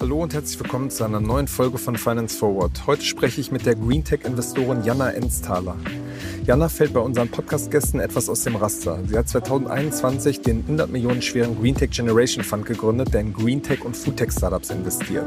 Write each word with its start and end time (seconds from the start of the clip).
Hallo 0.00 0.22
und 0.22 0.34
herzlich 0.34 0.60
willkommen 0.60 0.90
zu 0.90 1.04
einer 1.04 1.20
neuen 1.20 1.48
Folge 1.48 1.78
von 1.78 1.96
Finance 1.96 2.36
Forward. 2.36 2.86
Heute 2.86 3.02
spreche 3.02 3.40
ich 3.40 3.50
mit 3.50 3.64
der 3.64 3.74
Greentech-Investorin 3.74 4.84
Jana 4.84 5.12
Ensthaler. 5.12 5.76
Jana 6.44 6.68
fällt 6.68 6.92
bei 6.92 7.00
unseren 7.00 7.30
Podcast-Gästen 7.30 8.00
etwas 8.00 8.28
aus 8.28 8.42
dem 8.42 8.56
Raster. 8.56 8.98
Sie 9.06 9.16
hat 9.16 9.30
2021 9.30 10.42
den 10.42 10.60
100 10.60 10.90
Millionen 10.90 11.22
schweren 11.22 11.58
Greentech 11.58 11.92
Generation 11.92 12.44
Fund 12.44 12.66
gegründet, 12.66 13.14
der 13.14 13.22
in 13.22 13.32
Greentech 13.32 13.86
und 13.86 13.96
Foodtech-Startups 13.96 14.68
investiert. 14.68 15.24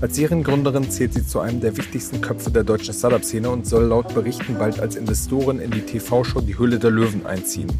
Als 0.00 0.14
Seriengründerin 0.14 0.88
zählt 0.88 1.14
sie 1.14 1.26
zu 1.26 1.40
einem 1.40 1.60
der 1.60 1.76
wichtigsten 1.76 2.20
Köpfe 2.20 2.52
der 2.52 2.62
deutschen 2.62 2.94
Startup-Szene 2.94 3.50
und 3.50 3.66
soll 3.66 3.86
laut 3.86 4.14
Berichten 4.14 4.56
bald 4.56 4.78
als 4.78 4.94
Investorin 4.94 5.58
in 5.58 5.72
die 5.72 5.82
TV-Show 5.82 6.42
Die 6.42 6.56
Höhle 6.56 6.78
der 6.78 6.92
Löwen 6.92 7.26
einziehen. 7.26 7.70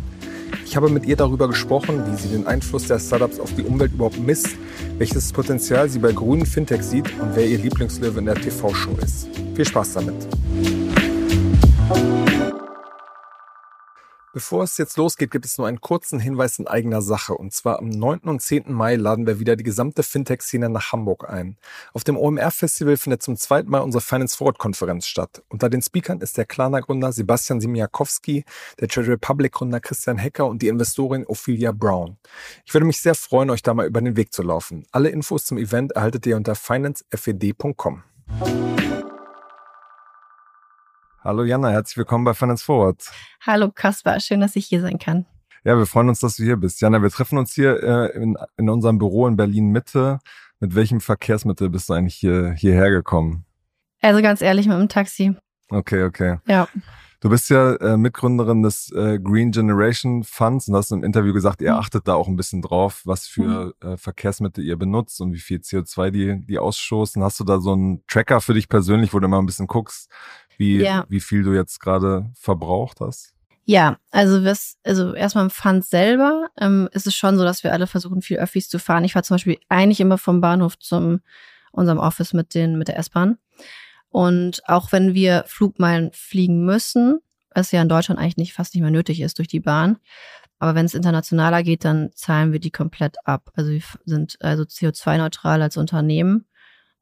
Ich 0.70 0.76
habe 0.76 0.88
mit 0.88 1.04
ihr 1.04 1.16
darüber 1.16 1.48
gesprochen, 1.48 2.04
wie 2.06 2.16
sie 2.16 2.28
den 2.28 2.46
Einfluss 2.46 2.86
der 2.86 3.00
Startups 3.00 3.40
auf 3.40 3.52
die 3.56 3.64
Umwelt 3.64 3.92
überhaupt 3.92 4.20
misst, 4.20 4.50
welches 4.98 5.32
Potenzial 5.32 5.88
sie 5.88 5.98
bei 5.98 6.12
grünen 6.12 6.46
Fintech 6.46 6.84
sieht 6.84 7.06
und 7.20 7.34
wer 7.34 7.44
ihr 7.44 7.58
Lieblingslöwe 7.58 8.20
in 8.20 8.26
der 8.26 8.36
TV-Show 8.36 8.96
ist. 9.02 9.26
Viel 9.56 9.64
Spaß 9.64 9.94
damit! 9.94 10.28
Bevor 14.32 14.62
es 14.62 14.78
jetzt 14.78 14.96
losgeht, 14.96 15.32
gibt 15.32 15.44
es 15.44 15.58
nur 15.58 15.66
einen 15.66 15.80
kurzen 15.80 16.20
Hinweis 16.20 16.60
in 16.60 16.68
eigener 16.68 17.02
Sache. 17.02 17.34
Und 17.34 17.52
zwar 17.52 17.80
am 17.80 17.88
9. 17.88 18.20
und 18.20 18.40
10. 18.40 18.72
Mai 18.72 18.94
laden 18.94 19.26
wir 19.26 19.40
wieder 19.40 19.56
die 19.56 19.64
gesamte 19.64 20.04
Fintech-Szene 20.04 20.68
nach 20.68 20.92
Hamburg 20.92 21.28
ein. 21.28 21.56
Auf 21.94 22.04
dem 22.04 22.16
OMR-Festival 22.16 22.96
findet 22.96 23.24
zum 23.24 23.36
zweiten 23.36 23.68
Mal 23.70 23.80
unsere 23.80 24.00
Finance 24.00 24.36
Forward-Konferenz 24.36 25.06
statt. 25.06 25.42
Unter 25.48 25.68
den 25.68 25.82
Speakern 25.82 26.20
ist 26.20 26.36
der 26.38 26.44
Klarna-Gründer 26.44 27.10
Sebastian 27.10 27.60
Simiakowski, 27.60 28.44
der 28.78 28.86
Trade 28.86 29.08
Republic-Gründer 29.08 29.80
Christian 29.80 30.18
Hecker 30.18 30.46
und 30.46 30.62
die 30.62 30.68
Investorin 30.68 31.26
Ophelia 31.26 31.72
Brown. 31.72 32.16
Ich 32.64 32.72
würde 32.72 32.86
mich 32.86 33.00
sehr 33.00 33.16
freuen, 33.16 33.50
euch 33.50 33.62
da 33.62 33.74
mal 33.74 33.86
über 33.86 34.00
den 34.00 34.16
Weg 34.16 34.32
zu 34.32 34.42
laufen. 34.42 34.86
Alle 34.92 35.08
Infos 35.08 35.44
zum 35.44 35.58
Event 35.58 35.92
erhaltet 35.92 36.24
ihr 36.26 36.36
unter 36.36 36.54
financefed.com. 36.54 38.04
Hallo 41.22 41.44
Jana, 41.44 41.68
herzlich 41.68 41.98
willkommen 41.98 42.24
bei 42.24 42.32
Finance 42.32 42.64
Forward. 42.64 43.04
Hallo 43.44 43.70
Kaspar, 43.70 44.20
schön, 44.20 44.40
dass 44.40 44.56
ich 44.56 44.64
hier 44.64 44.80
sein 44.80 44.98
kann. 44.98 45.26
Ja, 45.64 45.76
wir 45.76 45.84
freuen 45.84 46.08
uns, 46.08 46.20
dass 46.20 46.36
du 46.36 46.44
hier 46.44 46.56
bist. 46.56 46.80
Jana, 46.80 47.02
wir 47.02 47.10
treffen 47.10 47.36
uns 47.36 47.52
hier 47.52 47.82
äh, 47.82 48.16
in, 48.16 48.38
in 48.56 48.70
unserem 48.70 48.96
Büro 48.96 49.26
in 49.26 49.36
Berlin 49.36 49.68
Mitte. 49.68 50.18
Mit 50.60 50.74
welchem 50.74 51.02
Verkehrsmittel 51.02 51.68
bist 51.68 51.90
du 51.90 51.92
eigentlich 51.92 52.14
hier, 52.14 52.52
hierher 52.52 52.90
gekommen? 52.90 53.44
Also 54.00 54.22
ganz 54.22 54.40
ehrlich, 54.40 54.66
mit 54.66 54.78
dem 54.78 54.88
Taxi. 54.88 55.36
Okay, 55.68 56.04
okay. 56.04 56.38
Ja. 56.46 56.68
Du 57.20 57.28
bist 57.28 57.50
ja 57.50 57.74
äh, 57.74 57.98
Mitgründerin 57.98 58.62
des 58.62 58.90
äh, 58.92 59.18
Green 59.18 59.50
Generation 59.50 60.24
Funds 60.24 60.68
und 60.68 60.74
hast 60.74 60.90
im 60.90 61.04
Interview 61.04 61.34
gesagt, 61.34 61.60
ihr 61.60 61.72
mhm. 61.72 61.78
achtet 61.78 62.08
da 62.08 62.14
auch 62.14 62.28
ein 62.28 62.36
bisschen 62.36 62.62
drauf, 62.62 63.02
was 63.04 63.26
für 63.26 63.74
mhm. 63.82 63.88
äh, 63.90 63.96
Verkehrsmittel 63.98 64.64
ihr 64.64 64.76
benutzt 64.76 65.20
und 65.20 65.34
wie 65.34 65.38
viel 65.38 65.58
CO2 65.58 66.10
die, 66.10 66.46
die 66.46 66.58
ausstoßen. 66.58 67.22
Hast 67.22 67.38
du 67.38 67.44
da 67.44 67.60
so 67.60 67.74
einen 67.74 68.02
Tracker 68.06 68.40
für 68.40 68.54
dich 68.54 68.70
persönlich, 68.70 69.12
wo 69.12 69.18
du 69.18 69.28
mal 69.28 69.38
ein 69.38 69.46
bisschen 69.46 69.66
guckst, 69.66 70.10
wie, 70.56 70.78
ja. 70.78 71.04
wie 71.10 71.20
viel 71.20 71.42
du 71.42 71.52
jetzt 71.52 71.78
gerade 71.78 72.30
verbraucht 72.34 73.00
hast? 73.00 73.34
Ja, 73.66 73.98
also 74.10 74.42
was, 74.42 74.78
also 74.82 75.14
erstmal 75.14 75.44
im 75.44 75.50
Fund 75.50 75.84
selber 75.84 76.48
ähm, 76.58 76.88
ist 76.92 77.06
es 77.06 77.14
schon 77.14 77.36
so, 77.36 77.44
dass 77.44 77.62
wir 77.62 77.72
alle 77.72 77.86
versuchen, 77.86 78.22
viel 78.22 78.38
Öffis 78.38 78.68
zu 78.70 78.78
fahren. 78.78 79.04
Ich 79.04 79.12
fahre 79.12 79.24
zum 79.24 79.34
Beispiel 79.34 79.58
eigentlich 79.68 80.00
immer 80.00 80.16
vom 80.16 80.40
Bahnhof 80.40 80.78
zum 80.78 81.20
unserem 81.70 81.98
Office 81.98 82.32
mit 82.32 82.54
den 82.54 82.78
mit 82.78 82.88
der 82.88 82.98
S-Bahn. 82.98 83.36
Und 84.10 84.62
auch 84.68 84.92
wenn 84.92 85.14
wir 85.14 85.44
Flugmeilen 85.46 86.10
fliegen 86.12 86.64
müssen, 86.64 87.20
was 87.54 87.72
ja 87.72 87.82
in 87.82 87.88
Deutschland 87.88 88.20
eigentlich 88.20 88.36
nicht 88.36 88.52
fast 88.52 88.74
nicht 88.74 88.82
mehr 88.82 88.90
nötig 88.90 89.20
ist 89.20 89.38
durch 89.38 89.48
die 89.48 89.60
Bahn, 89.60 89.98
aber 90.58 90.74
wenn 90.74 90.84
es 90.84 90.94
internationaler 90.94 91.62
geht, 91.62 91.84
dann 91.84 92.10
zahlen 92.14 92.52
wir 92.52 92.60
die 92.60 92.70
komplett 92.70 93.16
ab. 93.24 93.50
Also 93.54 93.70
wir 93.70 93.82
sind 94.04 94.36
also 94.40 94.64
CO2-neutral 94.64 95.62
als 95.62 95.78
Unternehmen 95.78 96.44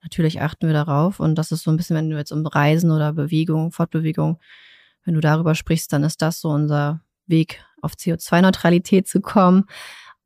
Natürlich 0.02 0.40
achten 0.40 0.66
wir 0.66 0.74
darauf 0.74 1.18
und 1.18 1.34
das 1.34 1.50
ist 1.50 1.64
so 1.64 1.70
ein 1.70 1.76
bisschen, 1.76 1.96
wenn 1.96 2.10
du 2.10 2.16
jetzt 2.16 2.30
um 2.30 2.46
Reisen 2.46 2.90
oder 2.90 3.12
Bewegung, 3.12 3.72
Fortbewegung, 3.72 4.38
wenn 5.04 5.14
du 5.14 5.20
darüber 5.20 5.54
sprichst, 5.54 5.92
dann 5.92 6.04
ist 6.04 6.22
das 6.22 6.40
so 6.40 6.50
unser 6.50 7.00
Weg, 7.26 7.64
auf 7.82 7.92
CO2-Neutralität 7.94 9.08
zu 9.08 9.20
kommen. 9.20 9.64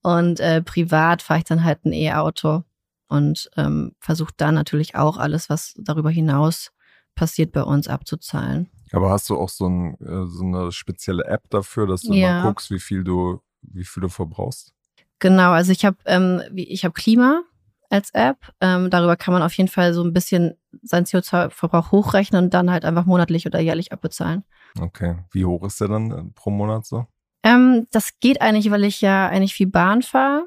Und 0.02 0.40
äh, 0.40 0.62
privat 0.62 1.22
fahre 1.22 1.38
ich 1.38 1.44
dann 1.44 1.64
halt 1.64 1.84
ein 1.84 1.92
E-Auto 1.92 2.64
und 3.12 3.50
ähm, 3.56 3.94
versuche 4.00 4.32
dann 4.36 4.54
natürlich 4.54 4.94
auch 4.96 5.18
alles, 5.18 5.50
was 5.50 5.74
darüber 5.76 6.10
hinaus 6.10 6.72
passiert, 7.14 7.52
bei 7.52 7.62
uns 7.62 7.88
abzuzahlen. 7.88 8.70
Aber 8.92 9.10
hast 9.10 9.28
du 9.30 9.38
auch 9.38 9.48
so, 9.48 9.66
ein, 9.68 9.94
äh, 10.00 10.26
so 10.26 10.44
eine 10.44 10.72
spezielle 10.72 11.24
App 11.24 11.48
dafür, 11.50 11.86
dass 11.86 12.02
du 12.02 12.14
ja. 12.14 12.40
mal 12.40 12.48
guckst, 12.48 12.70
wie 12.70 12.80
viel 12.80 13.04
du, 13.04 13.40
wie 13.62 13.84
viel 13.84 14.02
du 14.02 14.08
verbrauchst? 14.08 14.72
Genau, 15.18 15.52
also 15.52 15.72
ich 15.72 15.84
habe 15.84 15.98
ähm, 16.06 16.42
ich 16.54 16.84
habe 16.84 16.94
Klima, 16.94 17.44
als 17.92 18.10
App. 18.14 18.38
Ähm, 18.60 18.90
darüber 18.90 19.16
kann 19.16 19.34
man 19.34 19.42
auf 19.42 19.52
jeden 19.52 19.68
Fall 19.68 19.92
so 19.92 20.02
ein 20.02 20.12
bisschen 20.12 20.54
seinen 20.82 21.04
CO2-Verbrauch 21.04 21.92
hochrechnen 21.92 22.44
und 22.44 22.54
dann 22.54 22.70
halt 22.70 22.84
einfach 22.84 23.04
monatlich 23.04 23.46
oder 23.46 23.60
jährlich 23.60 23.92
abbezahlen. 23.92 24.44
Okay. 24.80 25.16
Wie 25.30 25.44
hoch 25.44 25.64
ist 25.64 25.80
der 25.80 25.88
dann 25.88 26.10
äh, 26.10 26.24
pro 26.34 26.50
Monat 26.50 26.86
so? 26.86 27.06
Ähm, 27.44 27.86
das 27.90 28.18
geht 28.20 28.40
eigentlich, 28.40 28.70
weil 28.70 28.84
ich 28.84 29.00
ja 29.00 29.28
eigentlich 29.28 29.54
viel 29.54 29.66
Bahn 29.66 30.02
fahre 30.02 30.46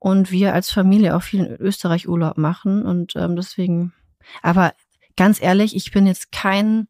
und 0.00 0.32
wir 0.32 0.52
als 0.54 0.72
Familie 0.72 1.14
auch 1.14 1.22
viel 1.22 1.44
in 1.44 1.56
Österreich 1.56 2.08
Urlaub 2.08 2.36
machen 2.36 2.84
und 2.84 3.14
ähm, 3.14 3.36
deswegen. 3.36 3.92
Aber 4.42 4.72
ganz 5.16 5.40
ehrlich, 5.40 5.76
ich 5.76 5.92
bin 5.92 6.06
jetzt 6.06 6.32
kein 6.32 6.88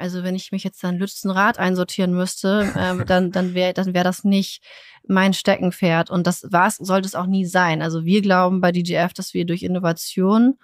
also 0.00 0.24
wenn 0.24 0.34
ich 0.34 0.50
mich 0.50 0.64
jetzt 0.64 0.82
dann 0.82 0.96
Lützenrad 0.96 1.58
einsortieren 1.58 2.14
müsste, 2.14 2.72
ähm, 2.76 3.04
dann, 3.06 3.30
dann 3.32 3.54
wäre 3.54 3.74
dann 3.74 3.92
wär 3.92 4.02
das 4.02 4.24
nicht 4.24 4.62
mein 5.06 5.34
Steckenpferd. 5.34 6.10
Und 6.10 6.26
das 6.26 6.46
war's, 6.50 6.76
sollte 6.76 7.06
es 7.06 7.14
auch 7.14 7.26
nie 7.26 7.44
sein. 7.44 7.82
Also 7.82 8.04
wir 8.04 8.22
glauben 8.22 8.60
bei 8.60 8.72
DGF, 8.72 9.12
dass 9.12 9.34
wir 9.34 9.44
durch 9.44 9.62
Innovation 9.62 10.58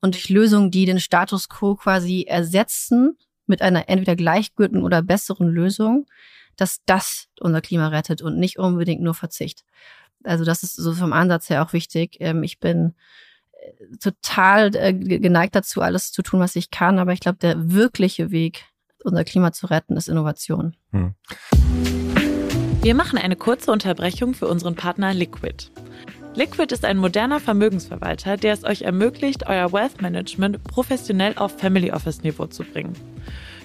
und 0.00 0.14
durch 0.14 0.30
Lösungen, 0.30 0.70
die 0.70 0.86
den 0.86 1.00
Status 1.00 1.48
quo 1.48 1.76
quasi 1.76 2.24
ersetzen, 2.26 3.18
mit 3.46 3.62
einer 3.62 3.88
entweder 3.88 4.16
gleichgültigen 4.16 4.82
oder 4.82 5.02
besseren 5.02 5.48
Lösung, 5.48 6.06
dass 6.56 6.82
das 6.86 7.28
unser 7.40 7.60
Klima 7.60 7.88
rettet 7.88 8.22
und 8.22 8.38
nicht 8.38 8.58
unbedingt 8.58 9.00
nur 9.00 9.14
Verzicht. 9.14 9.64
Also 10.24 10.44
das 10.44 10.62
ist 10.62 10.74
so 10.74 10.92
vom 10.92 11.12
Ansatz 11.12 11.48
her 11.50 11.62
auch 11.62 11.72
wichtig. 11.72 12.16
Ähm, 12.20 12.42
ich 12.42 12.58
bin 12.58 12.94
äh, 13.52 13.96
total 13.98 14.74
äh, 14.74 14.92
geneigt 14.92 15.54
dazu, 15.54 15.80
alles 15.82 16.12
zu 16.12 16.22
tun, 16.22 16.40
was 16.40 16.56
ich 16.56 16.70
kann, 16.70 16.98
aber 16.98 17.12
ich 17.12 17.20
glaube, 17.20 17.38
der 17.38 17.72
wirkliche 17.72 18.30
Weg 18.30 18.64
unser 19.04 19.24
Klima 19.24 19.52
zu 19.52 19.66
retten, 19.66 19.96
ist 19.96 20.08
Innovation. 20.08 20.74
Hm. 20.90 21.14
Wir 22.82 22.94
machen 22.94 23.18
eine 23.18 23.36
kurze 23.36 23.70
Unterbrechung 23.70 24.34
für 24.34 24.46
unseren 24.46 24.74
Partner 24.74 25.12
Liquid. 25.14 25.70
Liquid 26.34 26.72
ist 26.72 26.84
ein 26.84 26.98
moderner 26.98 27.40
Vermögensverwalter, 27.40 28.36
der 28.36 28.52
es 28.52 28.64
euch 28.64 28.82
ermöglicht, 28.82 29.48
euer 29.48 29.72
Wealth 29.72 30.00
Management 30.00 30.62
professionell 30.64 31.34
auf 31.36 31.58
Family 31.58 31.90
Office 31.90 32.22
Niveau 32.22 32.46
zu 32.46 32.62
bringen. 32.62 32.92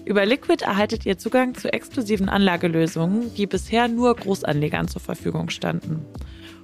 Über 0.06 0.26
Liquid 0.26 0.64
erhaltet 0.66 1.06
ihr 1.06 1.18
Zugang 1.18 1.56
zu 1.56 1.72
exklusiven 1.72 2.30
Anlagelösungen, 2.30 3.34
die 3.36 3.46
bisher 3.46 3.88
nur 3.88 4.16
Großanlegern 4.16 4.88
zur 4.88 5.02
Verfügung 5.02 5.50
standen. 5.50 6.06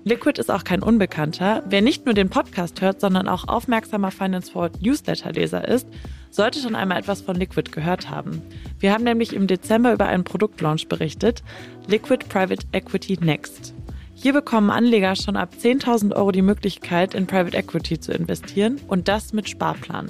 Liquid 0.06 0.40
ist 0.40 0.50
auch 0.50 0.64
kein 0.64 0.82
Unbekannter. 0.82 1.64
Wer 1.68 1.82
nicht 1.82 2.06
nur 2.06 2.14
den 2.14 2.30
Podcast 2.30 2.82
hört, 2.82 3.02
sondern 3.02 3.28
auch 3.28 3.48
aufmerksamer 3.48 4.12
Finance 4.12 4.52
Forward 4.52 4.82
Newsletter-Leser 4.82 5.68
ist, 5.68 5.88
sollte 6.32 6.60
schon 6.60 6.76
einmal 6.76 7.00
etwas 7.00 7.22
von 7.22 7.36
Liquid 7.36 7.72
gehört 7.72 8.10
haben. 8.10 8.42
Wir 8.80 8.94
haben 8.94 9.04
nämlich 9.04 9.34
im 9.34 9.48
Dezember 9.48 9.92
über 9.94 10.06
einen 10.06 10.24
Produktlaunch 10.24 10.88
berichtet, 10.88 11.44
Liquid 11.88 12.26
Private 12.30 12.66
Equity 12.72 13.18
Next. 13.20 13.74
Hier 14.16 14.34
bekommen 14.34 14.70
Anleger 14.70 15.16
schon 15.16 15.36
ab 15.36 15.54
10.000 15.60 16.16
Euro 16.16 16.32
die 16.32 16.42
Möglichkeit, 16.42 17.14
in 17.14 17.28
Private 17.28 17.58
Equity 17.58 18.00
zu 18.00 18.12
investieren 18.12 18.80
und 18.88 19.08
das 19.08 19.34
mit 19.34 19.50
Sparplan. 19.50 20.10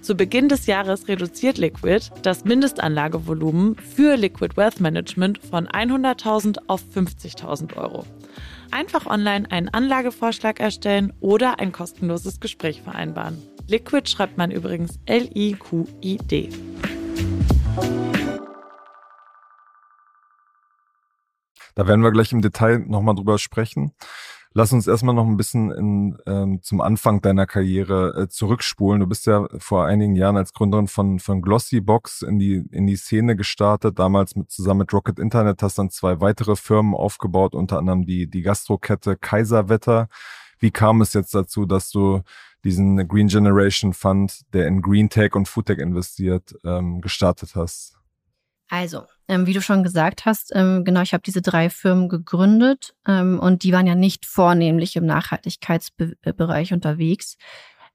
Zu 0.00 0.14
Beginn 0.14 0.48
des 0.48 0.64
Jahres 0.66 1.08
reduziert 1.08 1.58
Liquid 1.58 2.10
das 2.22 2.44
Mindestanlagevolumen 2.44 3.76
für 3.76 4.16
Liquid 4.16 4.56
Wealth 4.56 4.80
Management 4.80 5.38
von 5.38 5.68
100.000 5.68 6.56
auf 6.68 6.82
50.000 6.94 7.76
Euro. 7.76 8.06
Einfach 8.70 9.06
online 9.06 9.50
einen 9.50 9.68
Anlagevorschlag 9.68 10.58
erstellen 10.58 11.12
oder 11.20 11.60
ein 11.60 11.72
kostenloses 11.72 12.40
Gespräch 12.40 12.80
vereinbaren. 12.80 13.42
Liquid 13.66 14.08
schreibt 14.08 14.38
man 14.38 14.50
übrigens 14.50 14.98
L-I-Q-I-D. 15.04 16.48
Da 21.74 21.86
werden 21.86 22.02
wir 22.02 22.10
gleich 22.10 22.32
im 22.32 22.40
Detail 22.40 22.78
nochmal 22.78 23.14
drüber 23.14 23.38
sprechen. 23.38 23.92
Lass 24.52 24.72
uns 24.72 24.88
erstmal 24.88 25.14
noch 25.14 25.26
ein 25.26 25.36
bisschen 25.36 25.70
in, 25.70 26.18
ähm, 26.26 26.60
zum 26.60 26.80
Anfang 26.80 27.20
deiner 27.20 27.46
Karriere 27.46 28.22
äh, 28.22 28.28
zurückspulen. 28.28 28.98
Du 28.98 29.06
bist 29.06 29.26
ja 29.26 29.46
vor 29.58 29.86
einigen 29.86 30.16
Jahren 30.16 30.36
als 30.36 30.52
Gründerin 30.52 30.88
von, 30.88 31.20
von 31.20 31.40
Glossybox 31.40 32.22
in 32.22 32.40
die, 32.40 32.64
in 32.72 32.88
die 32.88 32.96
Szene 32.96 33.36
gestartet, 33.36 34.00
damals 34.00 34.34
mit, 34.34 34.50
zusammen 34.50 34.80
mit 34.80 34.92
Rocket 34.92 35.20
Internet, 35.20 35.62
hast 35.62 35.78
dann 35.78 35.90
zwei 35.90 36.20
weitere 36.20 36.56
Firmen 36.56 36.94
aufgebaut, 36.94 37.54
unter 37.54 37.78
anderem 37.78 38.06
die, 38.06 38.28
die 38.28 38.42
Gastrokette 38.42 39.16
Kaiserwetter. 39.16 40.08
Wie 40.58 40.72
kam 40.72 41.00
es 41.00 41.12
jetzt 41.12 41.32
dazu, 41.32 41.64
dass 41.64 41.90
du 41.90 42.22
diesen 42.64 43.06
Green 43.06 43.28
Generation 43.28 43.92
Fund, 43.92 44.40
der 44.52 44.66
in 44.66 44.82
Green 44.82 45.08
Tech 45.08 45.36
und 45.36 45.46
Food 45.46 45.66
Tech 45.66 45.78
investiert, 45.78 46.56
ähm, 46.64 47.00
gestartet 47.00 47.54
hast? 47.54 47.99
Also, 48.70 49.04
ähm, 49.26 49.46
wie 49.46 49.52
du 49.52 49.60
schon 49.60 49.82
gesagt 49.82 50.26
hast, 50.26 50.52
ähm, 50.54 50.84
genau, 50.84 51.02
ich 51.02 51.12
habe 51.12 51.24
diese 51.24 51.42
drei 51.42 51.70
Firmen 51.70 52.08
gegründet 52.08 52.94
ähm, 53.06 53.40
und 53.40 53.64
die 53.64 53.72
waren 53.72 53.88
ja 53.88 53.96
nicht 53.96 54.26
vornehmlich 54.26 54.94
im 54.94 55.06
Nachhaltigkeitsbereich 55.06 56.72
unterwegs. 56.72 57.36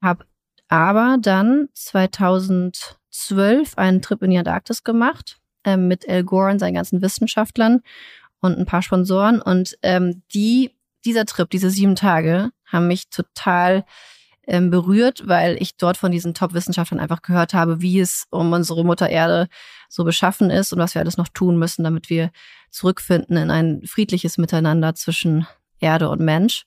Habe 0.01 0.25
aber 0.67 1.15
dann 1.19 1.69
2012 1.73 3.77
einen 3.77 4.01
Trip 4.01 4.21
in 4.21 4.31
die 4.31 4.37
Antarktis 4.37 4.83
gemacht 4.83 5.37
ähm, 5.63 5.87
mit 5.87 6.09
Al 6.09 6.25
Gore 6.25 6.51
und 6.51 6.59
seinen 6.59 6.73
ganzen 6.73 7.01
Wissenschaftlern 7.01 7.79
und 8.41 8.57
ein 8.57 8.65
paar 8.65 8.81
Sponsoren 8.81 9.41
und 9.41 9.77
ähm, 9.81 10.23
die 10.33 10.71
dieser 11.05 11.25
Trip, 11.25 11.49
diese 11.49 11.69
sieben 11.69 11.95
Tage, 11.95 12.51
haben 12.65 12.87
mich 12.87 13.09
total 13.09 13.85
ähm, 14.47 14.69
berührt, 14.69 15.27
weil 15.27 15.57
ich 15.61 15.77
dort 15.77 15.97
von 15.97 16.11
diesen 16.11 16.33
Top-Wissenschaftlern 16.33 16.99
einfach 16.99 17.21
gehört 17.21 17.53
habe, 17.53 17.81
wie 17.81 17.99
es 17.99 18.25
um 18.29 18.51
unsere 18.53 18.83
Mutter 18.83 19.09
Erde 19.09 19.47
so 19.89 20.03
beschaffen 20.03 20.49
ist 20.49 20.71
und 20.73 20.79
was 20.79 20.95
wir 20.95 21.01
alles 21.01 21.17
noch 21.17 21.27
tun 21.29 21.57
müssen, 21.57 21.83
damit 21.83 22.09
wir 22.09 22.31
zurückfinden 22.69 23.37
in 23.37 23.51
ein 23.51 23.81
friedliches 23.85 24.37
Miteinander 24.37 24.95
zwischen 24.95 25.47
Erde 25.79 26.09
und 26.09 26.21
Mensch. 26.21 26.65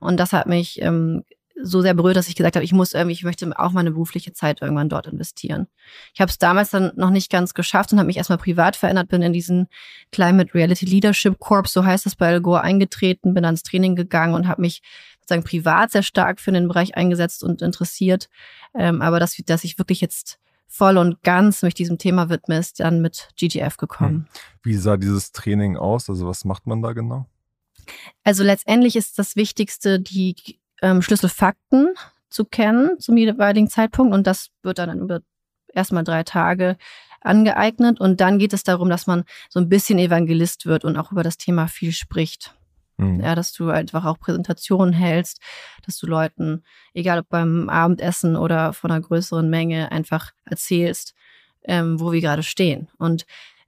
Und 0.00 0.18
das 0.18 0.32
hat 0.32 0.46
mich 0.46 0.80
ähm, 0.80 1.24
so 1.60 1.80
sehr 1.80 1.94
berührt, 1.94 2.16
dass 2.16 2.28
ich 2.28 2.36
gesagt 2.36 2.56
habe, 2.56 2.64
ich 2.64 2.72
muss 2.72 2.92
irgendwie, 2.92 3.14
ich 3.14 3.24
möchte 3.24 3.50
auch 3.58 3.72
meine 3.72 3.90
berufliche 3.90 4.32
Zeit 4.32 4.62
irgendwann 4.62 4.88
dort 4.88 5.06
investieren. 5.06 5.66
Ich 6.14 6.20
habe 6.20 6.30
es 6.30 6.38
damals 6.38 6.70
dann 6.70 6.92
noch 6.96 7.10
nicht 7.10 7.30
ganz 7.30 7.54
geschafft 7.54 7.92
und 7.92 7.98
habe 7.98 8.06
mich 8.06 8.16
erstmal 8.16 8.38
privat 8.38 8.76
verändert, 8.76 9.08
bin 9.08 9.22
in 9.22 9.32
diesen 9.32 9.66
Climate 10.12 10.54
Reality 10.54 10.86
Leadership 10.86 11.38
Corps, 11.38 11.68
so 11.68 11.84
heißt 11.84 12.06
das 12.06 12.16
bei 12.16 12.28
Al 12.28 12.40
Gore, 12.40 12.62
eingetreten, 12.62 13.34
bin 13.34 13.44
ans 13.44 13.62
Training 13.62 13.96
gegangen 13.96 14.34
und 14.34 14.46
habe 14.46 14.60
mich 14.60 14.82
sozusagen 15.28 15.44
privat 15.44 15.90
sehr 15.90 16.02
stark 16.02 16.40
für 16.40 16.52
den 16.52 16.68
Bereich 16.68 16.96
eingesetzt 16.96 17.44
und 17.44 17.60
interessiert. 17.62 18.28
Ähm, 18.74 19.02
aber 19.02 19.20
dass, 19.20 19.36
dass 19.46 19.64
ich 19.64 19.78
wirklich 19.78 20.00
jetzt 20.00 20.38
voll 20.66 20.96
und 20.96 21.22
ganz 21.22 21.62
mich 21.62 21.74
diesem 21.74 21.98
Thema 21.98 22.28
widme, 22.30 22.58
ist 22.58 22.80
dann 22.80 23.00
mit 23.00 23.28
GGF 23.36 23.76
gekommen. 23.76 24.14
Hm. 24.14 24.26
Wie 24.62 24.76
sah 24.76 24.96
dieses 24.96 25.32
Training 25.32 25.76
aus? 25.76 26.08
Also 26.08 26.26
was 26.26 26.44
macht 26.44 26.66
man 26.66 26.82
da 26.82 26.92
genau? 26.92 27.26
Also 28.24 28.42
letztendlich 28.42 28.96
ist 28.96 29.18
das 29.18 29.36
Wichtigste, 29.36 30.00
die 30.00 30.36
ähm, 30.82 31.02
Schlüsselfakten 31.02 31.94
zu 32.28 32.44
kennen 32.44 32.98
zum 32.98 33.16
jeweiligen 33.16 33.70
Zeitpunkt 33.70 34.14
und 34.14 34.26
das 34.26 34.48
wird 34.62 34.78
dann 34.78 34.98
über 34.98 35.20
erstmal 35.72 36.04
drei 36.04 36.22
Tage 36.22 36.76
angeeignet 37.20 38.00
und 38.00 38.20
dann 38.20 38.38
geht 38.38 38.52
es 38.52 38.62
darum, 38.62 38.90
dass 38.90 39.06
man 39.06 39.24
so 39.48 39.60
ein 39.60 39.68
bisschen 39.68 39.98
Evangelist 39.98 40.66
wird 40.66 40.84
und 40.84 40.96
auch 40.96 41.12
über 41.12 41.22
das 41.22 41.38
Thema 41.38 41.66
viel 41.66 41.92
spricht. 41.92 42.54
Mhm. 42.98 43.20
Ja, 43.20 43.34
dass 43.34 43.52
du 43.52 43.70
einfach 43.70 44.04
auch 44.04 44.18
Präsentationen 44.18 44.92
hältst, 44.92 45.40
dass 45.86 45.98
du 45.98 46.06
Leuten, 46.06 46.64
egal 46.92 47.20
ob 47.20 47.28
beim 47.28 47.68
Abendessen 47.68 48.36
oder 48.36 48.72
von 48.72 48.90
einer 48.90 49.00
größeren 49.00 49.48
Menge, 49.48 49.90
einfach 49.92 50.32
erzählst, 50.44 51.14
ähm, 51.62 52.00
wo 52.00 52.12
wir 52.12 52.20
gerade 52.20 52.42
stehen. 52.42 52.88
Und 52.98 53.24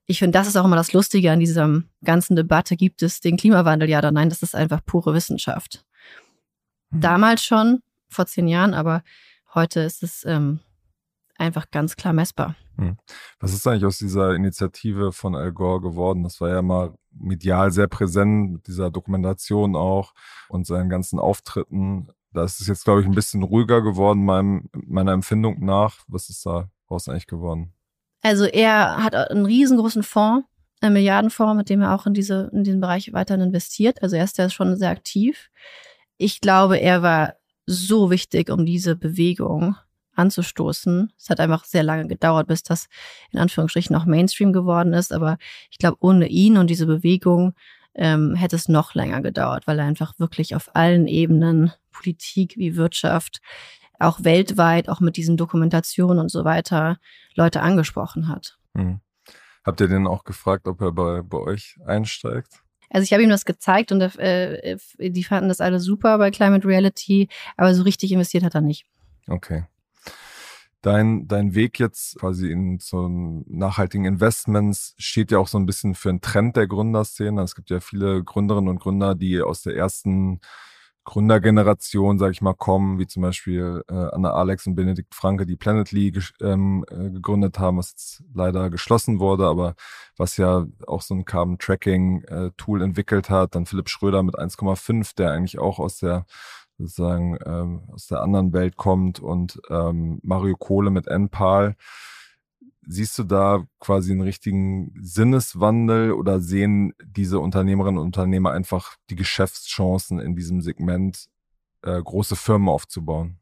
ich 0.06 0.18
finde, 0.18 0.36
das 0.36 0.48
ist 0.48 0.56
auch 0.56 0.64
immer 0.64 0.76
das 0.76 0.92
Lustige 0.92 1.30
an 1.30 1.38
dieser 1.38 1.82
ganzen 2.02 2.34
Debatte. 2.34 2.76
Gibt 2.76 3.02
es 3.02 3.20
den 3.20 3.36
Klimawandel? 3.36 3.88
Ja 3.88 3.98
oder 3.98 4.10
nein? 4.10 4.28
Das 4.28 4.42
ist 4.42 4.56
einfach 4.56 4.84
pure 4.84 5.14
Wissenschaft. 5.14 5.84
Mhm. 6.90 7.00
Damals 7.00 7.44
schon, 7.44 7.82
vor 8.08 8.26
zehn 8.26 8.48
Jahren, 8.48 8.74
aber 8.74 9.04
heute 9.54 9.80
ist 9.80 10.02
es 10.02 10.24
ähm, 10.24 10.58
einfach 11.36 11.70
ganz 11.70 11.94
klar 11.94 12.12
messbar. 12.12 12.56
Mhm. 12.76 12.96
Was 13.38 13.52
ist 13.52 13.66
eigentlich 13.66 13.84
aus 13.84 13.98
dieser 13.98 14.34
Initiative 14.34 15.12
von 15.12 15.36
Al 15.36 15.52
Gore 15.52 15.80
geworden? 15.80 16.24
Das 16.24 16.40
war 16.40 16.48
ja 16.48 16.62
mal 16.62 16.94
medial 17.12 17.70
sehr 17.72 17.88
präsent 17.88 18.52
mit 18.52 18.66
dieser 18.66 18.90
Dokumentation 18.90 19.76
auch 19.76 20.14
und 20.48 20.66
seinen 20.66 20.88
ganzen 20.88 21.18
Auftritten. 21.18 22.08
Da 22.32 22.44
ist 22.44 22.60
es 22.60 22.68
jetzt, 22.68 22.84
glaube 22.84 23.00
ich, 23.00 23.06
ein 23.06 23.14
bisschen 23.14 23.42
ruhiger 23.42 23.82
geworden, 23.82 24.24
meinem, 24.24 24.68
meiner 24.72 25.12
Empfindung 25.12 25.64
nach. 25.64 25.98
Was 26.08 26.28
ist 26.28 26.46
da 26.46 26.70
raus 26.90 27.08
eigentlich 27.08 27.26
geworden? 27.26 27.72
Also 28.22 28.44
er 28.44 29.02
hat 29.02 29.14
einen 29.14 29.46
riesengroßen 29.46 30.02
Fonds, 30.02 30.46
einen 30.80 30.92
Milliardenfonds, 30.92 31.56
mit 31.56 31.70
dem 31.70 31.82
er 31.82 31.94
auch 31.94 32.06
in, 32.06 32.14
diese, 32.14 32.50
in 32.52 32.64
diesen 32.64 32.80
Bereich 32.80 33.12
weiterhin 33.12 33.46
investiert. 33.46 34.02
Also 34.02 34.16
er 34.16 34.24
ist 34.24 34.38
ja 34.38 34.50
schon 34.50 34.76
sehr 34.76 34.90
aktiv. 34.90 35.50
Ich 36.16 36.40
glaube, 36.40 36.78
er 36.78 37.02
war 37.02 37.34
so 37.66 38.10
wichtig, 38.10 38.50
um 38.50 38.66
diese 38.66 38.96
Bewegung 38.96 39.76
anzustoßen. 40.20 41.12
Es 41.18 41.30
hat 41.30 41.40
einfach 41.40 41.64
sehr 41.64 41.82
lange 41.82 42.06
gedauert, 42.06 42.46
bis 42.46 42.62
das 42.62 42.88
in 43.32 43.38
Anführungsstrichen 43.38 43.96
auch 43.96 44.04
Mainstream 44.04 44.52
geworden 44.52 44.92
ist. 44.92 45.12
Aber 45.12 45.38
ich 45.70 45.78
glaube, 45.78 45.96
ohne 46.00 46.28
ihn 46.28 46.56
und 46.56 46.68
diese 46.68 46.86
Bewegung 46.86 47.54
ähm, 47.94 48.34
hätte 48.34 48.56
es 48.56 48.68
noch 48.68 48.94
länger 48.94 49.20
gedauert, 49.22 49.66
weil 49.66 49.78
er 49.78 49.86
einfach 49.86 50.18
wirklich 50.18 50.54
auf 50.54 50.74
allen 50.74 51.06
Ebenen, 51.06 51.72
Politik 51.92 52.56
wie 52.56 52.76
Wirtschaft, 52.76 53.40
auch 53.98 54.24
weltweit, 54.24 54.88
auch 54.88 55.00
mit 55.00 55.16
diesen 55.16 55.36
Dokumentationen 55.36 56.18
und 56.18 56.30
so 56.30 56.44
weiter, 56.44 56.98
Leute 57.34 57.60
angesprochen 57.60 58.28
hat. 58.28 58.58
Hm. 58.76 59.00
Habt 59.64 59.80
ihr 59.80 59.88
denn 59.88 60.06
auch 60.06 60.24
gefragt, 60.24 60.66
ob 60.66 60.80
er 60.80 60.92
bei, 60.92 61.22
bei 61.22 61.38
euch 61.38 61.76
einsteigt? 61.84 62.62
Also 62.88 63.04
ich 63.04 63.12
habe 63.12 63.22
ihm 63.22 63.30
das 63.30 63.44
gezeigt 63.44 63.92
und 63.92 64.00
äh, 64.00 64.76
die 64.98 65.24
fanden 65.24 65.48
das 65.48 65.60
alle 65.60 65.78
super 65.78 66.18
bei 66.18 66.30
Climate 66.30 66.66
Reality, 66.66 67.28
aber 67.56 67.74
so 67.74 67.82
richtig 67.82 68.10
investiert 68.10 68.42
hat 68.42 68.54
er 68.54 68.62
nicht. 68.62 68.86
Okay 69.28 69.64
dein, 70.82 71.28
dein 71.28 71.54
Weg 71.54 71.78
jetzt 71.78 72.18
quasi 72.18 72.50
in 72.50 72.78
so 72.80 73.08
nachhaltigen 73.46 74.04
Investments 74.04 74.94
steht 74.98 75.30
ja 75.30 75.38
auch 75.38 75.48
so 75.48 75.58
ein 75.58 75.66
bisschen 75.66 75.94
für 75.94 76.08
einen 76.08 76.20
Trend 76.20 76.56
der 76.56 76.66
Gründerszene. 76.66 77.42
Es 77.42 77.54
gibt 77.54 77.70
ja 77.70 77.80
viele 77.80 78.24
Gründerinnen 78.24 78.68
und 78.68 78.80
Gründer, 78.80 79.14
die 79.14 79.40
aus 79.42 79.62
der 79.62 79.76
ersten 79.76 80.40
Gründergeneration, 81.04 82.18
sage 82.18 82.32
ich 82.32 82.42
mal, 82.42 82.54
kommen, 82.54 82.98
wie 82.98 83.06
zum 83.06 83.22
Beispiel 83.22 83.82
äh, 83.88 83.94
Anna 83.94 84.32
Alex 84.32 84.66
und 84.66 84.74
Benedikt 84.74 85.14
Franke, 85.14 85.46
die 85.46 85.56
Planetly 85.56 86.12
ähm, 86.40 86.84
äh, 86.90 87.10
gegründet 87.10 87.58
haben, 87.58 87.78
was 87.78 87.90
jetzt 87.90 88.22
leider 88.34 88.70
geschlossen 88.70 89.18
wurde, 89.18 89.46
aber 89.46 89.74
was 90.16 90.36
ja 90.36 90.66
auch 90.86 91.02
so 91.02 91.14
ein 91.14 91.24
Carbon 91.24 91.58
Tracking 91.58 92.22
äh, 92.24 92.50
Tool 92.56 92.82
entwickelt 92.82 93.30
hat. 93.30 93.54
Dann 93.54 93.66
Philipp 93.66 93.88
Schröder 93.88 94.22
mit 94.22 94.38
1,5, 94.38 95.16
der 95.16 95.32
eigentlich 95.32 95.58
auch 95.58 95.78
aus 95.78 95.98
der 95.98 96.26
sozusagen 96.80 97.38
ähm, 97.44 97.82
aus 97.92 98.06
der 98.06 98.20
anderen 98.22 98.52
Welt 98.52 98.76
kommt 98.76 99.20
und 99.20 99.60
ähm, 99.68 100.18
Mario 100.22 100.56
Kohle 100.56 100.90
mit 100.90 101.06
NPAL. 101.06 101.76
Siehst 102.86 103.18
du 103.18 103.24
da 103.24 103.64
quasi 103.78 104.12
einen 104.12 104.22
richtigen 104.22 104.94
Sinneswandel 105.00 106.12
oder 106.12 106.40
sehen 106.40 106.94
diese 107.04 107.38
Unternehmerinnen 107.38 107.98
und 107.98 108.06
Unternehmer 108.06 108.52
einfach 108.52 108.96
die 109.10 109.16
Geschäftschancen 109.16 110.18
in 110.18 110.34
diesem 110.34 110.60
Segment, 110.60 111.26
äh, 111.82 112.02
große 112.02 112.36
Firmen 112.36 112.68
aufzubauen? 112.68 113.36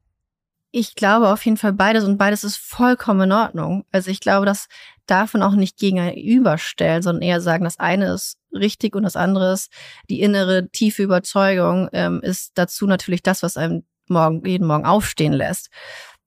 Ich 0.70 0.96
glaube 0.96 1.28
auf 1.32 1.44
jeden 1.44 1.56
Fall 1.56 1.72
beides 1.72 2.04
und 2.04 2.18
beides 2.18 2.44
ist 2.44 2.56
vollkommen 2.56 3.22
in 3.22 3.32
Ordnung. 3.32 3.84
Also 3.90 4.10
ich 4.10 4.20
glaube, 4.20 4.44
das 4.44 4.68
darf 5.10 5.34
man 5.34 5.42
auch 5.42 5.54
nicht 5.54 5.78
gegenüberstellen, 5.78 7.02
sondern 7.02 7.22
eher 7.22 7.40
sagen, 7.40 7.64
das 7.64 7.78
eine 7.78 8.12
ist 8.12 8.38
richtig 8.52 8.94
und 8.94 9.02
das 9.02 9.16
andere 9.16 9.52
ist 9.52 9.72
die 10.08 10.20
innere 10.20 10.68
tiefe 10.68 11.02
Überzeugung 11.02 11.88
ähm, 11.92 12.20
ist 12.22 12.52
dazu 12.54 12.86
natürlich 12.86 13.22
das, 13.22 13.42
was 13.42 13.56
einem 13.56 13.84
morgen, 14.08 14.44
jeden 14.46 14.66
Morgen 14.66 14.86
aufstehen 14.86 15.32
lässt. 15.32 15.70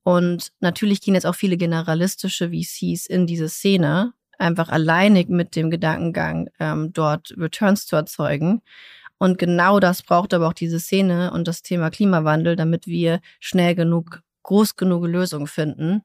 Und 0.04 0.52
natürlich 0.60 1.02
gehen 1.02 1.14
jetzt 1.14 1.26
auch 1.26 1.36
viele 1.36 1.58
generalistische 1.58 2.50
VCs 2.50 3.06
in 3.06 3.28
diese 3.28 3.50
Szene, 3.50 4.14
einfach 4.40 4.70
alleinig 4.70 5.30
mit 5.30 5.56
dem 5.56 5.70
Gedankengang, 5.70 6.50
ähm, 6.60 6.92
dort 6.94 7.34
Returns 7.38 7.86
zu 7.86 7.96
erzeugen. 7.96 8.62
Und 9.20 9.38
genau 9.38 9.80
das 9.80 10.02
braucht 10.02 10.34
aber 10.34 10.48
auch 10.48 10.54
diese 10.54 10.80
Szene 10.80 11.32
und 11.32 11.48
das 11.48 11.62
Thema 11.62 11.92
Klimawandel, 11.92 12.56
damit 12.56 12.88
wir 12.88 13.22
schnell 13.40 13.76
genug 13.76 14.24
groß 14.44 14.76
genug 14.76 15.06
Lösungen 15.06 15.46
finden, 15.46 16.02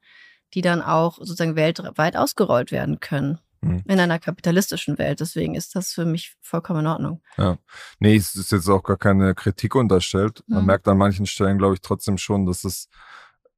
die 0.55 0.62
dann 0.62 0.83
auch 0.83 1.19
sozusagen 1.19 1.57
weltweit 1.57 2.17
ausgerollt 2.17 2.73
werden 2.73 3.00
können. 3.00 3.38
Mhm. 3.62 3.83
In 3.87 4.00
einer 4.00 4.19
kapitalistischen 4.19 4.99
Welt. 4.99 5.21
Deswegen 5.21 5.55
ist 5.55 5.75
das 5.75 5.93
für 5.93 6.05
mich 6.05 6.37
vollkommen 6.41 6.81
in 6.81 6.87
Ordnung. 6.87 7.23
Ja. 7.37 7.59
Nee, 7.99 8.17
es 8.17 8.35
ist 8.35 8.53
jetzt 8.53 8.69
auch 8.69 8.83
gar 8.83 8.99
keine 8.99 9.35
Kritik 9.35 9.75
unterstellt. 9.75 10.45
Man 10.47 10.61
mhm. 10.61 10.67
merkt 10.67 10.88
an 10.88 10.99
manchen 10.99 11.26
Stellen, 11.26 11.59
glaube 11.59 11.75
ich, 11.75 11.81
trotzdem 11.81 12.19
schon, 12.19 12.47
dass 12.47 12.65
es 12.65 12.88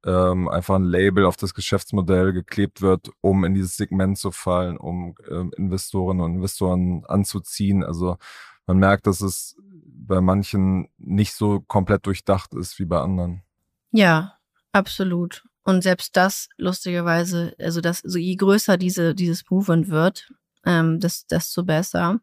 ähm, 0.05 0.47
einfach 0.47 0.75
ein 0.75 0.83
Label 0.83 1.25
auf 1.25 1.35
das 1.35 1.53
Geschäftsmodell 1.53 2.31
geklebt 2.31 2.81
wird, 2.81 3.11
um 3.19 3.43
in 3.43 3.53
dieses 3.53 3.75
Segment 3.75 4.17
zu 4.17 4.31
fallen, 4.31 4.77
um 4.77 5.15
ähm, 5.29 5.51
Investorinnen 5.57 6.23
und 6.23 6.35
Investoren 6.35 7.03
anzuziehen. 7.05 7.83
Also 7.83 8.17
man 8.65 8.77
merkt, 8.77 9.05
dass 9.07 9.19
es 9.19 9.57
bei 9.61 10.21
manchen 10.21 10.87
nicht 10.97 11.33
so 11.33 11.59
komplett 11.59 12.05
durchdacht 12.05 12.53
ist 12.53 12.79
wie 12.79 12.85
bei 12.85 13.01
anderen. 13.01 13.43
Ja, 13.91 14.39
Absolut. 14.71 15.43
Und 15.63 15.83
selbst 15.83 16.15
das, 16.15 16.47
lustigerweise, 16.57 17.53
also 17.59 17.81
das, 17.81 17.99
so 17.99 18.17
je 18.17 18.35
größer 18.35 18.77
diese, 18.77 19.13
dieses 19.13 19.43
Movement 19.49 19.89
wird, 19.89 20.31
ähm, 20.65 20.99
desto 20.99 21.63
besser. 21.63 22.19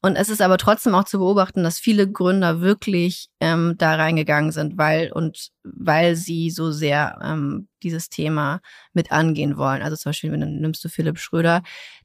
Und 0.00 0.16
es 0.16 0.28
ist 0.28 0.40
aber 0.40 0.58
trotzdem 0.58 0.94
auch 0.94 1.04
zu 1.04 1.18
beobachten, 1.18 1.64
dass 1.64 1.78
viele 1.78 2.10
Gründer 2.10 2.60
wirklich 2.60 3.28
ähm, 3.40 3.74
da 3.78 3.94
reingegangen 3.94 4.52
sind, 4.52 4.78
weil 4.78 5.12
und 5.12 5.50
weil 5.62 6.16
sie 6.16 6.50
so 6.50 6.72
sehr 6.72 7.18
ähm, 7.22 7.68
dieses 7.82 8.08
Thema 8.08 8.60
mit 8.92 9.12
angehen 9.12 9.56
wollen. 9.56 9.82
Also 9.82 9.96
zum 9.96 10.10
Beispiel, 10.10 10.32
wenn 10.32 10.40
du 10.40 10.46
nimmst 10.46 10.84
du 10.84 10.88
Philipp 10.88 11.18
Schröder, 11.18 11.62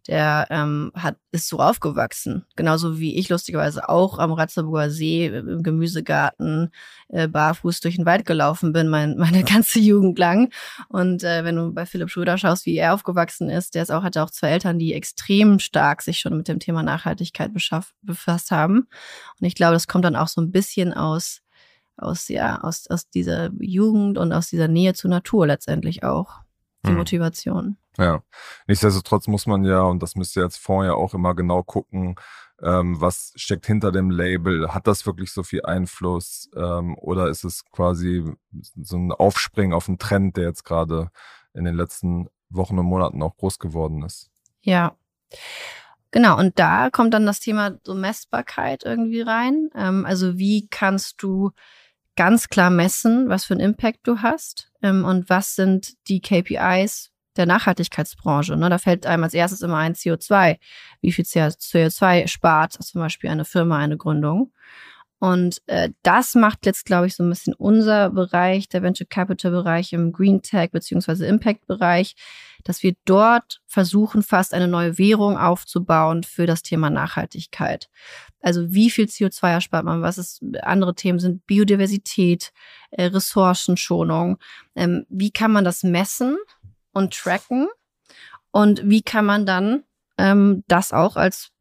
der 0.08 0.48
ähm, 0.50 0.92
hat 0.96 1.16
ist 1.32 1.48
so 1.48 1.58
aufgewachsen, 1.58 2.46
genauso 2.56 3.00
wie 3.00 3.18
ich 3.18 3.30
lustigerweise 3.30 3.90
auch 3.90 4.20
am 4.20 4.32
Ratzeburger 4.32 4.92
See 4.92 5.26
im 5.26 5.64
Gemüsegarten 5.64 6.70
äh, 7.08 7.28
barfuß 7.28 7.80
durch 7.80 7.96
den 7.96 8.06
Wald 8.06 8.26
gelaufen 8.26 8.72
bin, 8.72 8.88
mein, 8.88 9.18
meine 9.18 9.44
ganze 9.44 9.80
Jugend 9.80 10.20
lang. 10.20 10.54
Und 10.90 11.24
äh, 11.24 11.44
wenn 11.44 11.56
du 11.56 11.74
bei 11.74 11.86
Philipp 11.88 12.10
Schröder 12.10 12.38
schaust, 12.38 12.66
wie 12.68 12.76
er 12.76 12.94
aufgewachsen 12.94 13.50
ist, 13.50 13.74
der 13.74 13.84
ist 13.84 13.92
auch 13.92 14.04
hatte 14.04 14.22
auch 14.22 14.30
zwei 14.30 14.50
Eltern, 14.50 14.78
die 14.78 14.94
extrem 14.94 15.58
stark 15.58 16.02
sich 16.04 16.20
schon 16.20 16.38
mit 16.38 16.48
dem 16.48 16.60
Thema 16.60 16.84
Nachhaltigkeit 16.84 17.52
befasst 18.02 18.52
haben. 18.52 18.88
Und 19.40 19.48
ich 19.48 19.56
glaube, 19.56 19.74
das 19.74 19.88
kommt 19.88 20.06
dann 20.06 20.16
auch 20.16 20.28
so 20.28 20.42
ein 20.42 20.52
bisschen 20.52 20.94
aus 20.94 21.23
aus, 21.98 22.28
ja, 22.28 22.62
aus, 22.62 22.88
aus 22.88 23.10
dieser 23.10 23.52
Jugend 23.60 24.18
und 24.18 24.32
aus 24.34 24.48
dieser 24.48 24.68
Nähe 24.68 24.94
zur 24.94 25.10
Natur 25.10 25.48
letztendlich 25.48 26.04
auch. 26.04 26.42
Die 26.86 26.90
hm. 26.90 26.98
Motivation. 26.98 27.78
Ja. 27.98 28.24
Nichtsdestotrotz 28.68 29.28
muss 29.28 29.46
man 29.46 29.64
ja, 29.64 29.82
und 29.84 30.04
das 30.04 30.16
müsst 30.16 30.36
ihr 30.36 30.44
als 30.44 30.58
Fonds 30.58 30.88
ja 30.88 30.94
auch 30.94 31.14
immer 31.14 31.34
genau 31.34 31.64
gucken, 31.64 32.16
ähm, 32.62 33.00
was 33.02 33.34
steckt 33.36 33.66
hinter 33.66 33.92
dem 33.92 34.10
Label? 34.10 34.74
Hat 34.74 34.88
das 34.88 35.06
wirklich 35.06 35.32
so 35.32 35.44
viel 35.44 35.64
Einfluss? 35.66 36.50
Ähm, 36.56 36.96
oder 36.98 37.28
ist 37.28 37.44
es 37.44 37.66
quasi 37.72 38.24
so 38.82 38.98
ein 38.98 39.12
Aufspringen 39.12 39.74
auf 39.74 39.88
einen 39.88 39.98
Trend, 39.98 40.38
der 40.38 40.46
jetzt 40.46 40.64
gerade 40.64 41.10
in 41.54 41.66
den 41.66 41.76
letzten 41.76 42.30
Wochen 42.50 42.80
und 42.80 42.86
Monaten 42.86 43.22
auch 43.22 43.36
groß 43.36 43.60
geworden 43.60 44.04
ist? 44.04 44.30
Ja. 44.62 44.96
Genau, 46.12 46.38
und 46.38 46.58
da 46.60 46.90
kommt 46.90 47.14
dann 47.14 47.26
das 47.26 47.40
Thema 47.40 47.80
so 47.84 47.96
Messbarkeit 47.96 48.84
irgendwie 48.86 49.22
rein. 49.22 49.70
Ähm, 49.76 50.06
also 50.06 50.38
wie 50.38 50.68
kannst 50.70 51.22
du 51.22 51.52
ganz 52.16 52.50
klar 52.50 52.70
messen, 52.70 53.30
was 53.30 53.46
für 53.46 53.54
einen 53.54 53.62
Impact 53.62 54.00
du 54.04 54.20
hast 54.20 54.72
ähm, 54.82 55.06
und 55.06 55.30
was 55.30 55.56
sind 55.56 55.94
die 56.08 56.22
KPIs 56.22 57.12
der 57.36 57.46
Nachhaltigkeitsbranche. 57.46 58.56
Ne? 58.56 58.70
Da 58.70 58.78
fällt 58.78 59.06
einem 59.06 59.24
als 59.24 59.34
erstes 59.34 59.62
immer 59.62 59.78
ein 59.78 59.96
CO2. 59.96 60.58
Wie 61.02 61.12
viel 61.12 61.26
CO2 61.26 62.28
spart 62.28 62.74
zum 62.74 63.02
Beispiel 63.02 63.30
eine 63.30 63.46
Firma, 63.46 63.78
eine 63.78 63.98
Gründung? 63.98 64.52
Und 65.24 65.62
äh, 65.68 65.90
das 66.02 66.36
macht 66.36 66.66
jetzt, 66.66 66.86
glaube 66.86 67.08
ich, 67.08 67.16
so 67.16 67.24
ein 67.24 67.30
bisschen 67.30 67.54
unser 67.54 68.10
Bereich, 68.10 68.68
der 68.68 68.84
Venture 68.84 69.08
Capital 69.08 69.52
Bereich 69.52 69.94
im 69.94 70.12
Green 70.12 70.42
Tech 70.42 70.72
beziehungsweise 70.72 71.26
Impact 71.26 71.66
Bereich, 71.66 72.18
dass 72.66 72.84
wir 72.84 72.94
dort 73.06 73.62
versuchen, 73.66 74.22
fast 74.22 74.54
eine 74.54 74.68
neue 74.68 74.98
Währung 74.98 75.38
aufzubauen 75.38 76.24
für 76.24 76.46
das 76.46 76.62
Thema 76.62 76.90
Nachhaltigkeit. 76.90 77.90
Also 78.44 78.72
wie 78.72 78.92
viel 78.92 79.06
CO2 79.06 79.54
erspart 79.54 79.86
man? 79.86 80.04
Was 80.04 80.20
ist 80.20 80.44
andere 80.62 80.94
Themen 80.94 81.18
sind 81.18 81.48
Biodiversität, 81.48 82.52
äh, 82.92 83.06
Ressourcenschonung. 83.06 84.38
Ähm, 84.76 85.06
wie 85.10 85.32
kann 85.32 85.52
man 85.52 85.64
das 85.64 85.82
messen 85.82 86.38
und 86.92 87.16
tracken? 87.16 87.68
Und 88.52 88.88
wie 88.88 89.02
kann 89.02 89.26
man 89.26 89.48
dann 89.48 89.84
ähm, 90.18 90.64
das 90.68 90.94
auch 90.94 91.16
als 91.16 91.52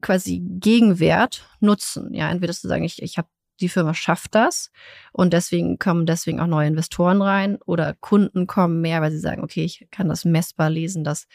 quasi 0.00 0.40
Gegenwert 0.40 1.46
nutzen. 1.60 2.14
Ja, 2.14 2.30
entweder 2.30 2.52
zu 2.52 2.68
sagen, 2.68 2.84
ich, 2.84 3.02
ich 3.02 3.18
habe 3.18 3.28
die 3.60 3.68
Firma 3.68 3.94
schafft 3.94 4.34
das 4.34 4.70
und 5.12 5.32
deswegen 5.32 5.78
kommen 5.78 6.06
deswegen 6.06 6.40
auch 6.40 6.46
neue 6.46 6.68
Investoren 6.68 7.22
rein 7.22 7.58
oder 7.66 7.94
Kunden 7.94 8.46
kommen 8.46 8.80
mehr, 8.80 9.00
weil 9.00 9.12
sie 9.12 9.20
sagen, 9.20 9.42
okay, 9.42 9.64
ich 9.64 9.86
kann 9.90 10.08
das 10.08 10.24
messbar 10.24 10.70
lesen, 10.70 11.04
dass 11.04 11.26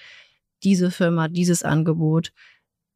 diese 0.64 0.92
Firma, 0.92 1.30
dieses 1.30 1.64
Angebot 1.64 2.34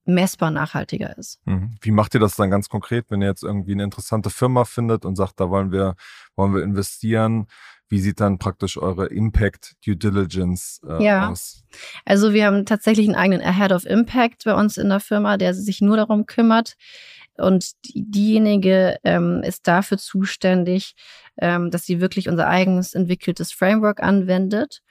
messbar 0.05 0.51
nachhaltiger 0.51 1.17
ist. 1.17 1.39
Mhm. 1.45 1.75
Wie 1.81 1.91
macht 1.91 2.13
ihr 2.13 2.19
das 2.19 2.35
dann 2.35 2.49
ganz 2.49 2.69
konkret, 2.69 3.05
wenn 3.09 3.21
ihr 3.21 3.27
jetzt 3.27 3.43
irgendwie 3.43 3.73
eine 3.73 3.83
interessante 3.83 4.29
Firma 4.29 4.65
findet 4.65 5.05
und 5.05 5.15
sagt, 5.15 5.39
da 5.39 5.49
wollen 5.49 5.71
wir, 5.71 5.95
wollen 6.35 6.53
wir 6.53 6.63
investieren? 6.63 7.47
Wie 7.89 7.99
sieht 7.99 8.19
dann 8.19 8.39
praktisch 8.39 8.77
eure 8.77 9.07
Impact 9.07 9.75
Due 9.85 9.95
Diligence 9.95 10.81
äh, 10.87 11.03
ja. 11.03 11.29
aus? 11.29 11.63
Also 12.05 12.33
wir 12.33 12.45
haben 12.45 12.65
tatsächlich 12.65 13.07
einen 13.07 13.15
eigenen 13.15 13.41
Ahead 13.41 13.71
of 13.71 13.85
Impact 13.85 14.45
bei 14.45 14.55
uns 14.55 14.77
in 14.77 14.89
der 14.89 14.99
Firma, 14.99 15.37
der 15.37 15.53
sich 15.53 15.79
nur 15.79 15.97
darum 15.97 16.25
kümmert. 16.25 16.75
Und 17.35 17.71
diejenige 17.83 18.97
ähm, 19.03 19.41
ist 19.43 19.67
dafür 19.67 19.97
zuständig, 19.97 20.95
ähm, 21.37 21.71
dass 21.71 21.85
sie 21.85 21.99
wirklich 21.99 22.29
unser 22.29 22.47
eigenes 22.47 22.93
entwickeltes 22.93 23.51
Framework 23.51 24.03
anwendet 24.03 24.81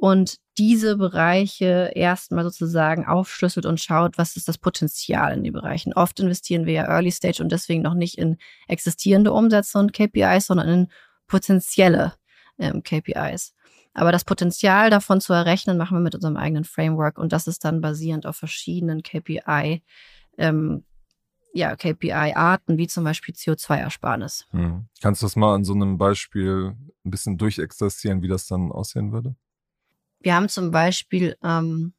und 0.00 0.38
diese 0.56 0.96
Bereiche 0.96 1.92
erstmal 1.94 2.42
sozusagen 2.44 3.04
aufschlüsselt 3.04 3.66
und 3.66 3.80
schaut, 3.80 4.16
was 4.16 4.34
ist 4.34 4.48
das 4.48 4.56
Potenzial 4.56 5.34
in 5.34 5.44
den 5.44 5.52
Bereichen. 5.52 5.92
Oft 5.92 6.18
investieren 6.20 6.64
wir 6.64 6.72
ja 6.72 6.84
Early 6.84 7.10
Stage 7.10 7.42
und 7.42 7.52
deswegen 7.52 7.82
noch 7.82 7.92
nicht 7.92 8.16
in 8.16 8.38
existierende 8.66 9.30
Umsätze 9.30 9.78
und 9.78 9.92
KPIs, 9.92 10.46
sondern 10.46 10.68
in 10.68 10.88
potenzielle 11.26 12.14
ähm, 12.58 12.82
KPIs. 12.82 13.52
Aber 13.92 14.10
das 14.10 14.24
Potenzial 14.24 14.88
davon 14.88 15.20
zu 15.20 15.34
errechnen, 15.34 15.76
machen 15.76 15.98
wir 15.98 16.02
mit 16.02 16.14
unserem 16.14 16.38
eigenen 16.38 16.64
Framework 16.64 17.18
und 17.18 17.34
das 17.34 17.46
ist 17.46 17.62
dann 17.66 17.82
basierend 17.82 18.24
auf 18.24 18.36
verschiedenen 18.36 19.02
KPI, 19.02 19.82
ähm, 20.38 20.84
ja, 21.52 21.76
KPI-Arten, 21.76 22.78
wie 22.78 22.86
zum 22.86 23.04
Beispiel 23.04 23.34
CO2-Ersparnis. 23.34 24.46
Hm. 24.52 24.86
Kannst 25.02 25.20
du 25.20 25.26
das 25.26 25.36
mal 25.36 25.54
an 25.54 25.64
so 25.64 25.74
einem 25.74 25.98
Beispiel 25.98 26.74
ein 27.04 27.10
bisschen 27.10 27.36
durchexerzieren, 27.36 28.22
wie 28.22 28.28
das 28.28 28.46
dann 28.46 28.72
aussehen 28.72 29.12
würde? 29.12 29.36
Wir 30.20 30.34
haben 30.34 30.48
zum 30.48 30.70
Beispiel 30.70 31.36
ähm, 31.42 31.94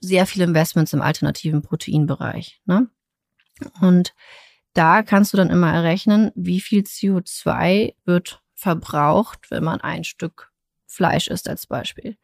sehr 0.00 0.26
viele 0.26 0.44
Investments 0.44 0.92
im 0.92 1.02
alternativen 1.02 1.62
Proteinbereich. 1.62 2.60
Ne? 2.66 2.88
Und 3.80 4.14
da 4.72 5.02
kannst 5.02 5.32
du 5.32 5.36
dann 5.36 5.50
immer 5.50 5.72
errechnen, 5.72 6.32
wie 6.34 6.60
viel 6.60 6.82
CO2 6.82 7.94
wird 8.04 8.42
verbraucht, 8.54 9.50
wenn 9.50 9.64
man 9.64 9.80
ein 9.80 10.04
Stück 10.04 10.50
Fleisch 10.86 11.28
isst 11.28 11.48
als 11.48 11.66
Beispiel. 11.66 12.16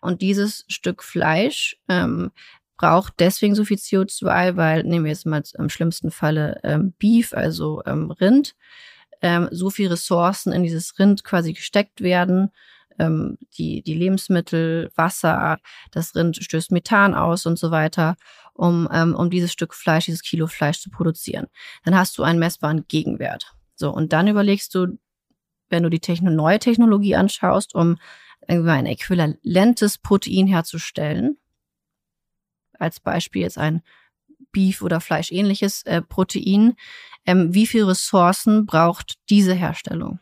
Und 0.00 0.22
dieses 0.22 0.64
Stück 0.68 1.04
Fleisch 1.04 1.76
ähm, 1.88 2.30
braucht 2.76 3.14
deswegen 3.18 3.54
so 3.54 3.64
viel 3.64 3.76
CO2, 3.76 4.56
weil, 4.56 4.84
nehmen 4.84 5.04
wir 5.04 5.12
jetzt 5.12 5.26
mal 5.26 5.42
im 5.56 5.68
schlimmsten 5.68 6.10
Falle 6.10 6.60
ähm, 6.62 6.94
Beef, 6.98 7.32
also 7.32 7.82
ähm, 7.86 8.10
Rind, 8.10 8.54
ähm, 9.20 9.48
so 9.50 9.70
viel 9.70 9.88
Ressourcen 9.88 10.52
in 10.52 10.62
dieses 10.62 10.98
Rind 10.98 11.24
quasi 11.24 11.52
gesteckt 11.52 12.00
werden, 12.00 12.50
ähm, 12.98 13.38
die, 13.56 13.82
die 13.82 13.94
Lebensmittel, 13.94 14.90
Wasser, 14.94 15.58
das 15.90 16.14
Rind 16.14 16.36
stößt 16.36 16.72
Methan 16.72 17.14
aus 17.14 17.46
und 17.46 17.58
so 17.58 17.70
weiter, 17.70 18.16
um, 18.54 18.88
ähm, 18.92 19.14
um 19.14 19.30
dieses 19.30 19.52
Stück 19.52 19.74
Fleisch, 19.74 20.06
dieses 20.06 20.22
Kilo 20.22 20.46
Fleisch 20.46 20.80
zu 20.80 20.90
produzieren. 20.90 21.46
Dann 21.84 21.96
hast 21.96 22.18
du 22.18 22.22
einen 22.22 22.38
messbaren 22.38 22.86
Gegenwert. 22.88 23.54
So, 23.74 23.90
und 23.90 24.12
dann 24.12 24.26
überlegst 24.26 24.74
du, 24.74 24.98
wenn 25.68 25.82
du 25.82 25.90
die 25.90 26.00
Techno 26.00 26.30
neue 26.30 26.58
Technologie 26.58 27.14
anschaust, 27.14 27.74
um 27.74 27.98
irgendwie 28.46 28.70
ein 28.70 28.86
äquivalentes 28.86 29.98
Protein 29.98 30.46
herzustellen, 30.46 31.38
als 32.78 33.00
Beispiel 33.00 33.42
jetzt 33.42 33.58
ein 33.58 33.82
Beef- 34.52 34.82
oder 34.82 35.00
Fleischähnliches 35.00 35.82
äh, 35.82 36.02
Protein, 36.02 36.74
ähm, 37.26 37.52
wie 37.54 37.66
viel 37.66 37.84
Ressourcen 37.84 38.66
braucht 38.66 39.18
diese 39.28 39.54
Herstellung? 39.54 40.20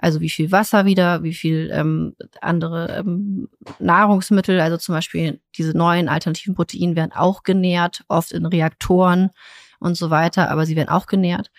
Also 0.00 0.20
wie 0.20 0.30
viel 0.30 0.50
Wasser 0.50 0.86
wieder, 0.86 1.22
wie 1.22 1.34
viel 1.34 1.70
ähm, 1.72 2.16
andere 2.40 2.98
ähm, 2.98 3.48
Nahrungsmittel, 3.78 4.60
also 4.60 4.78
zum 4.78 4.94
Beispiel 4.94 5.40
diese 5.56 5.76
neuen 5.76 6.08
alternativen 6.08 6.54
Proteine 6.54 6.96
werden 6.96 7.12
auch 7.12 7.42
genährt, 7.42 8.02
oft 8.08 8.32
in 8.32 8.46
Reaktoren 8.46 9.30
und 9.78 9.96
so 9.96 10.08
weiter, 10.10 10.50
aber 10.50 10.64
sie 10.64 10.74
werden 10.74 10.88
auch 10.88 11.06
genährt. 11.06 11.50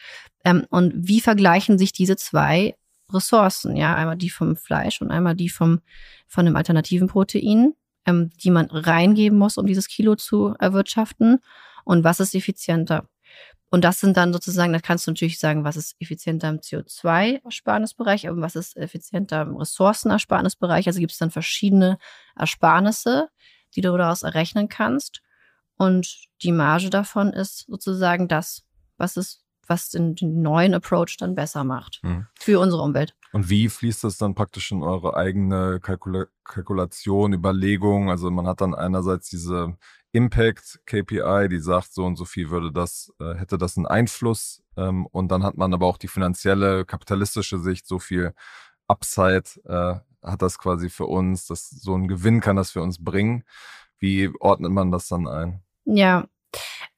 Ähm, 0.43 0.65
und 0.69 0.93
wie 0.95 1.21
vergleichen 1.21 1.77
sich 1.77 1.93
diese 1.93 2.15
zwei 2.15 2.75
Ressourcen, 3.13 3.75
ja, 3.75 3.93
einmal 3.95 4.17
die 4.17 4.29
vom 4.29 4.55
Fleisch 4.55 5.01
und 5.01 5.11
einmal 5.11 5.35
die 5.35 5.49
vom 5.49 5.81
von 6.27 6.45
dem 6.45 6.55
alternativen 6.55 7.07
Protein, 7.07 7.73
ähm, 8.07 8.31
die 8.41 8.51
man 8.51 8.67
reingeben 8.67 9.37
muss, 9.37 9.57
um 9.57 9.67
dieses 9.67 9.87
Kilo 9.87 10.15
zu 10.15 10.55
erwirtschaften. 10.57 11.39
Und 11.83 12.03
was 12.03 12.19
ist 12.19 12.33
effizienter? 12.33 13.07
Und 13.71 13.85
das 13.85 14.01
sind 14.01 14.17
dann 14.17 14.33
sozusagen, 14.33 14.73
da 14.73 14.79
kannst 14.79 15.07
du 15.07 15.11
natürlich 15.11 15.39
sagen, 15.39 15.63
was 15.63 15.77
ist 15.77 15.95
effizienter 15.99 16.49
im 16.49 16.59
CO2-Ersparnisbereich, 16.59 18.27
aber 18.27 18.41
was 18.41 18.57
ist 18.57 18.75
effizienter 18.75 19.43
im 19.43 19.55
Ressourcenersparnisbereich. 19.55 20.87
Also 20.87 20.99
gibt 20.99 21.13
es 21.13 21.17
dann 21.17 21.31
verschiedene 21.31 21.97
Ersparnisse, 22.35 23.29
die 23.73 23.81
du 23.81 23.95
daraus 23.95 24.23
errechnen 24.23 24.67
kannst. 24.67 25.21
Und 25.77 26.27
die 26.43 26.51
Marge 26.51 26.89
davon 26.89 27.31
ist 27.31 27.65
sozusagen 27.67 28.27
das, 28.27 28.63
was 28.97 29.15
es 29.15 29.45
was 29.67 29.89
den, 29.89 30.15
den 30.15 30.41
neuen 30.41 30.73
Approach 30.73 31.15
dann 31.17 31.33
besser 31.33 31.63
macht 31.63 32.01
mhm. 32.03 32.27
für 32.37 32.59
unsere 32.59 32.81
Umwelt. 32.81 33.15
Und 33.31 33.49
wie 33.49 33.69
fließt 33.69 34.03
das 34.03 34.17
dann 34.17 34.35
praktisch 34.35 34.71
in 34.71 34.83
eure 34.83 35.15
eigene 35.15 35.79
Kalkula 35.79 36.25
Kalkulation, 36.43 37.31
Überlegung? 37.33 38.09
Also 38.09 38.29
man 38.29 38.45
hat 38.47 38.59
dann 38.59 38.75
einerseits 38.75 39.29
diese 39.29 39.77
Impact 40.13 40.81
KPI, 40.85 41.47
die 41.49 41.59
sagt, 41.59 41.93
so 41.93 42.05
und 42.05 42.17
so 42.17 42.25
viel 42.25 42.49
würde 42.49 42.71
das, 42.71 43.13
äh, 43.19 43.35
hätte 43.35 43.57
das 43.57 43.77
einen 43.77 43.85
Einfluss. 43.85 44.61
Ähm, 44.75 45.05
und 45.05 45.29
dann 45.29 45.43
hat 45.43 45.55
man 45.55 45.73
aber 45.73 45.87
auch 45.87 45.97
die 45.97 46.07
finanzielle, 46.07 46.85
kapitalistische 46.85 47.59
Sicht, 47.59 47.87
so 47.87 47.99
viel 47.99 48.33
Upside 48.87 49.43
äh, 49.65 49.95
hat 50.21 50.41
das 50.41 50.59
quasi 50.59 50.89
für 50.89 51.05
uns, 51.05 51.47
dass 51.47 51.69
so 51.69 51.95
ein 51.95 52.07
Gewinn 52.07 52.41
kann 52.41 52.55
das 52.55 52.71
für 52.71 52.81
uns 52.81 53.03
bringen. 53.03 53.43
Wie 53.99 54.29
ordnet 54.39 54.71
man 54.71 54.91
das 54.91 55.07
dann 55.07 55.27
ein? 55.27 55.61
Ja, 55.85 56.27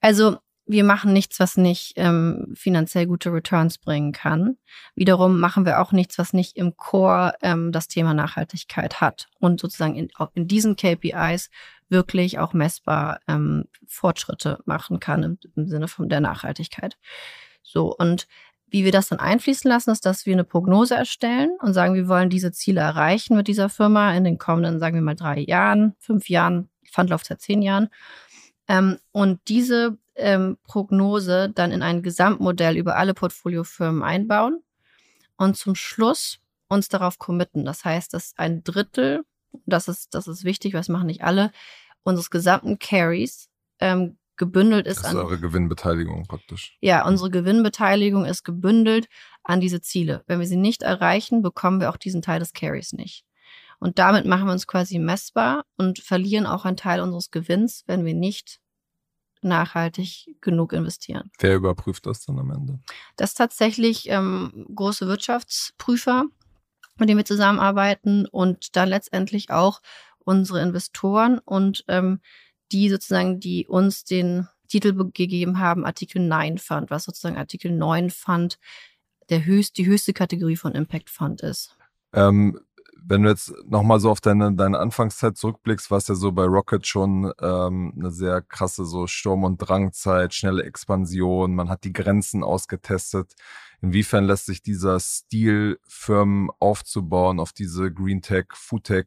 also 0.02 0.38
wir 0.66 0.84
machen 0.84 1.12
nichts, 1.12 1.40
was 1.40 1.58
nicht 1.58 1.94
ähm, 1.98 2.54
finanziell 2.56 3.06
gute 3.06 3.34
Returns 3.34 3.78
bringen 3.78 4.14
kann. 4.14 4.58
Wiederum 4.96 5.40
machen 5.40 5.66
wir 5.66 5.82
auch 5.82 5.92
nichts, 5.92 6.18
was 6.18 6.34
nicht 6.34 6.56
im 6.56 6.78
Core 6.78 7.34
ähm, 7.42 7.72
das 7.72 7.88
Thema 7.88 8.14
Nachhaltigkeit 8.14 9.02
hat 9.02 9.28
und 9.40 9.60
sozusagen 9.60 9.96
in, 9.96 10.10
in 10.34 10.48
diesen 10.48 10.76
KPIs 10.76 11.50
wirklich 11.94 12.40
auch 12.40 12.52
messbar 12.52 13.22
ähm, 13.30 13.64
Fortschritte 13.88 14.60
machen 14.66 15.00
kann 15.00 15.24
im, 15.24 15.38
im 15.56 15.70
Sinne 15.70 15.88
von 15.88 16.10
der 16.10 16.20
Nachhaltigkeit. 16.20 16.98
So, 17.62 17.96
und 17.96 18.28
wie 18.68 18.84
wir 18.84 18.92
das 18.92 19.08
dann 19.08 19.20
einfließen 19.20 19.70
lassen, 19.70 19.92
ist, 19.92 20.06
dass 20.06 20.26
wir 20.26 20.34
eine 20.34 20.44
Prognose 20.44 20.96
erstellen 20.96 21.52
und 21.62 21.74
sagen, 21.74 21.94
wir 21.94 22.08
wollen 22.08 22.30
diese 22.30 22.52
Ziele 22.52 22.82
erreichen 22.82 23.38
mit 23.38 23.48
dieser 23.48 23.70
Firma 23.70 24.14
in 24.14 24.24
den 24.24 24.40
kommenden, 24.40 24.80
sagen 24.80 24.96
wir 24.96 25.02
mal, 25.02 25.16
drei 25.16 25.40
Jahren, 25.40 25.96
fünf 26.00 26.28
Jahren, 26.28 26.70
Fundlaufzeit 26.92 27.40
zehn 27.40 27.62
Jahren. 27.62 27.90
Ähm, 28.68 28.98
und 29.12 29.40
diese 29.48 29.98
ähm, 30.16 30.58
Prognose 30.64 31.52
dann 31.54 31.72
in 31.72 31.84
ein 31.84 32.02
Gesamtmodell 32.02 32.76
über 32.76 32.98
alle 32.98 33.14
Portfoliofirmen 33.14 34.04
einbauen 34.04 34.64
und 35.38 35.56
zum 35.56 35.76
Schluss 35.76 36.40
uns 36.68 36.90
darauf 36.90 37.20
committen. 37.20 37.66
Das 37.66 37.86
heißt, 37.86 38.14
dass 38.14 38.34
ein 38.38 38.64
Drittel, 38.64 39.24
das 39.66 39.88
ist, 39.88 40.16
das 40.16 40.28
ist 40.28 40.44
wichtig, 40.44 40.74
was 40.74 40.90
machen 40.90 41.08
nicht 41.08 41.24
alle, 41.24 41.52
unseres 42.04 42.30
gesamten 42.30 42.80
Carries 42.80 43.50
ähm, 43.80 44.18
gebündelt 44.36 44.88
ist. 44.88 44.98
Das 44.98 45.06
ist 45.06 45.12
an, 45.12 45.26
eure 45.26 45.40
Gewinnbeteiligung 45.40 46.26
praktisch. 46.28 46.78
Ja, 46.82 47.06
unsere 47.06 47.30
Gewinnbeteiligung 47.30 48.26
ist 48.26 48.44
gebündelt 48.44 49.08
an 49.44 49.60
diese 49.60 49.82
Ziele. 49.82 50.24
Wenn 50.28 50.40
wir 50.40 50.48
sie 50.48 50.58
nicht 50.58 50.84
erreichen, 50.84 51.42
bekommen 51.42 51.80
wir 51.80 51.90
auch 51.90 51.98
diesen 51.98 52.22
Teil 52.22 52.40
des 52.40 52.54
Carries 52.54 52.94
nicht. 52.94 53.26
Und 53.80 54.00
damit 54.00 54.26
machen 54.26 54.46
wir 54.46 54.54
uns 54.54 54.66
quasi 54.66 54.98
messbar 54.98 55.66
und 55.78 56.00
verlieren 56.00 56.46
auch 56.46 56.66
einen 56.66 56.78
Teil 56.78 57.02
unseres 57.02 57.32
Gewinns, 57.32 57.84
wenn 57.86 58.06
wir 58.06 58.14
nicht 58.14 58.60
nachhaltig 59.42 60.38
genug 60.42 60.74
investieren. 60.74 61.30
Wer 61.40 61.56
überprüft 61.56 62.06
das 62.06 62.26
dann 62.26 62.40
am 62.40 62.52
Ende? 62.52 62.80
Das 63.18 63.34
tatsächlich 63.34 64.10
ähm, 64.10 64.68
große 64.74 65.06
Wirtschaftsprüfer, 65.06 66.26
mit 66.98 67.10
denen 67.10 67.18
wir 67.18 67.26
zusammenarbeiten 67.26 68.26
und 68.26 68.76
dann 68.78 68.88
letztendlich 68.88 69.52
auch 69.52 69.82
unsere 70.26 70.62
Investoren 70.62 71.40
und 71.40 71.84
ähm, 71.88 72.20
die 72.72 72.90
sozusagen, 72.90 73.40
die 73.40 73.68
uns 73.68 74.04
den 74.04 74.48
Titel 74.68 74.94
gegeben 75.14 75.60
haben, 75.60 75.86
Artikel 75.86 76.22
9 76.22 76.58
Fund, 76.58 76.90
was 76.90 77.04
sozusagen 77.04 77.38
Artikel 77.38 77.72
9 77.72 78.10
Fund 78.10 78.58
der 79.30 79.46
höchst, 79.46 79.78
die 79.78 79.86
höchste 79.86 80.14
Kategorie 80.14 80.58
von 80.58 80.74
Impact 80.74 81.10
Fund 81.10 81.42
ist. 81.42 81.78
Ähm, 82.14 82.60
wenn 83.06 83.24
du 83.24 83.30
jetzt 83.30 83.54
nochmal 83.68 84.00
so 84.00 84.10
auf 84.10 84.22
deine, 84.22 84.54
deine 84.54 84.80
Anfangszeit 84.80 85.38
zurückblickst, 85.38 85.92
war 85.92 85.98
es 85.98 86.08
ja 86.08 86.16
so 86.16 86.32
bei 86.32 86.46
Rocket 86.46 86.88
schon 86.88 87.32
ähm, 87.42 87.94
eine 87.98 88.12
sehr 88.12 88.42
krasse 88.42 88.86
so 88.86 89.08
Sturm- 89.08 89.44
und 89.44 89.58
Drangzeit, 89.58 90.34
schnelle 90.34 90.64
Expansion, 90.64 91.54
man 91.54 91.70
hat 91.70 91.84
die 91.84 91.94
Grenzen 91.94 92.44
ausgetestet. 92.44 93.34
Inwiefern 93.82 94.24
lässt 94.24 94.46
sich 94.46 94.62
dieser 94.62 95.00
Stil, 95.00 95.80
Firmen 95.86 96.50
aufzubauen, 96.60 97.40
auf 97.40 97.52
diese 97.52 97.92
Green 97.92 98.22
Tech, 98.22 98.46
Food 98.54 98.86
Tech 98.86 99.06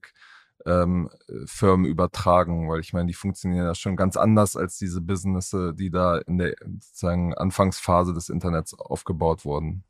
ähm, 0.66 1.10
Firmen 1.46 1.86
übertragen? 1.86 2.68
Weil 2.68 2.80
ich 2.80 2.92
meine, 2.92 3.06
die 3.06 3.14
funktionieren 3.14 3.64
ja 3.64 3.74
schon 3.74 3.96
ganz 3.96 4.16
anders 4.16 4.56
als 4.56 4.78
diese 4.78 5.00
Businesses, 5.00 5.74
die 5.76 5.90
da 5.90 6.18
in 6.18 6.38
der 6.38 6.54
sozusagen 6.60 7.34
Anfangsphase 7.34 8.12
des 8.12 8.28
Internets 8.28 8.74
aufgebaut 8.74 9.44
wurden. 9.44 9.84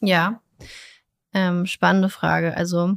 Ja, 0.00 0.40
ähm, 1.34 1.66
spannende 1.66 2.08
Frage. 2.08 2.56
Also 2.56 2.96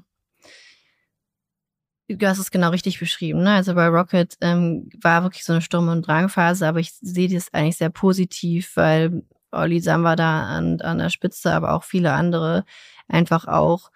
du 2.07 2.27
hast 2.27 2.39
es 2.39 2.51
genau 2.51 2.69
richtig 2.69 2.99
beschrieben. 2.99 3.43
Ne? 3.43 3.53
Also 3.53 3.73
bei 3.75 3.87
Rocket 3.87 4.37
ähm, 4.41 4.89
war 5.01 5.23
wirklich 5.23 5.43
so 5.43 5.53
eine 5.53 5.61
Sturm- 5.61 5.89
und 5.89 6.07
Drangphase, 6.07 6.67
aber 6.67 6.79
ich 6.79 6.93
sehe 6.93 7.29
das 7.29 7.53
eigentlich 7.53 7.77
sehr 7.77 7.89
positiv, 7.89 8.75
weil 8.75 9.23
Olli 9.51 9.79
Sam 9.79 10.03
war 10.03 10.15
da 10.15 10.43
an, 10.43 10.81
an 10.81 10.97
der 10.97 11.09
Spitze, 11.09 11.53
aber 11.53 11.73
auch 11.73 11.83
viele 11.83 12.13
andere 12.13 12.65
einfach 13.07 13.47
auch 13.47 13.91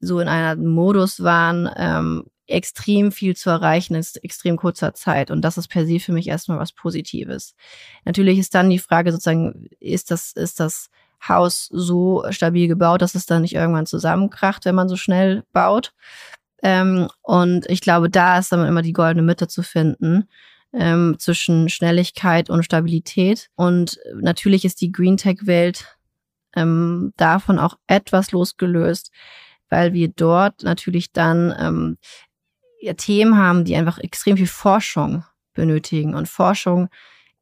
so 0.00 0.20
in 0.20 0.28
einer 0.28 0.56
Modus 0.56 1.22
waren, 1.22 1.68
ähm, 1.76 2.24
extrem 2.46 3.12
viel 3.12 3.36
zu 3.36 3.50
erreichen 3.50 3.94
in 3.94 4.04
extrem 4.22 4.56
kurzer 4.56 4.94
Zeit. 4.94 5.30
Und 5.30 5.42
das 5.42 5.58
ist 5.58 5.68
per 5.68 5.86
se 5.86 6.00
für 6.00 6.12
mich 6.12 6.28
erstmal 6.28 6.58
was 6.58 6.72
Positives. 6.72 7.54
Natürlich 8.04 8.38
ist 8.38 8.54
dann 8.54 8.70
die 8.70 8.78
Frage 8.78 9.12
sozusagen, 9.12 9.68
ist 9.80 10.10
das, 10.10 10.32
ist 10.32 10.60
das 10.60 10.88
Haus 11.26 11.68
so 11.72 12.24
stabil 12.30 12.68
gebaut, 12.68 13.02
dass 13.02 13.14
es 13.14 13.26
dann 13.26 13.42
nicht 13.42 13.54
irgendwann 13.54 13.86
zusammenkracht, 13.86 14.64
wenn 14.64 14.74
man 14.74 14.88
so 14.88 14.96
schnell 14.96 15.44
baut? 15.52 15.92
Ähm, 16.62 17.08
und 17.22 17.66
ich 17.68 17.80
glaube, 17.80 18.10
da 18.10 18.38
ist 18.38 18.52
dann 18.52 18.66
immer 18.66 18.82
die 18.82 18.92
goldene 18.92 19.22
Mitte 19.22 19.48
zu 19.48 19.62
finden 19.62 20.28
ähm, 20.72 21.16
zwischen 21.18 21.68
Schnelligkeit 21.68 22.50
und 22.50 22.64
Stabilität. 22.64 23.48
Und 23.56 23.98
natürlich 24.14 24.64
ist 24.64 24.80
die 24.80 24.92
Green 24.92 25.16
Tech-Welt 25.16 25.96
ähm, 26.54 27.12
davon 27.16 27.58
auch 27.58 27.76
etwas 27.86 28.32
losgelöst, 28.32 29.10
weil 29.68 29.92
wir 29.92 30.08
dort 30.08 30.62
natürlich 30.62 31.12
dann 31.12 31.54
ähm, 31.58 31.98
ja, 32.86 32.94
Themen 32.94 33.36
haben, 33.36 33.64
die 33.64 33.74
einfach 33.74 33.98
extrem 33.98 34.36
viel 34.36 34.46
Forschung 34.46 35.24
benötigen. 35.54 36.14
Und 36.14 36.28
Forschung 36.28 36.88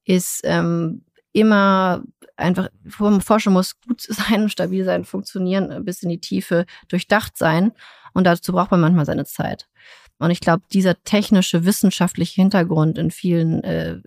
ist 0.04 0.40
ähm, 0.44 1.04
immer 1.32 2.02
einfach, 2.36 2.68
Forschung 2.88 3.52
muss 3.52 3.78
gut 3.80 4.00
sein, 4.08 4.48
stabil 4.48 4.84
sein, 4.84 5.04
funktionieren, 5.04 5.84
bis 5.84 6.02
in 6.02 6.08
die 6.08 6.20
Tiefe 6.20 6.64
durchdacht 6.88 7.36
sein. 7.36 7.72
Und 8.14 8.24
dazu 8.24 8.52
braucht 8.52 8.70
man 8.70 8.80
manchmal 8.80 9.04
seine 9.04 9.26
Zeit. 9.26 9.68
Und 10.18 10.30
ich 10.30 10.40
glaube, 10.40 10.62
dieser 10.72 11.02
technische, 11.02 11.66
wissenschaftliche 11.66 12.40
Hintergrund 12.40 12.96
in 12.96 13.10
vielen 13.10 13.62
äh, 13.64 13.98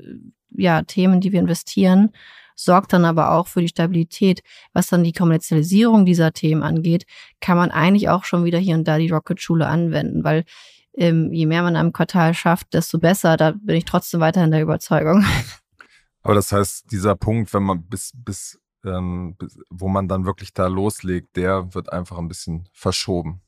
ja, 0.56 0.82
Themen, 0.82 1.22
die 1.22 1.34
wir 1.34 1.40
investieren, 1.40 2.14
sorgt 2.56 2.94
dann 2.94 3.06
aber 3.06 3.34
auch 3.34 3.46
für 3.46 3.62
die 3.62 3.68
Stabilität. 3.68 4.42
Was 4.74 4.88
dann 4.88 5.04
die 5.04 5.14
Kommerzialisierung 5.14 6.06
dieser 6.06 6.32
Themen 6.32 6.64
angeht, 6.64 7.06
kann 7.42 7.58
man 7.58 7.70
eigentlich 7.70 8.10
auch 8.10 8.24
schon 8.24 8.44
wieder 8.46 8.58
hier 8.58 8.74
und 8.74 8.88
da 8.88 8.98
die 8.98 9.10
Rocket-Schule 9.10 9.68
anwenden, 9.68 10.24
weil 10.24 10.46
ähm, 10.98 11.32
je 11.32 11.46
mehr 11.46 11.62
man 11.62 11.76
am 11.76 11.94
Quartal 11.94 12.34
schafft, 12.34 12.74
desto 12.74 12.98
besser. 12.98 13.38
Da 13.38 13.52
bin 13.52 13.76
ich 13.76 13.86
trotzdem 13.86 14.20
weiterhin 14.20 14.52
der 14.52 14.64
Überzeugung. 14.64 15.24
Aber 16.24 16.34
das 16.34 16.52
heißt, 16.52 16.92
dieser 16.92 17.16
Punkt, 17.16 17.54
wenn 17.54 17.64
man 17.64 17.84
bis, 17.84 18.12
bis, 18.14 18.60
ähm, 18.84 19.36
bis 19.38 19.60
wo 19.70 19.88
man 19.88 20.08
dann 20.08 20.26
wirklich 20.26 20.54
da 20.54 20.68
loslegt, 20.68 21.38
der 21.38 21.74
wird 21.74 21.94
einfach 21.94 22.18
ein 22.18 22.28
bisschen 22.28 22.68
verschoben. 22.74 23.42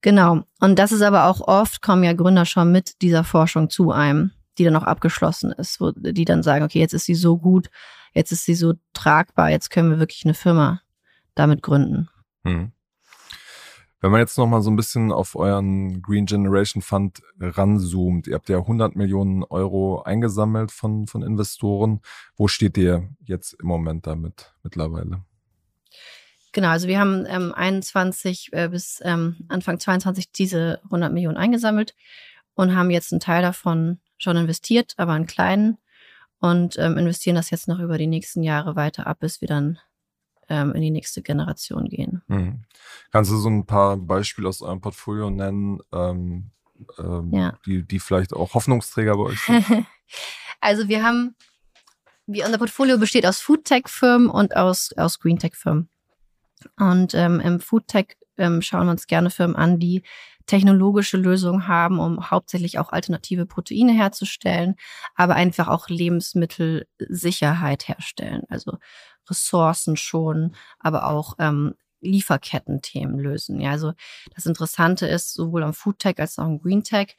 Genau. 0.00 0.42
Und 0.60 0.78
das 0.78 0.92
ist 0.92 1.02
aber 1.02 1.26
auch 1.26 1.40
oft, 1.40 1.80
kommen 1.80 2.02
ja 2.02 2.12
Gründer 2.12 2.44
schon 2.44 2.72
mit 2.72 3.00
dieser 3.02 3.24
Forschung 3.24 3.70
zu 3.70 3.92
einem, 3.92 4.32
die 4.58 4.64
dann 4.64 4.76
auch 4.76 4.82
abgeschlossen 4.82 5.52
ist, 5.52 5.80
wo 5.80 5.92
die 5.92 6.24
dann 6.24 6.42
sagen, 6.42 6.64
okay, 6.64 6.80
jetzt 6.80 6.94
ist 6.94 7.06
sie 7.06 7.14
so 7.14 7.38
gut, 7.38 7.70
jetzt 8.12 8.32
ist 8.32 8.44
sie 8.44 8.54
so 8.54 8.74
tragbar, 8.92 9.50
jetzt 9.50 9.70
können 9.70 9.90
wir 9.90 9.98
wirklich 9.98 10.24
eine 10.24 10.34
Firma 10.34 10.82
damit 11.34 11.62
gründen. 11.62 12.08
Hm. 12.44 12.72
Wenn 14.00 14.12
man 14.12 14.20
jetzt 14.20 14.38
nochmal 14.38 14.62
so 14.62 14.70
ein 14.70 14.76
bisschen 14.76 15.12
auf 15.12 15.36
euren 15.36 16.00
Green 16.00 16.24
Generation 16.24 16.80
Fund 16.80 17.22
ranzoomt, 17.38 18.26
ihr 18.26 18.34
habt 18.34 18.48
ja 18.48 18.58
100 18.58 18.96
Millionen 18.96 19.44
Euro 19.44 20.02
eingesammelt 20.02 20.72
von, 20.72 21.06
von 21.06 21.22
Investoren. 21.22 22.00
Wo 22.34 22.48
steht 22.48 22.78
ihr 22.78 23.10
jetzt 23.24 23.54
im 23.60 23.66
Moment 23.66 24.06
damit 24.06 24.54
mittlerweile? 24.62 25.22
Genau, 26.52 26.68
also 26.68 26.88
wir 26.88 26.98
haben 26.98 27.26
ähm, 27.28 27.52
21 27.54 28.52
äh, 28.52 28.68
bis 28.68 29.00
ähm, 29.04 29.36
Anfang 29.48 29.78
22 29.78 30.32
diese 30.32 30.80
100 30.84 31.12
Millionen 31.12 31.36
eingesammelt 31.36 31.94
und 32.54 32.74
haben 32.74 32.90
jetzt 32.90 33.12
einen 33.12 33.20
Teil 33.20 33.42
davon 33.42 34.00
schon 34.16 34.36
investiert, 34.36 34.94
aber 34.96 35.12
einen 35.12 35.26
kleinen 35.26 35.78
und 36.40 36.78
ähm, 36.78 36.96
investieren 36.96 37.36
das 37.36 37.50
jetzt 37.50 37.68
noch 37.68 37.78
über 37.78 37.98
die 37.98 38.06
nächsten 38.06 38.42
Jahre 38.42 38.74
weiter 38.74 39.06
ab, 39.06 39.20
bis 39.20 39.40
wir 39.42 39.48
dann 39.48 39.78
ähm, 40.50 40.74
in 40.74 40.82
die 40.82 40.90
nächste 40.90 41.22
Generation 41.22 41.88
gehen. 41.88 42.22
Mhm. 42.26 42.64
Kannst 43.10 43.30
du 43.30 43.36
so 43.36 43.48
ein 43.48 43.64
paar 43.64 43.96
Beispiele 43.96 44.48
aus 44.48 44.60
eurem 44.60 44.80
Portfolio 44.80 45.30
nennen, 45.30 45.78
ähm, 45.92 46.50
ähm, 46.98 47.30
ja. 47.32 47.58
die, 47.64 47.86
die 47.86 48.00
vielleicht 48.00 48.34
auch 48.34 48.54
Hoffnungsträger 48.54 49.16
bei 49.16 49.22
euch 49.22 49.40
sind? 49.40 49.64
also 50.60 50.88
wir 50.88 51.02
haben, 51.02 51.34
wir, 52.26 52.44
unser 52.44 52.58
Portfolio 52.58 52.98
besteht 52.98 53.24
aus 53.24 53.40
Foodtech-Firmen 53.40 54.28
und 54.28 54.56
aus, 54.56 54.92
aus 54.96 55.20
Greentech-Firmen. 55.20 55.88
Und 56.78 57.14
ähm, 57.14 57.40
im 57.40 57.60
Foodtech 57.60 58.16
ähm, 58.36 58.60
schauen 58.60 58.86
wir 58.86 58.90
uns 58.90 59.06
gerne 59.06 59.30
Firmen 59.30 59.56
an, 59.56 59.78
die 59.78 60.02
technologische 60.50 61.16
Lösungen 61.16 61.68
haben, 61.68 62.00
um 62.00 62.28
hauptsächlich 62.30 62.80
auch 62.80 62.90
alternative 62.90 63.46
Proteine 63.46 63.92
herzustellen, 63.92 64.74
aber 65.14 65.36
einfach 65.36 65.68
auch 65.68 65.88
Lebensmittelsicherheit 65.88 67.86
herstellen. 67.86 68.42
Also 68.48 68.78
Ressourcen 69.30 69.96
schonen, 69.96 70.54
aber 70.78 71.06
auch 71.06 71.34
ähm, 71.38 71.74
Lieferkettenthemen 72.00 73.18
lösen. 73.18 73.60
Ja, 73.60 73.70
also 73.70 73.92
das 74.34 74.46
Interessante 74.46 75.06
ist 75.06 75.34
sowohl 75.34 75.62
am 75.62 75.74
Foodtech 75.74 76.18
als 76.18 76.38
auch 76.38 76.44
am 76.44 76.60
Greentech, 76.60 77.16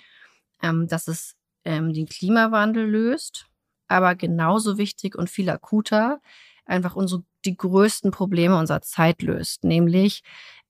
ähm, 0.62 0.88
dass 0.88 1.08
es 1.08 1.36
ähm, 1.66 1.94
den 1.94 2.08
Klimawandel 2.08 2.90
löst, 2.90 3.48
aber 3.88 4.16
genauso 4.16 4.78
wichtig 4.78 5.16
und 5.16 5.30
viel 5.30 5.50
akuter 5.50 6.22
einfach 6.66 6.96
unsere 6.96 7.24
die 7.46 7.58
größten 7.58 8.12
Probleme 8.12 8.58
unserer 8.58 8.82
Zeit 8.82 9.22
löst, 9.22 9.64
nämlich 9.64 10.24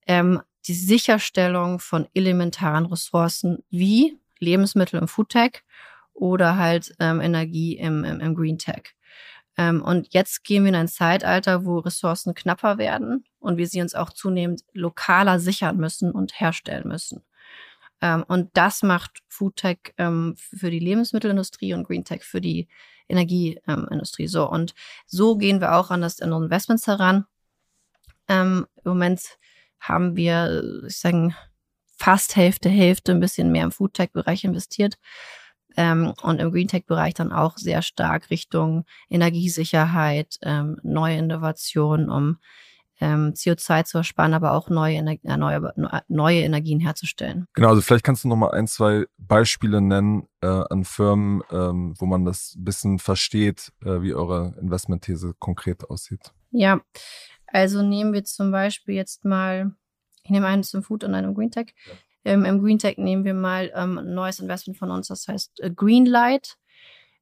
ähm, 0.08 0.42
die 0.68 0.74
Sicherstellung 0.74 1.80
von 1.80 2.08
elementaren 2.14 2.86
Ressourcen 2.86 3.64
wie 3.70 4.18
Lebensmittel 4.40 5.00
im 5.00 5.08
Foodtech 5.08 5.64
oder 6.14 6.58
halt 6.58 6.94
ähm, 7.00 7.20
Energie 7.20 7.78
im, 7.78 8.04
im, 8.04 8.20
im 8.20 8.36
Greentech. 8.36 8.94
Ähm, 9.62 9.84
und 9.84 10.12
jetzt 10.12 10.44
gehen 10.44 10.64
wir 10.64 10.70
in 10.70 10.76
ein 10.76 10.88
Zeitalter, 10.88 11.66
wo 11.66 11.78
Ressourcen 11.78 12.34
knapper 12.34 12.80
werden 12.80 13.26
und 13.40 13.58
wir 13.58 13.68
sie 13.68 13.82
uns 13.82 13.94
auch 13.94 14.10
zunehmend 14.10 14.64
lokaler 14.74 15.40
sichern 15.40 15.78
müssen 15.78 16.12
und 16.12 16.40
herstellen 16.40 16.88
müssen. 16.88 17.24
Ähm, 18.02 18.26
und 18.28 18.50
das 18.54 18.82
macht 18.82 19.20
Foodtech 19.28 19.94
ähm, 20.00 20.36
für 20.36 20.72
die 20.72 20.80
Lebensmittelindustrie 20.80 21.76
und 21.76 21.84
Greentech 21.84 22.24
für 22.24 22.42
die 22.42 22.70
Energieindustrie. 23.08 24.28
so 24.28 24.50
und 24.50 24.74
so 25.06 25.38
gehen 25.38 25.62
wir 25.62 25.76
auch 25.76 25.92
an 25.92 26.02
das 26.02 26.22
an 26.22 26.32
Investments 26.32 26.88
heran. 26.88 27.26
Ähm, 28.28 28.66
Im 28.84 28.92
Moment 28.92 29.38
haben 29.80 30.16
wir, 30.16 30.84
ich 30.88 30.98
sage, 30.98 31.36
fast 31.98 32.36
Hälfte, 32.36 32.70
Hälfte, 32.70 33.12
ein 33.12 33.20
bisschen 33.20 33.52
mehr 33.52 33.66
im 33.66 33.72
Foodtech-Bereich 33.72 34.44
investiert. 34.44 34.96
Ähm, 35.78 36.14
und 36.22 36.40
im 36.40 36.52
Greentech-Bereich 36.52 37.14
dann 37.14 37.32
auch 37.32 37.58
sehr 37.58 37.82
stark 37.82 38.30
Richtung 38.30 38.86
Energiesicherheit, 39.10 40.38
ähm, 40.42 40.78
neue 40.84 41.18
Innovationen, 41.18 42.10
um 42.10 42.38
ähm, 43.02 43.34
CO2 43.34 43.84
zu 43.84 43.98
ersparen, 43.98 44.34
aber 44.34 44.54
auch 44.54 44.70
neue, 44.70 44.96
Ener 44.96 45.18
äh, 45.24 45.38
neue, 45.38 45.74
neue 46.08 46.42
Energien 46.42 46.80
herzustellen. 46.80 47.48
Genau, 47.54 47.70
also 47.70 47.82
vielleicht 47.82 48.06
kannst 48.06 48.24
du 48.24 48.28
noch 48.28 48.36
mal 48.36 48.52
ein, 48.52 48.68
zwei 48.68 49.06
Beispiele 49.18 49.82
nennen 49.82 50.28
äh, 50.42 50.48
an 50.48 50.86
Firmen, 50.86 51.42
ähm, 51.52 51.96
wo 51.98 52.06
man 52.06 52.24
das 52.26 52.56
ein 52.56 52.64
bisschen 52.64 53.00
versteht, 53.00 53.74
äh, 53.84 54.02
wie 54.02 54.14
eure 54.14 54.56
Investmentthese 54.62 55.34
konkret 55.40 55.90
aussieht. 55.90 56.32
Ja, 56.52 56.82
also 57.48 57.82
nehmen 57.82 58.14
wir 58.14 58.24
zum 58.24 58.52
Beispiel 58.52 58.96
jetzt 58.96 59.26
mal, 59.26 59.74
ich 60.24 60.30
nehme 60.30 60.48
eines 60.48 60.70
zum 60.70 60.84
Food 60.84 61.04
und 61.04 61.16
einem 61.16 61.34
Green 61.34 61.52
Tech. 61.52 61.74
Ja. 61.88 61.94
Ähm, 62.24 62.46
Im 62.46 62.62
Green 62.62 62.80
Tech 62.80 62.98
nehmen 62.98 63.24
wir 63.24 63.34
mal 63.34 63.72
ähm, 63.76 63.98
ein 63.98 64.14
neues 64.14 64.40
Investment 64.40 64.78
von 64.78 64.92
uns, 64.92 65.08
das 65.08 65.28
heißt 65.28 65.60
äh, 65.62 65.72
Greenlight. 65.72 66.58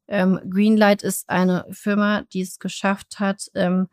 Ähm, 0.07 0.39
Greenlight 0.49 1.03
ist 1.03 1.29
eine 1.29 1.65
Firma, 1.71 2.23
die 2.33 2.41
es 2.41 2.59
geschafft 2.59 3.19
hat, 3.19 3.49
ähm, 3.53 3.87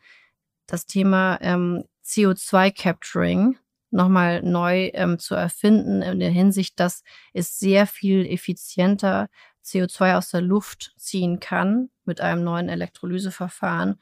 das 0.67 0.87
Thema 0.87 1.39
ähm, 1.41 1.85
CO2-Capturing 2.05 3.57
nochmal 3.91 4.43
neu 4.43 4.91
ähm, 4.95 5.19
zu 5.19 5.35
erfinden, 5.35 6.03
in 6.03 6.19
der 6.19 6.31
Hinsicht, 6.31 6.81
dass 6.81 7.03
es 7.33 7.59
sehr 7.59 7.87
viel 7.87 8.27
effizienter 8.27 9.29
CO2 9.65 10.17
aus 10.17 10.31
der 10.31 10.41
Luft 10.41 10.95
ziehen 10.97 11.41
kann 11.41 11.91
mit 12.05 12.21
einem 12.21 12.45
neuen 12.45 12.69
Elektrolyseverfahren 12.69 14.01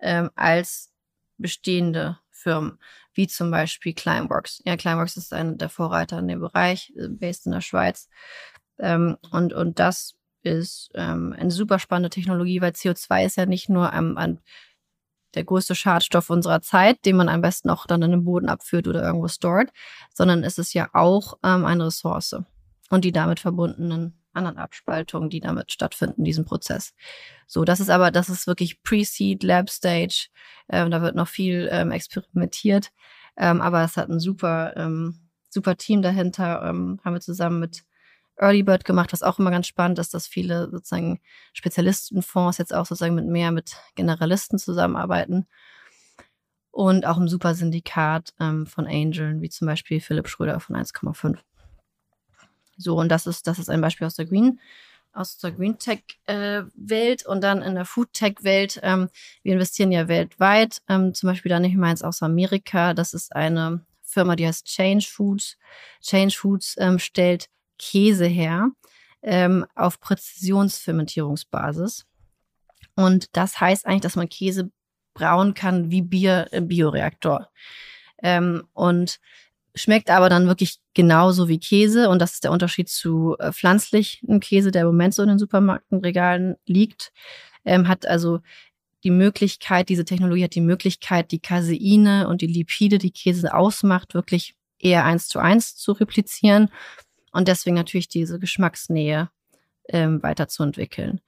ähm, 0.00 0.30
als 0.34 0.92
bestehende 1.38 2.18
Firmen, 2.44 2.78
wie 3.14 3.26
zum 3.26 3.50
Beispiel 3.50 3.94
Climeworks. 3.94 4.62
Ja, 4.66 4.76
Climeworks 4.76 5.16
ist 5.16 5.32
einer 5.32 5.54
der 5.54 5.70
Vorreiter 5.70 6.18
in 6.18 6.28
dem 6.28 6.40
Bereich, 6.40 6.92
äh, 6.96 7.08
based 7.08 7.46
in 7.46 7.52
der 7.52 7.62
Schweiz. 7.62 8.08
Ähm, 8.78 9.16
und, 9.30 9.54
und 9.54 9.78
das 9.78 10.14
ist 10.42 10.90
ähm, 10.94 11.34
eine 11.38 11.50
super 11.50 11.78
spannende 11.78 12.10
Technologie, 12.10 12.60
weil 12.60 12.72
CO2 12.72 13.24
ist 13.24 13.36
ja 13.36 13.46
nicht 13.46 13.68
nur 13.70 13.92
ähm, 13.92 14.18
ein 14.18 14.40
der 15.34 15.44
größte 15.44 15.74
Schadstoff 15.74 16.30
unserer 16.30 16.60
Zeit, 16.60 17.04
den 17.04 17.16
man 17.16 17.28
am 17.28 17.40
besten 17.40 17.68
auch 17.70 17.86
dann 17.86 18.02
in 18.02 18.12
den 18.12 18.24
Boden 18.24 18.48
abführt 18.48 18.86
oder 18.86 19.02
irgendwo 19.02 19.26
stored, 19.26 19.72
sondern 20.12 20.44
es 20.44 20.58
ist 20.58 20.74
ja 20.74 20.90
auch 20.92 21.38
ähm, 21.42 21.64
eine 21.64 21.86
Ressource 21.86 22.36
und 22.90 23.04
die 23.04 23.10
damit 23.10 23.40
verbundenen 23.40 24.23
anderen 24.34 24.58
Abspaltungen, 24.58 25.30
die 25.30 25.40
damit 25.40 25.72
stattfinden, 25.72 26.18
in 26.18 26.24
diesem 26.24 26.44
Prozess. 26.44 26.94
So, 27.46 27.64
das 27.64 27.80
ist 27.80 27.90
aber, 27.90 28.10
das 28.10 28.28
ist 28.28 28.46
wirklich 28.46 28.82
Pre-Seed, 28.82 29.42
Lab 29.42 29.70
Stage. 29.70 30.28
Ähm, 30.68 30.90
da 30.90 31.02
wird 31.02 31.14
noch 31.14 31.28
viel 31.28 31.68
ähm, 31.70 31.90
experimentiert, 31.90 32.90
ähm, 33.36 33.60
aber 33.60 33.82
es 33.84 33.96
hat 33.96 34.08
ein 34.08 34.20
super, 34.20 34.74
ähm, 34.76 35.20
super 35.50 35.76
Team 35.76 36.02
dahinter. 36.02 36.62
Ähm, 36.64 37.00
haben 37.04 37.14
wir 37.14 37.20
zusammen 37.20 37.60
mit 37.60 37.84
Early 38.36 38.62
Bird 38.62 38.84
gemacht, 38.84 39.12
was 39.12 39.22
auch 39.22 39.38
immer 39.38 39.50
ganz 39.50 39.66
spannend 39.66 39.98
ist, 39.98 40.14
dass 40.14 40.26
viele 40.26 40.70
sozusagen 40.70 41.20
Spezialistenfonds 41.52 42.58
jetzt 42.58 42.74
auch 42.74 42.86
sozusagen 42.86 43.14
mit 43.14 43.26
mehr 43.26 43.52
mit 43.52 43.76
Generalisten 43.94 44.58
zusammenarbeiten. 44.58 45.46
Und 46.70 47.06
auch 47.06 47.18
im 47.18 47.28
super 47.28 47.54
Syndikat 47.54 48.34
ähm, 48.40 48.66
von 48.66 48.86
Angeln, 48.86 49.40
wie 49.40 49.48
zum 49.48 49.66
Beispiel 49.66 50.00
Philipp 50.00 50.28
Schröder 50.28 50.58
von 50.58 50.74
1,5. 50.74 51.38
So, 52.76 52.96
und 52.96 53.08
das 53.08 53.26
ist, 53.26 53.46
das 53.46 53.58
ist 53.58 53.70
ein 53.70 53.80
Beispiel 53.80 54.06
aus 54.06 54.16
der 54.16 54.26
Green, 54.26 54.60
aus 55.12 55.38
der 55.38 55.52
Green 55.52 55.78
Tech 55.78 56.02
äh, 56.26 56.62
Welt 56.74 57.24
und 57.24 57.42
dann 57.42 57.62
in 57.62 57.74
der 57.74 57.84
Food 57.84 58.12
Tech 58.12 58.36
Welt. 58.42 58.80
Ähm, 58.82 59.08
wir 59.42 59.52
investieren 59.52 59.92
ja 59.92 60.08
weltweit, 60.08 60.82
ähm, 60.88 61.14
zum 61.14 61.28
Beispiel 61.28 61.50
da 61.50 61.60
nicht 61.60 61.76
mal 61.76 61.90
eins 61.90 62.02
aus 62.02 62.22
Amerika. 62.22 62.94
Das 62.94 63.14
ist 63.14 63.34
eine 63.34 63.84
Firma, 64.02 64.36
die 64.36 64.46
heißt 64.46 64.66
Change 64.66 65.06
Foods. 65.08 65.56
Change 66.02 66.36
Foods 66.36 66.76
ähm, 66.78 66.98
stellt 66.98 67.48
Käse 67.78 68.26
her 68.26 68.70
ähm, 69.22 69.66
auf 69.74 70.00
Präzisionsfermentierungsbasis. 70.00 72.06
Und 72.96 73.36
das 73.36 73.60
heißt 73.60 73.86
eigentlich, 73.86 74.02
dass 74.02 74.16
man 74.16 74.28
Käse 74.28 74.70
brauen 75.14 75.54
kann 75.54 75.90
wie 75.90 76.02
Bier 76.02 76.48
im 76.52 76.68
Bioreaktor. 76.68 77.50
Ähm, 78.22 78.68
und 78.72 79.20
schmeckt 79.74 80.10
aber 80.10 80.28
dann 80.28 80.46
wirklich 80.46 80.78
genauso 80.94 81.48
wie 81.48 81.58
Käse. 81.58 82.08
Und 82.08 82.20
das 82.20 82.34
ist 82.34 82.44
der 82.44 82.52
Unterschied 82.52 82.88
zu 82.88 83.36
äh, 83.38 83.52
pflanzlichen 83.52 84.40
Käse, 84.40 84.70
der 84.70 84.82
im 84.82 84.88
Moment 84.88 85.14
so 85.14 85.22
in 85.22 85.28
den 85.28 85.38
Supermarktregalen 85.38 86.56
liegt. 86.66 87.12
Ähm, 87.64 87.88
hat 87.88 88.06
also 88.06 88.40
die 89.04 89.10
Möglichkeit, 89.10 89.88
diese 89.88 90.04
Technologie 90.04 90.44
hat 90.44 90.54
die 90.54 90.60
Möglichkeit, 90.60 91.30
die 91.30 91.40
Caseine 91.40 92.28
und 92.28 92.40
die 92.40 92.46
Lipide, 92.46 92.98
die 92.98 93.10
Käse 93.10 93.54
ausmacht, 93.54 94.14
wirklich 94.14 94.54
eher 94.78 95.04
eins 95.04 95.28
zu 95.28 95.38
eins 95.38 95.76
zu 95.76 95.92
replizieren 95.92 96.70
und 97.32 97.48
deswegen 97.48 97.76
natürlich 97.76 98.08
diese 98.08 98.38
Geschmacksnähe 98.38 99.28
ähm, 99.88 100.22
weiterzuentwickeln. 100.22 101.20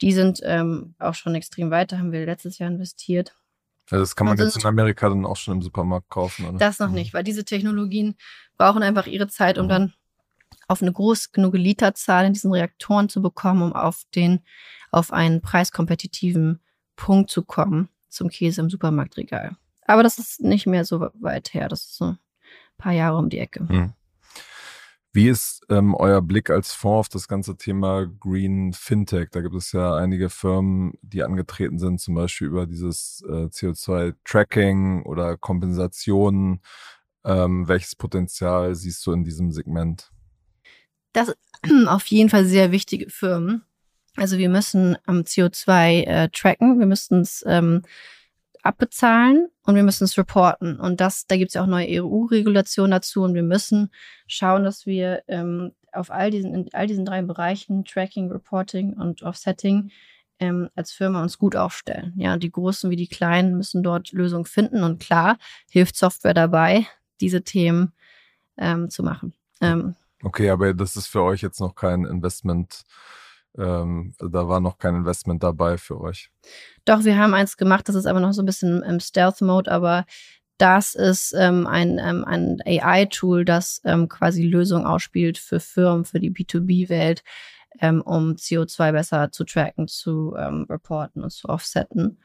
Die 0.00 0.12
sind 0.12 0.40
ähm, 0.42 0.94
auch 0.98 1.14
schon 1.14 1.34
extrem 1.34 1.70
weiter, 1.70 1.98
haben 1.98 2.12
wir 2.12 2.26
letztes 2.26 2.58
Jahr 2.58 2.70
investiert. 2.70 3.34
Ja, 3.92 3.98
das 3.98 4.16
kann 4.16 4.26
man 4.26 4.38
jetzt 4.38 4.56
in 4.56 4.64
Amerika 4.64 5.08
dann 5.08 5.26
auch 5.26 5.36
schon 5.36 5.54
im 5.54 5.62
Supermarkt 5.62 6.08
kaufen. 6.08 6.46
Oder? 6.46 6.58
Das 6.58 6.78
noch 6.78 6.88
mhm. 6.88 6.94
nicht, 6.94 7.12
weil 7.14 7.22
diese 7.22 7.44
Technologien 7.44 8.16
brauchen 8.56 8.82
einfach 8.82 9.06
ihre 9.06 9.28
Zeit, 9.28 9.58
um 9.58 9.66
mhm. 9.66 9.70
dann 9.70 9.92
auf 10.66 10.80
eine 10.80 10.92
groß 10.92 11.32
genug 11.32 11.54
Literzahl 11.54 12.24
in 12.24 12.32
diesen 12.32 12.52
Reaktoren 12.52 13.10
zu 13.10 13.20
bekommen, 13.20 13.62
um 13.62 13.72
auf 13.74 14.04
den, 14.14 14.40
auf 14.90 15.12
einen 15.12 15.42
preiskompetitiven 15.42 16.60
Punkt 16.96 17.30
zu 17.30 17.42
kommen 17.42 17.90
zum 18.08 18.30
Käse 18.30 18.62
im 18.62 18.70
Supermarktregal. 18.70 19.56
Aber 19.86 20.02
das 20.02 20.18
ist 20.18 20.40
nicht 20.40 20.66
mehr 20.66 20.86
so 20.86 21.08
weit 21.20 21.52
her. 21.52 21.68
Das 21.68 21.82
ist 21.82 21.96
so 21.96 22.04
ein 22.06 22.18
paar 22.78 22.92
Jahre 22.92 23.18
um 23.18 23.28
die 23.28 23.38
Ecke. 23.38 23.64
Mhm. 23.64 23.92
Wie 25.14 25.28
ist 25.28 25.60
ähm, 25.68 25.94
euer 25.94 26.22
Blick 26.22 26.48
als 26.48 26.72
Fonds 26.72 27.00
auf 27.00 27.08
das 27.10 27.28
ganze 27.28 27.56
Thema 27.56 28.06
Green 28.06 28.72
Fintech? 28.72 29.28
Da 29.30 29.42
gibt 29.42 29.54
es 29.54 29.72
ja 29.72 29.94
einige 29.94 30.30
Firmen, 30.30 30.94
die 31.02 31.22
angetreten 31.22 31.78
sind, 31.78 32.00
zum 32.00 32.14
Beispiel 32.14 32.46
über 32.46 32.66
dieses 32.66 33.22
äh, 33.28 33.44
CO2-Tracking 33.44 35.02
oder 35.02 35.36
Kompensation. 35.36 36.60
Ähm, 37.24 37.68
welches 37.68 37.94
Potenzial 37.94 38.74
siehst 38.74 39.04
du 39.06 39.12
in 39.12 39.22
diesem 39.22 39.52
Segment? 39.52 40.10
Das 41.12 41.36
auf 41.86 42.06
jeden 42.06 42.30
Fall 42.30 42.46
sehr 42.46 42.72
wichtige 42.72 43.10
Firmen. 43.10 43.64
Also 44.16 44.38
wir 44.38 44.48
müssen 44.48 44.96
ähm, 45.06 45.24
CO2 45.24 46.04
äh, 46.04 46.28
tracken, 46.30 46.78
wir 46.78 46.86
müssen 46.86 47.20
es 47.20 47.44
ähm, 47.46 47.82
abbezahlen 48.62 49.48
und 49.64 49.74
wir 49.74 49.82
müssen 49.82 50.04
es 50.04 50.16
reporten. 50.16 50.78
Und 50.78 51.00
das, 51.00 51.26
da 51.26 51.36
gibt 51.36 51.50
es 51.50 51.54
ja 51.54 51.62
auch 51.62 51.66
neue 51.66 52.02
EU-Regulationen 52.02 52.92
dazu 52.92 53.22
und 53.22 53.34
wir 53.34 53.42
müssen 53.42 53.90
schauen, 54.26 54.64
dass 54.64 54.86
wir 54.86 55.22
ähm, 55.28 55.72
auf 55.92 56.10
all 56.10 56.30
diesen, 56.30 56.54
in 56.54 56.68
all 56.72 56.86
diesen 56.86 57.04
drei 57.04 57.22
Bereichen, 57.22 57.84
Tracking, 57.84 58.30
Reporting 58.30 58.94
und 58.94 59.22
Offsetting, 59.22 59.90
ähm, 60.38 60.68
als 60.74 60.92
Firma 60.92 61.22
uns 61.22 61.38
gut 61.38 61.56
aufstellen. 61.56 62.14
Ja, 62.16 62.36
die 62.36 62.50
Großen 62.50 62.90
wie 62.90 62.96
die 62.96 63.08
Kleinen 63.08 63.56
müssen 63.56 63.82
dort 63.82 64.12
Lösungen 64.12 64.46
finden 64.46 64.82
und 64.82 65.00
klar 65.00 65.38
hilft 65.70 65.96
Software 65.96 66.34
dabei, 66.34 66.86
diese 67.20 67.42
Themen 67.42 67.92
ähm, 68.56 68.90
zu 68.90 69.02
machen. 69.02 69.34
Ähm, 69.60 69.94
okay, 70.22 70.50
aber 70.50 70.74
das 70.74 70.96
ist 70.96 71.06
für 71.06 71.22
euch 71.22 71.42
jetzt 71.42 71.60
noch 71.60 71.74
kein 71.74 72.04
Investment 72.04 72.82
ähm, 73.58 74.14
da 74.18 74.48
war 74.48 74.60
noch 74.60 74.78
kein 74.78 74.94
Investment 74.94 75.42
dabei 75.42 75.78
für 75.78 76.00
euch. 76.00 76.30
Doch, 76.84 77.04
wir 77.04 77.18
haben 77.18 77.34
eins 77.34 77.56
gemacht, 77.56 77.88
das 77.88 77.96
ist 77.96 78.06
aber 78.06 78.20
noch 78.20 78.32
so 78.32 78.42
ein 78.42 78.46
bisschen 78.46 78.82
im 78.82 79.00
Stealth-Mode, 79.00 79.70
aber 79.70 80.06
das 80.58 80.94
ist 80.94 81.34
ähm, 81.36 81.66
ein, 81.66 81.98
ähm, 81.98 82.24
ein 82.24 82.58
AI-Tool, 82.64 83.44
das 83.44 83.80
ähm, 83.84 84.08
quasi 84.08 84.44
Lösungen 84.44 84.86
ausspielt 84.86 85.38
für 85.38 85.60
Firmen, 85.60 86.04
für 86.04 86.20
die 86.20 86.30
B2B-Welt, 86.30 87.22
ähm, 87.80 88.00
um 88.00 88.34
CO2 88.34 88.92
besser 88.92 89.32
zu 89.32 89.44
tracken, 89.44 89.88
zu 89.88 90.34
ähm, 90.38 90.66
reporten 90.68 91.22
und 91.22 91.30
zu 91.30 91.48
offsetten. 91.48 92.18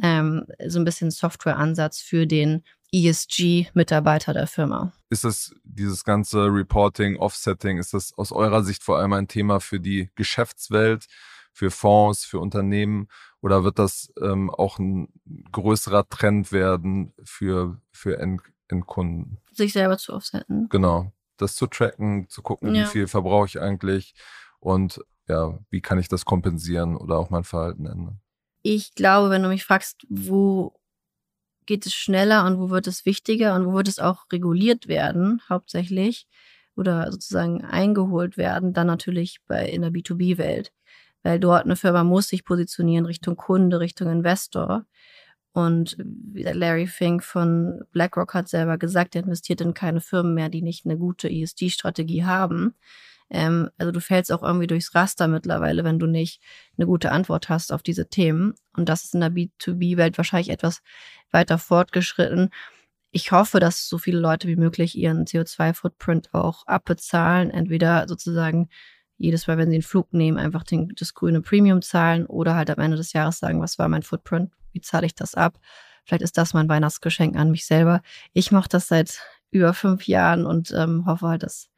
So 0.00 0.78
ein 0.78 0.84
bisschen 0.84 1.10
Software-Ansatz 1.10 2.00
für 2.00 2.28
den 2.28 2.62
ESG-Mitarbeiter 2.92 4.32
der 4.32 4.46
Firma. 4.46 4.92
Ist 5.10 5.24
das 5.24 5.54
dieses 5.64 6.04
ganze 6.04 6.46
Reporting, 6.46 7.16
Offsetting, 7.16 7.78
ist 7.78 7.94
das 7.94 8.16
aus 8.16 8.32
eurer 8.32 8.62
Sicht 8.62 8.82
vor 8.82 8.98
allem 8.98 9.12
ein 9.12 9.28
Thema 9.28 9.60
für 9.60 9.80
die 9.80 10.10
Geschäftswelt, 10.14 11.06
für 11.52 11.70
Fonds, 11.70 12.24
für 12.24 12.38
Unternehmen 12.38 13.08
oder 13.40 13.64
wird 13.64 13.78
das 13.78 14.12
ähm, 14.20 14.50
auch 14.50 14.78
ein 14.78 15.08
größerer 15.52 16.08
Trend 16.08 16.52
werden 16.52 17.12
für, 17.22 17.80
für 17.92 18.18
End 18.18 18.42
Endkunden? 18.68 19.38
Sich 19.52 19.72
selber 19.72 19.96
zu 19.96 20.12
offsetten. 20.12 20.68
Genau. 20.68 21.12
Das 21.38 21.54
zu 21.54 21.66
tracken, 21.66 22.28
zu 22.28 22.42
gucken, 22.42 22.74
ja. 22.74 22.82
wie 22.82 22.86
viel 22.86 23.06
verbrauche 23.06 23.46
ich 23.46 23.60
eigentlich 23.60 24.14
und 24.60 25.00
ja, 25.26 25.58
wie 25.70 25.80
kann 25.80 25.98
ich 25.98 26.08
das 26.08 26.24
kompensieren 26.24 26.96
oder 26.96 27.16
auch 27.16 27.30
mein 27.30 27.44
Verhalten 27.44 27.86
ändern? 27.86 28.20
Ich 28.62 28.94
glaube, 28.94 29.30
wenn 29.30 29.42
du 29.42 29.48
mich 29.48 29.64
fragst, 29.64 30.04
wo 30.08 30.78
geht 31.68 31.84
es 31.84 31.92
schneller 31.92 32.46
und 32.46 32.58
wo 32.58 32.70
wird 32.70 32.86
es 32.86 33.04
wichtiger 33.04 33.54
und 33.54 33.66
wo 33.66 33.74
wird 33.74 33.88
es 33.88 33.98
auch 33.98 34.24
reguliert 34.32 34.88
werden, 34.88 35.42
hauptsächlich, 35.50 36.26
oder 36.74 37.12
sozusagen 37.12 37.62
eingeholt 37.62 38.38
werden, 38.38 38.72
dann 38.72 38.86
natürlich 38.86 39.40
bei 39.46 39.68
in 39.68 39.82
der 39.82 39.90
B2B-Welt. 39.90 40.72
Weil 41.22 41.38
dort 41.38 41.66
eine 41.66 41.76
Firma 41.76 42.04
muss 42.04 42.28
sich 42.28 42.44
positionieren 42.44 43.04
Richtung 43.04 43.36
Kunde, 43.36 43.80
Richtung 43.80 44.10
Investor. 44.10 44.86
Und 45.52 45.96
Larry 46.32 46.86
Fink 46.86 47.22
von 47.22 47.82
BlackRock 47.92 48.32
hat 48.32 48.48
selber 48.48 48.78
gesagt, 48.78 49.14
er 49.14 49.24
investiert 49.24 49.60
in 49.60 49.74
keine 49.74 50.00
Firmen 50.00 50.32
mehr, 50.32 50.48
die 50.48 50.62
nicht 50.62 50.86
eine 50.86 50.96
gute 50.96 51.28
ESG-Strategie 51.28 52.24
haben. 52.24 52.76
Ähm, 53.30 53.70
also 53.78 53.92
du 53.92 54.00
fällst 54.00 54.32
auch 54.32 54.42
irgendwie 54.42 54.66
durchs 54.66 54.94
Raster 54.94 55.28
mittlerweile, 55.28 55.84
wenn 55.84 55.98
du 55.98 56.06
nicht 56.06 56.40
eine 56.76 56.86
gute 56.86 57.12
Antwort 57.12 57.48
hast 57.48 57.72
auf 57.72 57.82
diese 57.82 58.08
Themen. 58.08 58.54
Und 58.76 58.88
das 58.88 59.04
ist 59.04 59.14
in 59.14 59.20
der 59.20 59.30
B2B-Welt 59.30 60.16
wahrscheinlich 60.18 60.50
etwas 60.50 60.82
weiter 61.30 61.58
fortgeschritten. 61.58 62.50
Ich 63.10 63.32
hoffe, 63.32 63.60
dass 63.60 63.88
so 63.88 63.98
viele 63.98 64.18
Leute 64.18 64.48
wie 64.48 64.56
möglich 64.56 64.96
ihren 64.96 65.24
CO2-Footprint 65.24 66.34
auch 66.34 66.66
abbezahlen, 66.66 67.50
entweder 67.50 68.06
sozusagen 68.06 68.68
jedes 69.16 69.46
Mal, 69.46 69.58
wenn 69.58 69.70
sie 69.70 69.76
einen 69.76 69.82
Flug 69.82 70.12
nehmen, 70.12 70.38
einfach 70.38 70.62
den, 70.62 70.92
das 70.96 71.14
grüne 71.14 71.40
Premium 71.40 71.82
zahlen 71.82 72.26
oder 72.26 72.54
halt 72.54 72.70
am 72.70 72.78
Ende 72.78 72.96
des 72.96 73.12
Jahres 73.12 73.38
sagen, 73.38 73.60
was 73.60 73.78
war 73.78 73.88
mein 73.88 74.02
Footprint, 74.02 74.52
wie 74.72 74.80
zahle 74.80 75.06
ich 75.06 75.14
das 75.14 75.34
ab. 75.34 75.58
Vielleicht 76.04 76.22
ist 76.22 76.38
das 76.38 76.54
mein 76.54 76.68
Weihnachtsgeschenk 76.68 77.36
an 77.36 77.50
mich 77.50 77.66
selber. 77.66 78.02
Ich 78.32 78.52
mache 78.52 78.68
das 78.68 78.88
seit 78.88 79.20
über 79.50 79.74
fünf 79.74 80.06
Jahren 80.06 80.46
und 80.46 80.72
ähm, 80.72 81.04
hoffe 81.06 81.26
halt, 81.28 81.42
dass 81.42 81.68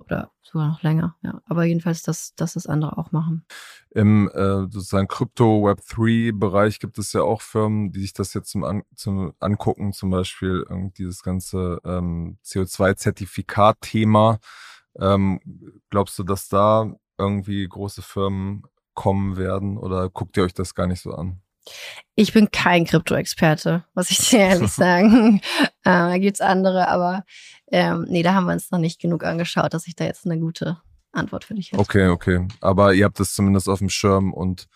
oder 0.00 0.32
sogar 0.42 0.68
noch 0.68 0.82
länger, 0.82 1.16
ja. 1.22 1.40
Aber 1.46 1.64
jedenfalls, 1.64 2.02
dass, 2.02 2.34
dass 2.34 2.54
das 2.54 2.66
andere 2.66 2.98
auch 2.98 3.12
machen. 3.12 3.44
Im 3.90 4.28
äh, 4.28 4.62
sozusagen 4.70 5.08
Krypto 5.08 5.64
Web 5.64 5.80
3 5.88 6.32
Bereich 6.32 6.80
gibt 6.80 6.98
es 6.98 7.12
ja 7.12 7.22
auch 7.22 7.42
Firmen, 7.42 7.92
die 7.92 8.00
sich 8.00 8.12
das 8.12 8.34
jetzt 8.34 8.50
zum, 8.50 8.64
An 8.64 8.82
zum 8.94 9.32
Angucken, 9.38 9.92
zum 9.92 10.10
Beispiel 10.10 10.64
dieses 10.98 11.22
ganze 11.22 11.80
ähm, 11.84 12.38
CO2-Zertifikat-Thema. 12.44 14.38
Ähm, 14.98 15.40
glaubst 15.90 16.18
du, 16.18 16.24
dass 16.24 16.48
da 16.48 16.92
irgendwie 17.18 17.66
große 17.66 18.02
Firmen 18.02 18.62
kommen 18.94 19.36
werden 19.36 19.78
oder 19.78 20.10
guckt 20.10 20.36
ihr 20.36 20.44
euch 20.44 20.54
das 20.54 20.74
gar 20.74 20.86
nicht 20.86 21.00
so 21.00 21.12
an? 21.12 21.40
Ich 22.14 22.32
bin 22.32 22.50
kein 22.50 22.84
Krypto-Experte, 22.84 23.84
muss 23.94 24.10
ich 24.10 24.18
dir 24.28 24.40
ehrlich 24.40 24.72
sagen. 24.72 25.40
äh, 25.60 25.68
da 25.84 26.18
gibt's 26.18 26.40
andere, 26.40 26.88
aber 26.88 27.24
ähm, 27.70 28.06
nee, 28.08 28.22
da 28.22 28.34
haben 28.34 28.46
wir 28.46 28.52
uns 28.52 28.70
noch 28.70 28.78
nicht 28.78 29.00
genug 29.00 29.24
angeschaut, 29.24 29.72
dass 29.74 29.86
ich 29.86 29.94
da 29.94 30.04
jetzt 30.04 30.26
eine 30.26 30.38
gute 30.38 30.80
Antwort 31.12 31.44
für 31.44 31.54
dich 31.54 31.72
hätte. 31.72 31.80
Okay, 31.80 32.08
okay. 32.08 32.46
Aber 32.60 32.94
ihr 32.94 33.04
habt 33.04 33.20
es 33.20 33.34
zumindest 33.34 33.68
auf 33.68 33.78
dem 33.78 33.88
Schirm 33.88 34.32
und 34.32 34.68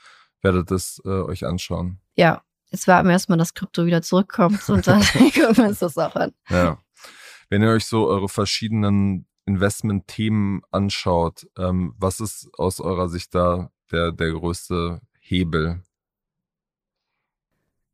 werdet 0.42 0.70
es 0.70 1.00
äh, 1.04 1.08
euch 1.08 1.46
anschauen. 1.46 2.00
Ja, 2.14 2.42
jetzt 2.70 2.86
warten 2.86 3.08
wir 3.08 3.12
erstmal, 3.12 3.38
dass 3.38 3.54
Krypto 3.54 3.86
wieder 3.86 4.02
zurückkommt 4.02 4.68
und 4.68 4.86
dann 4.86 5.02
gucken 5.12 5.56
wir 5.56 5.64
uns 5.68 5.80
das 5.80 5.98
auch 5.98 6.14
an. 6.14 6.32
Ja. 6.48 6.78
Wenn 7.50 7.62
ihr 7.62 7.70
euch 7.70 7.86
so 7.86 8.06
eure 8.06 8.28
verschiedenen 8.28 9.26
Investment-Themen 9.46 10.62
anschaut, 10.70 11.46
ähm, 11.58 11.94
was 11.98 12.20
ist 12.20 12.48
aus 12.56 12.80
eurer 12.80 13.08
Sicht 13.08 13.34
da 13.34 13.70
der, 13.90 14.12
der 14.12 14.30
größte 14.30 15.00
Hebel? 15.20 15.82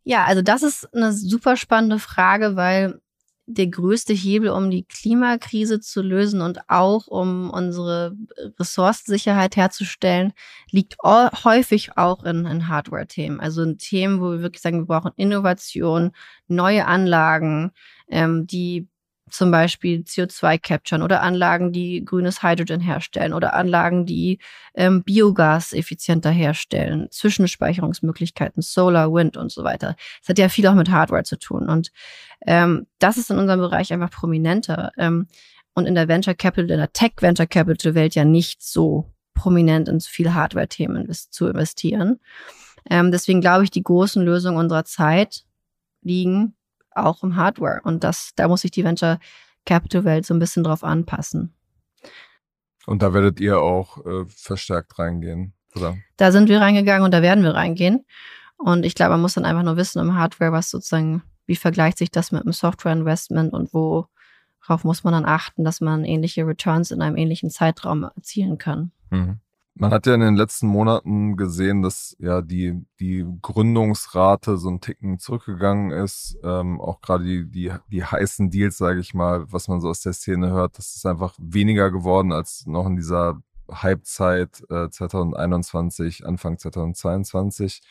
Ja, 0.05 0.25
also 0.25 0.43
das 0.43 0.63
ist 0.63 0.93
eine 0.95 1.13
super 1.13 1.57
spannende 1.57 1.99
Frage, 1.99 2.57
weil 2.57 3.01
der 3.47 3.67
größte 3.67 4.13
Hebel, 4.13 4.51
um 4.51 4.71
die 4.71 4.85
Klimakrise 4.85 5.81
zu 5.81 6.03
lösen 6.03 6.41
und 6.41 6.61
auch 6.69 7.09
um 7.09 7.51
unsere 7.51 8.17
Ressourcensicherheit 8.59 9.57
herzustellen, 9.57 10.33
liegt 10.71 10.97
häufig 11.03 11.97
auch 11.97 12.23
in, 12.23 12.47
in 12.47 12.69
Hardware-Themen. 12.69 13.41
Also 13.41 13.63
in 13.63 13.77
Themen, 13.79 14.21
wo 14.21 14.31
wir 14.31 14.43
wirklich 14.43 14.63
sagen, 14.63 14.79
wir 14.79 14.87
brauchen 14.87 15.13
Innovation, 15.17 16.13
neue 16.47 16.87
Anlagen, 16.87 17.73
ähm, 18.09 18.47
die 18.47 18.89
zum 19.31 19.51
Beispiel 19.51 20.01
CO2 20.01 20.59
capturen 20.59 21.03
oder 21.03 21.23
Anlagen, 21.23 21.73
die 21.73 22.05
grünes 22.05 22.43
Hydrogen 22.43 22.81
herstellen 22.81 23.33
oder 23.33 23.55
Anlagen, 23.55 24.07
die 24.07 24.39
ähm, 24.75 25.03
Biogas 25.03 25.73
effizienter 25.73 26.31
herstellen, 26.31 27.09
Zwischenspeicherungsmöglichkeiten, 27.11 28.63
Solar, 28.63 29.13
Wind 29.13 29.37
und 29.37 29.51
so 29.51 29.65
weiter. 29.65 29.97
Das 30.21 30.29
hat 30.29 30.39
ja 30.39 30.49
viel 30.49 30.67
auch 30.67 30.75
mit 30.75 30.91
Hardware 30.91 31.25
zu 31.25 31.39
tun. 31.39 31.69
Und 31.69 31.91
ähm, 32.47 32.87
das 32.99 33.17
ist 33.17 33.31
in 33.31 33.39
unserem 33.39 33.61
Bereich 33.61 33.93
einfach 33.93 34.11
prominenter. 34.11 34.93
Ähm, 34.97 35.27
und 35.75 35.87
in 35.87 35.95
der 35.95 36.09
Venture 36.09 36.35
Capital, 36.35 36.71
in 36.71 36.79
der 36.79 36.93
Tech 36.93 37.13
Venture 37.21 37.47
Capital 37.47 37.95
Welt 37.95 38.15
ja 38.15 38.25
nicht 38.25 38.63
so 38.63 39.11
prominent 39.35 39.89
in 39.89 40.01
so 40.01 40.09
viele 40.11 40.35
Hardware-Themen 40.35 41.11
zu 41.13 41.47
investieren. 41.47 42.21
Ähm, 42.89 43.11
deswegen 43.11 43.41
glaube 43.41 43.65
ich, 43.65 43.71
die 43.71 43.83
großen 43.83 44.23
Lösungen 44.23 44.59
unserer 44.59 44.85
Zeit 44.85 45.45
liegen 46.03 46.55
auch 46.95 47.23
im 47.23 47.37
Hardware. 47.37 47.81
Und 47.85 48.05
das, 48.05 48.33
da 48.37 48.49
muss 48.49 48.63
sich 48.63 48.71
die 48.71 48.85
Venture 48.85 49.19
Capital 49.67 50.05
Welt 50.05 50.27
so 50.27 50.35
ein 50.35 50.39
bisschen 50.39 50.65
drauf 50.65 50.85
anpassen. 50.85 51.55
Und 52.87 53.03
da 53.03 53.13
werdet 53.13 53.41
ihr 53.41 53.61
auch 53.61 54.05
äh, 54.05 54.25
verstärkt 54.29 54.99
reingehen, 54.99 55.53
oder? 55.77 55.97
Da 56.17 56.33
sind 56.33 56.49
wir 56.49 56.61
reingegangen 56.61 57.05
und 57.05 57.13
da 57.13 57.23
werden 57.23 57.45
wir 57.45 57.55
reingehen. 57.55 58.05
Und 58.57 58.85
ich 58.85 58.95
glaube, 58.95 59.13
man 59.13 59.23
muss 59.23 59.35
dann 59.35 59.45
einfach 59.45 59.63
nur 59.63 59.77
wissen 59.77 60.01
im 60.01 60.17
Hardware, 60.17 60.53
was 60.53 60.71
sozusagen, 60.71 61.23
wie 61.47 61.57
vergleicht 61.57 61.99
sich 61.99 62.11
das 62.11 62.33
mit 62.33 62.43
einem 62.43 62.53
Software-Investment 62.53 63.53
und 63.53 63.73
worauf 63.73 64.85
muss 64.85 65.05
man 65.05 65.13
dann 65.13 65.25
achten, 65.25 65.65
dass 65.65 65.81
man 65.81 66.05
ähnliche 66.05 66.47
Returns 66.47 66.91
in 66.91 67.01
einem 67.01 67.17
ähnlichen 67.17 67.51
Zeitraum 67.51 68.05
erzielen 68.05 68.59
kann. 68.59 68.93
Mhm. 69.11 69.41
Man 69.75 69.93
hat 69.93 70.07
ja 70.07 70.15
in 70.15 70.21
den 70.21 70.37
letzten 70.37 70.67
Monaten 70.67 71.37
gesehen, 71.37 71.83
dass 71.83 72.17
ja 72.19 72.43
die, 72.43 72.85
die 72.99 73.25
Gründungsrate 73.41 74.59
so 74.59 74.69
ein 74.69 74.81
Ticken 74.81 75.19
zurückgegangen 75.19 75.91
ist. 75.91 76.37
Ähm, 76.43 76.81
auch 76.81 77.01
gerade 77.01 77.25
die, 77.25 77.51
die, 77.51 77.73
die 77.91 78.05
heißen 78.05 78.51
Deals, 78.51 78.77
sage 78.77 79.01
ich 79.01 79.15
mal, 79.15 79.51
was 79.53 79.69
man 79.69 79.81
so 79.81 79.89
aus 79.89 80.03
der 80.03 80.13
Szene 80.13 80.51
hört, 80.51 80.77
das 80.77 80.97
ist 80.97 81.07
einfach 81.07 81.35
weniger 81.39 81.91
geworden 81.91 82.33
als 82.33 82.67
noch 82.67 82.87
in 82.87 82.97
dieser 82.97 83.41
Halbzeit 83.71 84.63
äh, 84.71 84.91
2021, 84.91 86.27
Anfang 86.27 86.59
2022. 86.59 87.83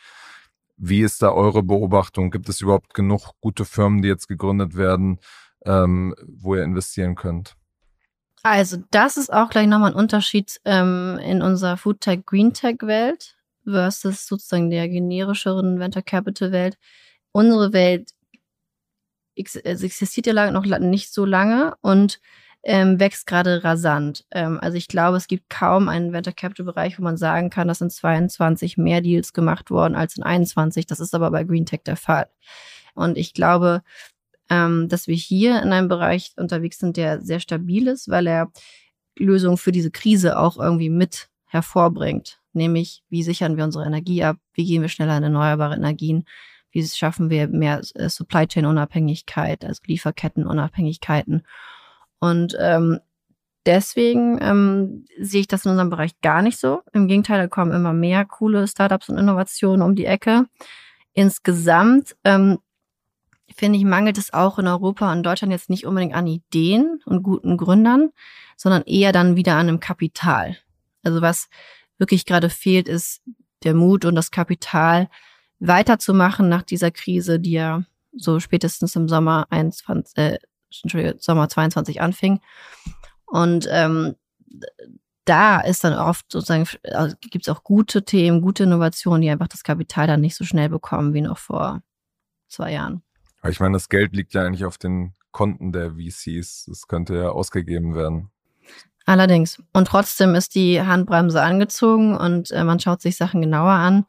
Wie 0.76 1.00
ist 1.00 1.22
da 1.22 1.32
eure 1.32 1.62
Beobachtung? 1.62 2.30
Gibt 2.30 2.48
es 2.48 2.60
überhaupt 2.60 2.94
genug 2.94 3.32
gute 3.40 3.64
Firmen, 3.64 4.02
die 4.02 4.08
jetzt 4.08 4.28
gegründet 4.28 4.76
werden, 4.76 5.18
ähm, 5.64 6.14
wo 6.26 6.54
ihr 6.54 6.64
investieren 6.64 7.14
könnt? 7.14 7.56
Also, 8.42 8.78
das 8.90 9.16
ist 9.16 9.32
auch 9.32 9.50
gleich 9.50 9.66
nochmal 9.66 9.92
ein 9.92 9.96
Unterschied 9.96 10.60
ähm, 10.64 11.18
in 11.22 11.42
unserer 11.42 11.76
Foodtech, 11.76 12.24
Greentech-Welt 12.24 13.36
versus 13.64 14.26
sozusagen 14.26 14.70
der 14.70 14.88
generischeren 14.88 15.78
Venture 15.78 16.02
Capital-Welt. 16.02 16.78
Unsere 17.32 17.72
Welt 17.72 18.10
ex 19.36 19.56
existiert 19.56 20.26
ja 20.26 20.50
noch 20.50 20.64
nicht 20.64 21.12
so 21.12 21.24
lange 21.24 21.74
und 21.82 22.20
ähm, 22.62 23.00
wächst 23.00 23.26
gerade 23.26 23.64
rasant. 23.64 24.26
Ähm, 24.30 24.58
also 24.60 24.76
ich 24.76 24.88
glaube, 24.88 25.16
es 25.16 25.28
gibt 25.28 25.48
kaum 25.50 25.88
einen 25.88 26.12
Venture 26.12 26.34
Capital 26.34 26.66
Bereich, 26.66 26.98
wo 26.98 27.02
man 27.02 27.16
sagen 27.16 27.50
kann, 27.50 27.68
dass 27.68 27.80
in 27.80 27.90
22 27.90 28.76
mehr 28.76 29.00
Deals 29.00 29.32
gemacht 29.32 29.70
worden 29.70 29.94
als 29.94 30.16
in 30.16 30.22
21. 30.22 30.86
Das 30.86 31.00
ist 31.00 31.14
aber 31.14 31.30
bei 31.30 31.44
Greentech 31.44 31.82
der 31.84 31.96
Fall. 31.96 32.28
Und 32.94 33.16
ich 33.16 33.32
glaube, 33.34 33.82
ähm, 34.50 34.88
dass 34.88 35.06
wir 35.06 35.14
hier 35.14 35.62
in 35.62 35.72
einem 35.72 35.88
Bereich 35.88 36.32
unterwegs 36.36 36.78
sind, 36.78 36.96
der 36.96 37.22
sehr 37.22 37.40
stabil 37.40 37.86
ist, 37.86 38.08
weil 38.08 38.26
er 38.26 38.50
Lösungen 39.16 39.56
für 39.56 39.72
diese 39.72 39.90
Krise 39.90 40.38
auch 40.38 40.58
irgendwie 40.58 40.90
mit 40.90 41.28
hervorbringt. 41.46 42.40
Nämlich, 42.52 43.02
wie 43.08 43.22
sichern 43.22 43.56
wir 43.56 43.64
unsere 43.64 43.86
Energie 43.86 44.24
ab? 44.24 44.36
Wie 44.52 44.66
gehen 44.66 44.82
wir 44.82 44.88
schneller 44.88 45.16
in 45.16 45.22
erneuerbare 45.22 45.76
Energien? 45.76 46.24
Wie 46.72 46.84
schaffen 46.86 47.30
wir 47.30 47.48
mehr 47.48 47.80
äh, 47.94 48.08
Supply 48.08 48.46
Chain 48.46 48.66
Unabhängigkeit, 48.66 49.64
also 49.64 49.80
Lieferketten-Unabhängigkeiten? 49.86 51.42
Und 52.18 52.56
ähm, 52.60 52.98
deswegen 53.66 54.38
ähm, 54.40 55.04
sehe 55.18 55.40
ich 55.40 55.48
das 55.48 55.64
in 55.64 55.72
unserem 55.72 55.90
Bereich 55.90 56.20
gar 56.20 56.42
nicht 56.42 56.58
so. 56.58 56.82
Im 56.92 57.08
Gegenteil, 57.08 57.38
da 57.38 57.48
kommen 57.48 57.72
immer 57.72 57.92
mehr 57.92 58.24
coole 58.24 58.66
Startups 58.66 59.08
und 59.08 59.18
Innovationen 59.18 59.82
um 59.82 59.94
die 59.94 60.06
Ecke. 60.06 60.46
Insgesamt 61.12 62.16
ähm, 62.24 62.58
finde 63.54 63.78
ich, 63.78 63.84
mangelt 63.84 64.18
es 64.18 64.32
auch 64.32 64.58
in 64.58 64.66
Europa 64.66 65.10
und 65.12 65.22
Deutschland 65.22 65.52
jetzt 65.52 65.70
nicht 65.70 65.86
unbedingt 65.86 66.14
an 66.14 66.26
Ideen 66.26 67.00
und 67.04 67.22
guten 67.22 67.56
Gründern, 67.56 68.10
sondern 68.56 68.82
eher 68.82 69.12
dann 69.12 69.36
wieder 69.36 69.54
an 69.54 69.68
einem 69.68 69.80
Kapital. 69.80 70.56
Also 71.02 71.22
was 71.22 71.48
wirklich 71.98 72.26
gerade 72.26 72.50
fehlt, 72.50 72.88
ist 72.88 73.22
der 73.62 73.74
Mut 73.74 74.04
und 74.04 74.14
das 74.14 74.30
Kapital 74.30 75.08
weiterzumachen 75.58 76.48
nach 76.48 76.62
dieser 76.62 76.90
Krise, 76.90 77.38
die 77.38 77.52
ja 77.52 77.84
so 78.12 78.40
spätestens 78.40 78.96
im 78.96 79.08
Sommer 79.08 79.46
21, 79.50 80.16
äh, 80.16 80.38
Sommer 81.18 81.48
22 81.48 82.00
anfing. 82.00 82.40
Und 83.26 83.68
ähm, 83.70 84.16
da 85.24 85.60
ist 85.60 85.84
dann 85.84 85.94
oft 85.94 86.30
sozusagen, 86.32 86.66
also 86.92 87.14
gibt 87.20 87.46
es 87.46 87.54
auch 87.54 87.62
gute 87.62 88.04
Themen, 88.04 88.40
gute 88.40 88.64
Innovationen, 88.64 89.22
die 89.22 89.30
einfach 89.30 89.48
das 89.48 89.62
Kapital 89.62 90.06
dann 90.06 90.20
nicht 90.20 90.34
so 90.34 90.44
schnell 90.44 90.68
bekommen 90.68 91.14
wie 91.14 91.20
noch 91.20 91.38
vor 91.38 91.82
zwei 92.48 92.72
Jahren. 92.72 93.02
Aber 93.40 93.50
ich 93.50 93.60
meine, 93.60 93.74
das 93.74 93.88
Geld 93.88 94.14
liegt 94.14 94.34
ja 94.34 94.42
eigentlich 94.42 94.64
auf 94.64 94.78
den 94.78 95.14
Konten 95.32 95.72
der 95.72 95.92
VCs. 95.92 96.66
Das 96.66 96.86
könnte 96.86 97.16
ja 97.16 97.28
ausgegeben 97.30 97.94
werden. 97.94 98.30
Allerdings. 99.06 99.62
Und 99.72 99.88
trotzdem 99.88 100.34
ist 100.34 100.54
die 100.54 100.82
Handbremse 100.82 101.42
angezogen 101.42 102.16
und 102.16 102.50
äh, 102.50 102.64
man 102.64 102.80
schaut 102.80 103.00
sich 103.00 103.16
Sachen 103.16 103.40
genauer 103.40 103.72
an. 103.72 104.04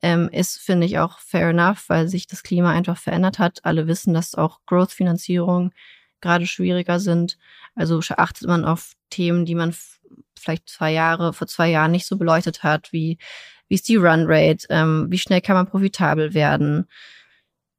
Ähm, 0.00 0.28
ist, 0.32 0.58
finde 0.58 0.86
ich, 0.86 0.98
auch 0.98 1.20
fair 1.20 1.50
enough, 1.50 1.84
weil 1.88 2.08
sich 2.08 2.26
das 2.26 2.42
Klima 2.42 2.70
einfach 2.70 2.96
verändert 2.96 3.38
hat. 3.38 3.64
Alle 3.64 3.86
wissen, 3.86 4.14
dass 4.14 4.34
auch 4.34 4.60
Growth-Finanzierung 4.66 5.70
gerade 6.20 6.46
schwieriger 6.46 6.98
sind. 6.98 7.38
Also 7.76 8.00
achtet 8.16 8.48
man 8.48 8.64
auf 8.64 8.94
Themen, 9.10 9.44
die 9.44 9.54
man 9.54 9.74
vielleicht 10.36 10.68
zwei 10.68 10.92
Jahre, 10.92 11.32
vor 11.32 11.46
zwei 11.46 11.70
Jahren 11.70 11.92
nicht 11.92 12.06
so 12.06 12.16
beleuchtet 12.16 12.64
hat, 12.64 12.92
wie 12.92 13.18
wie 13.72 13.76
ist 13.76 13.88
die 13.88 13.96
Runrate, 13.96 14.66
ähm, 14.68 15.06
wie 15.08 15.16
schnell 15.16 15.40
kann 15.40 15.56
man 15.56 15.66
profitabel 15.66 16.34
werden, 16.34 16.88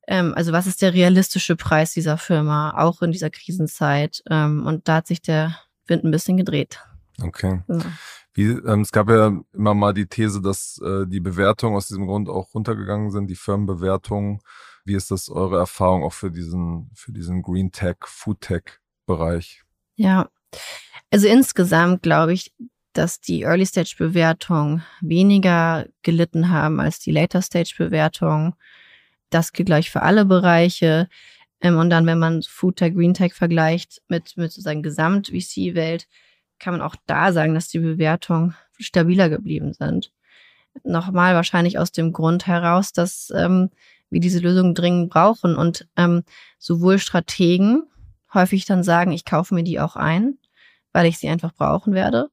ähm, 0.07 0.33
also 0.35 0.51
was 0.51 0.67
ist 0.67 0.81
der 0.81 0.93
realistische 0.93 1.55
Preis 1.55 1.93
dieser 1.93 2.17
Firma, 2.17 2.73
auch 2.77 3.01
in 3.01 3.11
dieser 3.11 3.29
Krisenzeit. 3.29 4.23
Ähm, 4.29 4.65
und 4.65 4.87
da 4.87 4.97
hat 4.97 5.07
sich 5.07 5.21
der 5.21 5.57
Wind 5.87 6.03
ein 6.03 6.11
bisschen 6.11 6.37
gedreht. 6.37 6.79
Okay. 7.21 7.61
Ja. 7.67 7.79
Wie, 8.33 8.49
ähm, 8.49 8.81
es 8.81 8.91
gab 8.91 9.09
ja 9.09 9.31
immer 9.53 9.73
mal 9.73 9.93
die 9.93 10.07
These, 10.07 10.41
dass 10.41 10.81
äh, 10.83 11.05
die 11.05 11.19
Bewertungen 11.19 11.75
aus 11.75 11.87
diesem 11.87 12.07
Grund 12.07 12.29
auch 12.29 12.53
runtergegangen 12.53 13.11
sind, 13.11 13.27
die 13.27 13.35
Firmenbewertungen. 13.35 14.39
Wie 14.85 14.95
ist 14.95 15.11
das 15.11 15.29
eure 15.29 15.59
Erfahrung 15.59 16.03
auch 16.03 16.13
für 16.13 16.31
diesen, 16.31 16.89
für 16.95 17.11
diesen 17.11 17.41
Green 17.41 17.71
Tech, 17.71 17.97
Food 18.05 18.41
Tech 18.41 18.63
Bereich? 19.05 19.63
Ja, 19.95 20.29
also 21.11 21.27
insgesamt 21.27 22.01
glaube 22.01 22.33
ich, 22.33 22.53
dass 22.93 23.21
die 23.21 23.43
Early 23.43 23.65
Stage 23.65 23.95
Bewertungen 23.97 24.83
weniger 25.01 25.87
gelitten 26.01 26.49
haben 26.49 26.79
als 26.79 26.99
die 26.99 27.11
Later 27.11 27.41
Stage 27.41 27.75
Bewertungen. 27.77 28.55
Das 29.33 29.51
gilt 29.51 29.67
gleich 29.67 29.89
für 29.89 30.03
alle 30.03 30.25
Bereiche. 30.25 31.09
Ähm, 31.61 31.77
und 31.77 31.89
dann, 31.89 32.05
wenn 32.05 32.19
man 32.19 32.43
Food 32.43 32.77
Tech, 32.77 32.93
Green 32.93 33.13
Tech 33.13 33.33
vergleicht 33.33 34.01
mit, 34.07 34.37
mit 34.37 34.51
sozusagen 34.51 34.83
Gesamt-VC-Welt, 34.83 36.07
kann 36.59 36.73
man 36.73 36.81
auch 36.81 36.95
da 37.07 37.33
sagen, 37.33 37.55
dass 37.55 37.67
die 37.67 37.79
Bewertungen 37.79 38.55
stabiler 38.79 39.29
geblieben 39.29 39.73
sind. 39.73 40.11
Nochmal 40.83 41.35
wahrscheinlich 41.35 41.79
aus 41.79 41.91
dem 41.91 42.13
Grund 42.13 42.47
heraus, 42.47 42.93
dass 42.93 43.31
ähm, 43.35 43.69
wir 44.09 44.19
diese 44.19 44.39
Lösung 44.39 44.75
dringend 44.75 45.09
brauchen 45.09 45.55
und 45.55 45.87
ähm, 45.97 46.23
sowohl 46.59 46.99
Strategen 46.99 47.83
häufig 48.33 48.65
dann 48.65 48.83
sagen, 48.83 49.11
ich 49.11 49.25
kaufe 49.25 49.53
mir 49.55 49.63
die 49.63 49.79
auch 49.79 49.95
ein, 49.95 50.37
weil 50.91 51.05
ich 51.05 51.17
sie 51.17 51.29
einfach 51.29 51.53
brauchen 51.53 51.93
werde. 51.93 52.29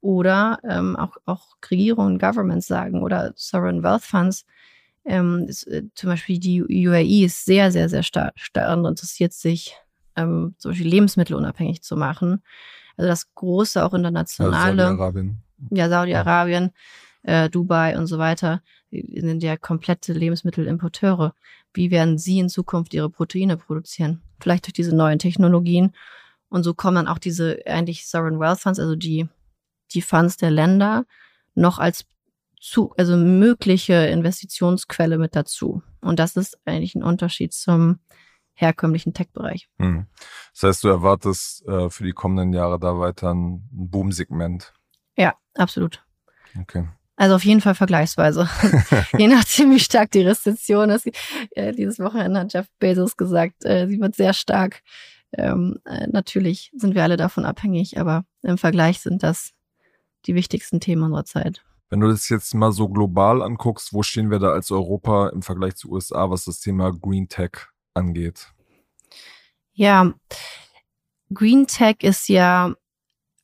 Oder 0.00 0.58
ähm, 0.64 0.96
auch, 0.96 1.16
auch 1.24 1.56
Regierungen, 1.70 2.18
Governments 2.18 2.66
sagen 2.66 3.02
oder 3.02 3.32
Sovereign 3.34 3.82
Wealth 3.82 4.04
Funds, 4.04 4.44
ähm, 5.06 5.46
ist, 5.48 5.66
äh, 5.66 5.84
zum 5.94 6.10
Beispiel 6.10 6.38
die 6.38 6.62
UAE 6.62 7.24
ist 7.24 7.44
sehr, 7.44 7.70
sehr, 7.72 7.88
sehr 7.88 8.02
stark 8.02 8.34
daran 8.52 8.84
interessiert, 8.84 9.32
sich 9.32 9.76
ähm, 10.16 10.54
zum 10.58 10.72
Beispiel 10.72 10.88
lebensmittelunabhängig 10.88 11.82
zu 11.82 11.96
machen. 11.96 12.42
Also 12.96 13.08
das 13.08 13.32
große, 13.34 13.84
auch 13.84 13.94
internationale. 13.94 14.84
Also 14.84 14.96
Saudi-Arabien. 14.96 15.42
Ja, 15.70 15.88
Saudi-Arabien, 15.88 16.70
äh, 17.22 17.48
Dubai 17.48 17.98
und 17.98 18.06
so 18.06 18.18
weiter, 18.18 18.62
die 18.90 19.20
sind 19.20 19.42
ja 19.42 19.56
komplette 19.56 20.12
Lebensmittelimporteure. 20.12 21.34
Wie 21.72 21.90
werden 21.90 22.18
sie 22.18 22.38
in 22.38 22.48
Zukunft 22.48 22.94
ihre 22.94 23.10
Proteine 23.10 23.56
produzieren? 23.56 24.22
Vielleicht 24.40 24.66
durch 24.66 24.72
diese 24.72 24.94
neuen 24.94 25.18
Technologien. 25.18 25.92
Und 26.48 26.62
so 26.62 26.74
kommen 26.74 26.96
dann 26.96 27.08
auch 27.08 27.18
diese 27.18 27.58
eigentlich 27.66 28.06
Sovereign 28.06 28.40
Wealth 28.40 28.60
Funds, 28.60 28.78
also 28.78 28.96
die, 28.96 29.28
die 29.92 30.02
Funds 30.02 30.36
der 30.36 30.50
Länder, 30.50 31.04
noch 31.54 31.78
als 31.78 32.04
zu, 32.66 32.92
also 32.96 33.16
mögliche 33.16 33.94
Investitionsquelle 33.94 35.18
mit 35.18 35.36
dazu. 35.36 35.82
Und 36.00 36.18
das 36.18 36.36
ist 36.36 36.58
eigentlich 36.64 36.96
ein 36.96 37.04
Unterschied 37.04 37.52
zum 37.52 38.00
herkömmlichen 38.54 39.14
Tech-Bereich. 39.14 39.68
Hm. 39.78 40.06
Das 40.52 40.62
heißt, 40.62 40.84
du 40.84 40.88
erwartest 40.88 41.64
äh, 41.68 41.90
für 41.90 42.04
die 42.04 42.12
kommenden 42.12 42.52
Jahre 42.52 42.80
da 42.80 42.98
weiter 42.98 43.32
ein 43.32 43.68
Boom-Segment. 43.70 44.72
Ja, 45.16 45.34
absolut. 45.54 46.04
Okay. 46.60 46.88
Also 47.14 47.36
auf 47.36 47.44
jeden 47.44 47.60
Fall 47.60 47.74
vergleichsweise. 47.74 48.48
Je 49.16 49.28
nachdem, 49.28 49.70
wie 49.70 49.80
stark 49.80 50.10
die 50.10 50.22
Rezession 50.22 50.90
ist. 50.90 51.08
Äh, 51.52 51.72
dieses 51.72 52.00
Wochenende 52.00 52.40
hat 52.40 52.52
Jeff 52.52 52.66
Bezos 52.80 53.16
gesagt, 53.16 53.64
äh, 53.64 53.86
sie 53.86 54.00
wird 54.00 54.16
sehr 54.16 54.32
stark. 54.32 54.82
Ähm, 55.32 55.78
äh, 55.84 56.08
natürlich 56.08 56.72
sind 56.76 56.94
wir 56.94 57.04
alle 57.04 57.16
davon 57.16 57.44
abhängig, 57.44 57.98
aber 58.00 58.24
im 58.42 58.58
Vergleich 58.58 59.00
sind 59.00 59.22
das 59.22 59.52
die 60.26 60.34
wichtigsten 60.34 60.80
Themen 60.80 61.04
unserer 61.04 61.24
Zeit. 61.24 61.62
Wenn 61.88 62.00
du 62.00 62.08
das 62.08 62.28
jetzt 62.28 62.54
mal 62.54 62.72
so 62.72 62.88
global 62.88 63.42
anguckst, 63.42 63.92
wo 63.92 64.02
stehen 64.02 64.30
wir 64.30 64.38
da 64.38 64.50
als 64.50 64.70
Europa 64.70 65.28
im 65.28 65.42
Vergleich 65.42 65.76
zu 65.76 65.90
USA, 65.90 66.30
was 66.30 66.44
das 66.44 66.60
Thema 66.60 66.92
Green 66.92 67.28
Tech 67.28 67.52
angeht? 67.94 68.52
Ja, 69.72 70.12
Green 71.32 71.66
Tech 71.66 71.96
ist 72.00 72.28
ja 72.28 72.74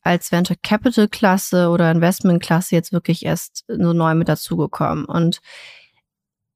als 0.03 0.33
Venture 0.33 0.57
Capital 0.63 1.09
Klasse 1.09 1.69
oder 1.69 1.91
Investment 1.91 2.43
Klasse 2.43 2.75
jetzt 2.75 2.93
wirklich 2.93 3.25
erst 3.25 3.65
so 3.69 3.93
neu 3.93 4.15
mit 4.15 4.29
dazugekommen. 4.29 5.05
Und 5.05 5.41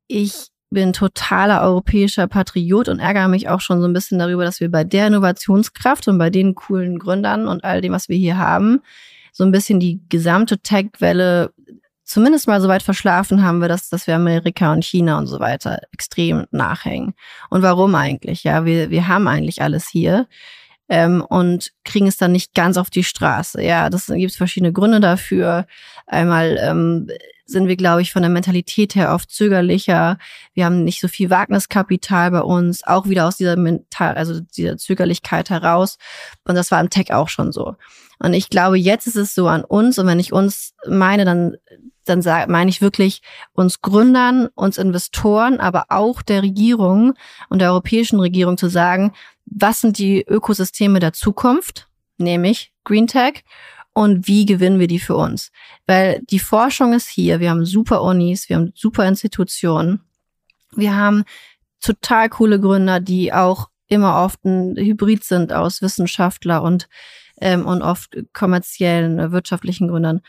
ich 0.09 0.49
bin 0.71 0.93
totaler 0.93 1.63
europäischer 1.63 2.27
Patriot 2.27 2.89
und 2.89 2.99
ärgere 2.99 3.29
mich 3.29 3.49
auch 3.49 3.61
schon 3.61 3.81
so 3.81 3.87
ein 3.87 3.93
bisschen 3.93 4.19
darüber, 4.19 4.45
dass 4.45 4.61
wir 4.61 4.71
bei 4.71 4.83
der 4.83 5.07
Innovationskraft 5.07 6.09
und 6.09 6.19
bei 6.19 6.31
den 6.31 6.55
coolen 6.55 6.99
Gründern 6.99 7.47
und 7.47 7.63
all 7.63 7.81
dem, 7.81 7.93
was 7.93 8.09
wir 8.09 8.17
hier 8.17 8.37
haben, 8.37 8.83
so 9.37 9.45
ein 9.45 9.53
bisschen 9.53 9.81
die 9.81 10.01
gesamte 10.09 10.57
Tech-Welle 10.57 11.53
zumindest 12.05 12.49
mal 12.49 12.59
so 12.63 12.69
weit 12.69 12.83
verschlafen 12.83 13.43
haben 13.43 13.59
wir, 13.59 13.69
dass, 13.69 13.91
dass 13.91 14.07
wir 14.07 14.17
Amerika 14.17 14.73
und 14.73 14.83
China 14.83 15.19
und 15.19 15.27
so 15.27 15.41
weiter 15.41 15.81
extrem 15.93 16.47
nachhängen. 16.53 17.13
Und 17.51 17.61
warum 17.61 17.95
eigentlich? 17.97 18.45
Ja, 18.45 18.65
wir, 18.65 18.89
wir 18.89 19.09
haben 19.09 19.29
eigentlich 19.29 19.61
alles 19.61 19.89
hier 19.91 20.27
ähm, 20.89 21.21
und 21.21 21.73
kriegen 21.85 22.07
es 22.07 22.17
dann 22.17 22.33
nicht 22.33 22.55
ganz 22.55 22.79
auf 22.79 22.89
die 22.89 23.05
Straße. 23.05 23.63
Ja, 23.63 23.91
das 23.91 24.07
gibt 24.07 24.31
es 24.31 24.39
verschiedene 24.39 24.73
Gründe 24.73 25.01
dafür. 25.01 25.67
Einmal 26.07 26.59
ähm, 26.59 27.11
sind 27.45 27.69
wir, 27.69 27.77
glaube 27.77 28.01
ich, 28.01 28.13
von 28.13 28.23
der 28.23 28.31
Mentalität 28.31 28.95
her 28.95 29.13
oft 29.13 29.31
zögerlicher. 29.31 30.17
Wir 30.55 30.65
haben 30.65 30.83
nicht 30.83 31.03
so 31.03 31.09
viel 31.09 31.29
Wagniskapital 31.29 32.31
bei 32.31 32.41
uns, 32.41 32.87
auch 32.87 33.07
wieder 33.07 33.27
aus 33.27 33.37
dieser 33.37 33.57
Mental, 33.57 34.15
also 34.15 34.41
dieser 34.41 34.79
Zögerlichkeit 34.79 35.51
heraus. 35.51 35.99
Und 36.45 36.55
das 36.55 36.71
war 36.71 36.81
im 36.81 36.89
Tech 36.89 37.13
auch 37.13 37.29
schon 37.29 37.53
so. 37.53 37.77
Und 38.19 38.33
ich 38.33 38.49
glaube, 38.49 38.79
jetzt 38.79 39.07
ist 39.07 39.17
es 39.17 39.35
so 39.35 39.49
an 39.49 39.65
uns, 39.65 39.99
und 39.99 40.07
wenn 40.07 40.21
ich 40.21 40.33
uns 40.33 40.75
meine, 40.89 41.25
dann 41.25 41.57
dann 42.07 42.23
meine 42.49 42.71
ich 42.71 42.81
wirklich 42.81 43.21
uns 43.53 43.81
Gründern, 43.81 44.49
uns 44.55 44.79
Investoren, 44.79 45.59
aber 45.59 45.87
auch 45.89 46.23
der 46.23 46.43
Regierung 46.43 47.15
und 47.49 47.59
der 47.59 47.71
europäischen 47.71 48.21
Regierung 48.21 48.57
zu 48.57 48.69
sagen, 48.69 49.13
was 49.45 49.81
sind 49.81 49.99
die 49.99 50.23
Ökosysteme 50.23 51.01
der 51.01 51.13
Zukunft, 51.13 51.89
nämlich 52.17 52.73
Green 52.85 53.07
Tech, 53.07 53.45
und 53.93 54.29
wie 54.29 54.45
gewinnen 54.45 54.79
wir 54.79 54.89
die 54.89 54.99
für 54.99 55.17
uns? 55.17 55.51
Weil 55.87 56.21
die 56.31 56.39
Forschung 56.39 56.93
ist 56.93 57.09
hier, 57.09 57.41
wir 57.41 57.51
haben 57.51 57.65
super 57.65 58.03
Unis, 58.03 58.49
wir 58.49 58.57
haben 58.57 58.73
super 58.75 59.09
Institutionen, 59.09 60.03
wir 60.75 60.95
haben 60.95 61.25
total 61.81 62.29
coole 62.29 62.61
Gründer, 62.61 63.01
die 63.01 63.33
auch 63.33 63.69
immer 63.89 64.23
oft 64.23 64.45
ein 64.45 64.77
Hybrid 64.77 65.25
sind 65.25 65.53
aus 65.53 65.81
Wissenschaftler 65.81 66.63
und, 66.63 66.89
ähm, 67.41 67.67
und 67.67 67.83
oft 67.83 68.17
kommerziellen, 68.33 69.19
äh, 69.19 69.33
wirtschaftlichen 69.33 69.89
Gründern 69.89 70.23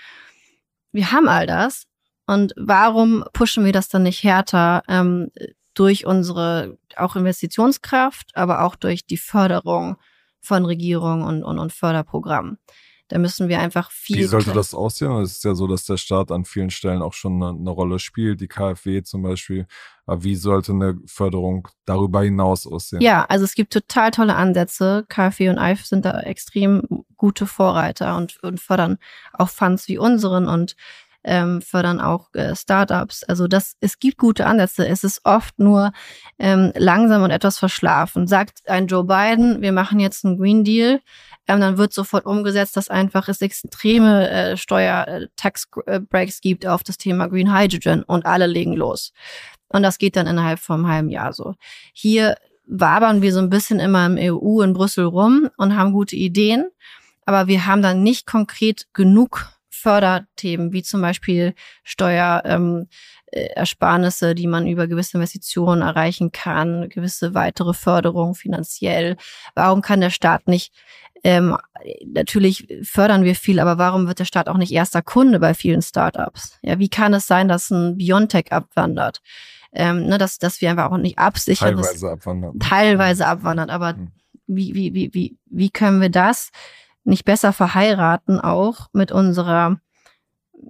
wir 0.91 1.12
haben 1.12 1.28
all 1.28 1.46
das. 1.46 1.84
Und 2.26 2.54
warum 2.58 3.24
pushen 3.34 3.63
wir 3.63 3.72
das 3.72 3.88
dann 3.88 4.04
nicht 4.04 4.24
härter 4.24 4.84
ähm, 4.88 5.32
durch 5.74 6.06
unsere 6.06 6.78
auch 6.96 7.15
Investitionskraft, 7.15 8.36
aber 8.36 8.63
auch 8.63 8.76
durch 8.76 9.06
die 9.06 9.17
Förderung 9.17 9.98
von 10.41 10.65
Regierung 10.65 11.24
und, 11.24 11.43
und, 11.43 11.60
und 11.60 11.72
Förderprogrammen? 11.72 12.58
Da 13.10 13.17
müssen 13.17 13.48
wir 13.48 13.60
einfach 13.60 13.91
viel. 13.91 14.17
Wie 14.17 14.24
sollte 14.24 14.52
das 14.52 14.74
aussehen? 14.74 15.12
Es 15.22 15.38
ist 15.38 15.43
ja 15.46 15.56
so, 15.56 15.65
dass 15.67 15.86
der 15.86 15.98
Staat 15.98 16.32
an 16.32 16.43
vielen 16.43 16.70
Stellen 16.70 17.02
auch 17.02 17.13
schon 17.13 17.41
eine, 17.41 17.58
eine 17.58 17.70
Rolle 17.70 18.00
spielt, 18.00 18.41
die 18.41 18.48
KfW 18.48 19.02
zum 19.04 19.22
Beispiel. 19.22 19.65
Aber 20.06 20.24
wie 20.24 20.36
sollte 20.36 20.74
eine 20.74 20.98
Förderung 21.06 21.67
darüber 21.86 22.22
hinaus 22.22 22.67
aussehen? 22.67 23.02
Ja, 23.02 23.26
also 23.26 23.46
es 23.46 23.56
gibt 23.56 23.72
total 23.74 24.12
tolle 24.12 24.36
Ansätze. 24.36 25.06
KfW 25.08 25.50
und 25.50 25.58
EIF 25.58 25.86
sind 25.86 26.06
da 26.06 26.20
extrem 26.22 26.84
gute 27.15 27.46
Vorreiter 27.46 28.17
und, 28.17 28.41
und 28.43 28.60
fördern 28.60 28.98
auch 29.34 29.50
Funds 29.50 29.88
wie 29.88 29.98
unseren 29.98 30.48
und 30.48 30.76
ähm, 31.28 31.62
fördern 31.62 32.00
auch 32.00 32.34
äh, 32.34 32.56
Startups. 32.56 33.24
Also 33.24 33.48
das, 33.48 33.76
es 33.82 34.00
gibt 34.00 34.18
gute 34.18 34.46
Ansätze. 34.46 34.88
Es 34.88 35.04
ist 35.04 35.22
oft 35.26 35.60
nur 35.60 35.91
ähm, 36.39 36.72
langsam 36.76 37.22
und 37.22 37.32
etwas 37.32 37.60
verschlafen. 37.60 38.28
Sagt 38.28 38.68
ein 38.68 38.88
Joe 38.88 39.04
Biden, 39.04 39.62
wir 39.62 39.74
machen 39.74 39.99
jetzt 39.99 40.26
einen 40.26 40.38
Green 40.38 40.64
Deal, 40.64 41.01
ähm, 41.47 41.60
dann 41.60 41.78
wird 41.78 41.93
sofort 41.93 42.26
umgesetzt, 42.26 42.78
dass 42.78 42.89
einfach 42.89 43.28
es 43.28 43.41
extreme 43.41 44.30
äh, 44.30 44.58
Steuer-Tax-Breaks 44.58 46.41
gibt 46.41 46.66
auf 46.66 46.84
das 46.84 46.97
Thema 46.97 47.28
Green 47.28 47.54
Hydrogen 47.54 48.04
und 48.04 48.26
alle 48.26 48.47
legen 48.47 48.74
los. 48.74 49.12
Und 49.68 49.84
das 49.84 49.97
geht 49.97 50.16
dann 50.16 50.28
innerhalb 50.28 50.60
vom 50.60 50.88
halben 50.88 51.10
Jahr 51.10 51.34
so. 51.34 51.56
Hier 51.93 52.38
wabern 52.66 53.22
wir 53.22 53.34
so 53.34 53.39
ein 53.39 53.49
bisschen 53.49 53.80
immer 53.80 54.06
im 54.06 54.18
EU 54.18 54.62
in 54.62 54.74
Brüssel 54.74 55.06
rum 55.06 55.49
und 55.58 55.76
haben 55.76 55.91
gute 55.91 56.16
Ideen, 56.16 56.68
aber 57.26 57.47
wir 57.47 57.66
haben 57.66 57.82
dann 57.82 58.04
nicht 58.04 58.26
konkret 58.26 58.88
genug 58.93 59.57
Förderthemen, 59.78 60.73
wie 60.73 60.84
zum 60.84 61.01
Beispiel 61.01 61.53
Steuerersparnisse, 61.84 64.30
ähm, 64.30 64.36
die 64.36 64.47
man 64.47 64.67
über 64.67 64.88
gewisse 64.88 65.17
Investitionen 65.17 65.82
erreichen 65.82 66.32
kann, 66.32 66.89
gewisse 66.89 67.34
weitere 67.34 67.73
Förderung 67.73 68.36
finanziell. 68.36 69.17
Warum 69.55 69.82
kann 69.82 70.01
der 70.01 70.09
Staat 70.09 70.47
nicht 70.47 70.73
Ähm, 71.23 71.57
natürlich 72.05 72.67
fördern 72.84 73.23
wir 73.23 73.36
viel, 73.36 73.59
aber 73.59 73.80
warum 73.80 74.07
wird 74.07 74.19
der 74.19 74.25
Staat 74.25 74.47
auch 74.47 74.57
nicht 74.57 74.71
erster 74.71 75.01
Kunde 75.01 75.39
bei 75.39 75.55
vielen 75.55 75.82
Startups? 75.82 76.59
Ja, 76.61 76.78
wie 76.78 76.89
kann 76.89 77.13
es 77.13 77.25
sein, 77.25 77.47
dass 77.47 77.71
ein 77.71 77.97
Biontech 77.97 78.51
abwandert? 78.51 79.21
Ähm, 79.73 80.05
ne, 80.05 80.17
dass, 80.17 80.38
dass 80.38 80.61
wir 80.61 80.69
einfach 80.69 80.91
auch 80.91 80.97
nicht 80.97 81.17
absichern. 81.17 81.75
Teilweise 81.75 82.11
abwandern. 82.11 82.59
Teilweise 82.59 83.28
abwandern, 83.28 83.69
aber 83.69 83.95
hm. 83.95 84.11
wie, 84.47 84.75
wie, 84.75 84.93
wie, 84.93 85.13
wie, 85.13 85.38
wie 85.45 85.69
können 85.69 86.01
wir 86.01 86.09
das 86.09 86.51
nicht 87.08 87.26
besser 87.26 87.53
verheiraten, 87.53 88.39
auch 88.39 88.88
mit 88.93 89.12
unserer 89.12 89.80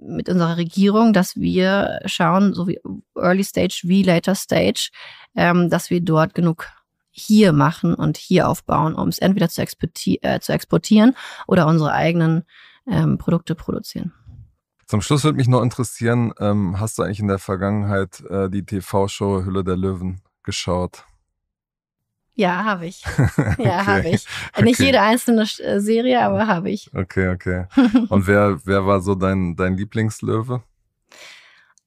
mit 0.00 0.28
unserer 0.28 0.58
Regierung, 0.58 1.14
dass 1.14 1.36
wir 1.36 2.00
schauen, 2.04 2.52
so 2.52 2.68
wie 2.68 2.78
Early 3.16 3.42
Stage 3.42 3.80
wie 3.84 4.02
Later 4.02 4.34
Stage, 4.34 4.90
ähm, 5.34 5.70
dass 5.70 5.88
wir 5.88 6.02
dort 6.02 6.34
genug 6.34 6.68
hier 7.10 7.52
machen 7.52 7.94
und 7.94 8.16
hier 8.18 8.48
aufbauen, 8.48 8.94
um 8.94 9.08
es 9.08 9.18
entweder 9.18 9.48
zu, 9.48 9.62
äh, 9.62 10.40
zu 10.40 10.52
exportieren 10.52 11.16
oder 11.46 11.66
unsere 11.66 11.92
eigenen 11.92 12.44
ähm, 12.86 13.16
Produkte 13.18 13.54
produzieren. 13.54 14.12
Zum 14.86 15.00
Schluss 15.00 15.24
würde 15.24 15.38
mich 15.38 15.48
noch 15.48 15.62
interessieren, 15.62 16.32
ähm, 16.38 16.78
hast 16.78 16.98
du 16.98 17.02
eigentlich 17.02 17.20
in 17.20 17.28
der 17.28 17.38
Vergangenheit 17.38 18.20
äh, 18.28 18.48
die 18.50 18.64
TV-Show 18.64 19.44
Hülle 19.44 19.64
der 19.64 19.76
Löwen 19.76 20.20
geschaut? 20.42 21.04
Ja, 22.38 22.64
habe 22.64 22.86
ich. 22.86 23.02
Ja, 23.58 23.80
okay. 23.80 23.86
habe 23.86 24.08
ich. 24.10 24.24
Nicht 24.62 24.78
okay. 24.78 24.86
jede 24.86 25.00
einzelne 25.00 25.42
äh, 25.42 25.80
Serie, 25.80 26.22
aber 26.22 26.46
habe 26.46 26.70
ich. 26.70 26.88
Okay, 26.94 27.30
okay. 27.30 27.64
Und 28.08 28.28
wer, 28.28 28.60
wer 28.64 28.86
war 28.86 29.00
so 29.00 29.16
dein, 29.16 29.56
dein 29.56 29.76
Lieblingslöwe? 29.76 30.62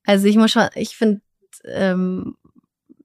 Also 0.05 0.27
ich 0.27 0.35
muss 0.35 0.51
schon, 0.51 0.67
ich 0.75 0.97
finde, 0.97 1.21
ähm, 1.63 2.35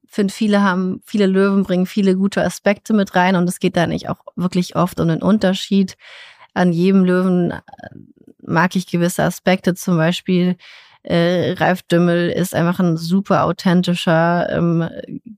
finde 0.07 0.33
viele 0.33 0.61
haben, 0.61 1.01
viele 1.05 1.25
Löwen 1.25 1.63
bringen 1.63 1.85
viele 1.85 2.17
gute 2.17 2.43
Aspekte 2.43 2.93
mit 2.93 3.15
rein 3.15 3.37
und 3.37 3.47
es 3.47 3.59
geht 3.59 3.77
da 3.77 3.87
nicht 3.87 4.09
auch 4.09 4.19
wirklich 4.35 4.75
oft 4.75 4.99
um 4.99 5.07
den 5.07 5.21
Unterschied. 5.21 5.95
An 6.53 6.73
jedem 6.73 7.05
Löwen 7.05 7.51
äh, 7.51 7.61
mag 8.41 8.75
ich 8.75 8.87
gewisse 8.87 9.23
Aspekte, 9.23 9.73
zum 9.73 9.95
Beispiel 9.95 10.57
äh, 11.09 11.53
Ralf 11.53 11.83
Dümmel 11.83 12.29
ist 12.29 12.53
einfach 12.53 12.81
ein 12.81 12.97
super 12.97 13.45
authentischer 13.45 14.49
ähm, 14.51 14.89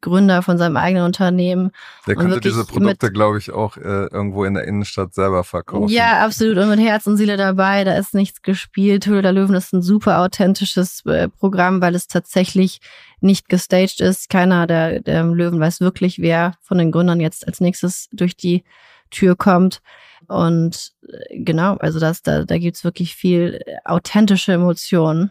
Gründer 0.02 0.42
von 0.42 0.58
seinem 0.58 0.78
eigenen 0.78 1.06
Unternehmen. 1.06 1.72
Der 2.08 2.16
könnte 2.16 2.40
diese 2.40 2.66
Produkte, 2.66 3.12
glaube 3.12 3.38
ich, 3.38 3.52
auch 3.52 3.78
äh, 3.78 4.08
irgendwo 4.08 4.46
in 4.46 4.56
der 4.56 4.64
Innenstadt 4.64 5.14
selber 5.14 5.44
verkaufen. 5.44 5.90
Ja, 5.90 6.26
absolut. 6.26 6.58
Und 6.58 6.70
mit 6.70 6.80
Herz 6.80 7.06
und 7.06 7.18
Seele 7.18 7.38
dabei. 7.38 7.84
Da 7.84 7.94
ist 7.94 8.16
nichts 8.16 8.42
gespielt. 8.42 9.06
Höhle 9.06 9.22
der 9.22 9.32
Löwen 9.32 9.54
ist 9.54 9.72
ein 9.72 9.84
super 9.84 10.22
authentisches 10.22 11.06
äh, 11.06 11.30
Programm, 11.30 11.82
weil 11.82 11.94
es 11.94 12.08
tatsächlich 12.08 12.82
nicht 13.22 13.48
gestaged 13.48 14.02
ist. 14.02 14.28
Keiner 14.28 14.66
der, 14.66 15.02
der 15.02 15.24
Löwen 15.24 15.60
weiß 15.60 15.82
wirklich, 15.82 16.18
wer 16.18 16.56
von 16.62 16.80
den 16.80 16.92
Gründern 16.92 17.20
jetzt 17.20 17.46
als 17.46 17.62
nächstes 17.62 18.08
durch 18.12 18.36
die 18.36 18.64
Tür 19.12 19.36
kommt. 19.36 19.82
Und 20.28 20.94
äh, 21.08 21.44
genau, 21.44 21.76
also 21.76 22.00
das, 22.00 22.24
da, 22.24 22.44
da 22.44 22.58
gibt's 22.58 22.84
wirklich 22.84 23.16
viel 23.16 23.62
äh, 23.68 23.78
authentische 23.86 24.54
Emotionen 24.54 25.30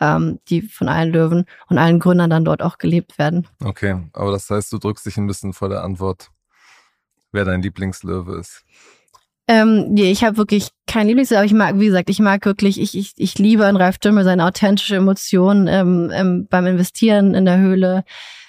ähm, 0.00 0.38
die 0.48 0.62
von 0.62 0.88
allen 0.88 1.12
Löwen 1.12 1.44
und 1.68 1.78
allen 1.78 1.98
Gründern 1.98 2.30
dann 2.30 2.44
dort 2.44 2.62
auch 2.62 2.78
gelebt 2.78 3.18
werden. 3.18 3.46
Okay, 3.64 4.02
aber 4.12 4.32
das 4.32 4.50
heißt, 4.50 4.72
du 4.72 4.78
drückst 4.78 5.06
dich 5.06 5.16
ein 5.16 5.26
bisschen 5.26 5.52
vor 5.52 5.68
der 5.68 5.82
Antwort, 5.82 6.30
wer 7.32 7.44
dein 7.44 7.62
Lieblingslöwe 7.62 8.38
ist. 8.38 8.64
Ähm, 9.48 9.92
nee, 9.92 10.10
ich 10.10 10.24
habe 10.24 10.38
wirklich 10.38 10.70
kein 10.86 11.06
Lieblingslöwe, 11.06 11.38
aber 11.38 11.46
ich 11.46 11.52
mag, 11.52 11.78
wie 11.78 11.86
gesagt, 11.86 12.10
ich 12.10 12.18
mag 12.18 12.44
wirklich, 12.44 12.80
ich, 12.80 12.96
ich, 12.96 13.12
ich 13.16 13.38
liebe 13.38 13.64
an 13.64 13.76
Ralf 13.76 13.98
Dümmel 13.98 14.24
seine 14.24 14.44
authentische 14.44 14.96
Emotion 14.96 15.68
ähm, 15.68 16.10
ähm, 16.12 16.46
beim 16.50 16.66
Investieren 16.66 17.34
in 17.34 17.44
der 17.44 17.58
Höhle. 17.58 18.04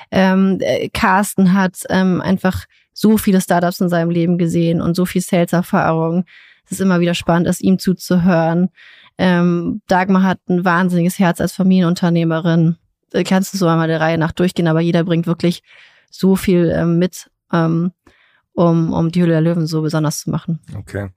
Ähm, 0.10 0.58
äh, 0.62 0.90
Carsten 0.90 1.54
hat 1.54 1.84
ähm, 1.90 2.22
einfach 2.22 2.66
so 2.94 3.18
viele 3.18 3.42
Startups 3.42 3.80
in 3.80 3.90
seinem 3.90 4.10
Leben 4.10 4.40
gesehen 4.40 4.82
und 4.82 4.96
so 4.96 5.06
viel 5.06 5.22
Sales-Erfahrung. 5.22 6.26
Es 6.66 6.72
ist 6.72 6.82
immer 6.82 7.00
wieder 7.00 7.14
spannend, 7.14 7.48
es 7.48 7.62
ihm 7.62 7.78
zuzuhören. 7.78 8.70
Ähm, 9.18 9.82
Dagmar 9.88 10.24
hat 10.24 10.40
ein 10.48 10.64
wahnsinniges 10.64 11.20
Herz 11.20 11.42
als 11.42 11.54
Familienunternehmerin. 11.54 12.78
Äh, 13.12 13.24
kannst 13.24 13.54
du 13.54 13.58
so 13.58 13.68
einmal 13.68 13.88
der 13.88 14.00
Reihe 14.00 14.18
nach 14.18 14.32
durchgehen, 14.32 14.68
aber 14.68 14.82
jeder 14.82 15.04
bringt 15.04 15.28
wirklich 15.28 15.64
so 16.12 16.36
viel 16.36 16.72
ähm, 16.76 17.00
mit, 17.00 17.30
ähm, 17.52 17.92
um, 18.54 18.94
um 18.94 19.12
die 19.12 19.22
Hülle 19.22 19.34
der 19.34 19.42
Löwen 19.42 19.68
so 19.68 19.82
besonders 19.82 20.22
zu 20.22 20.30
machen. 20.30 20.60
Okay. 20.76 21.10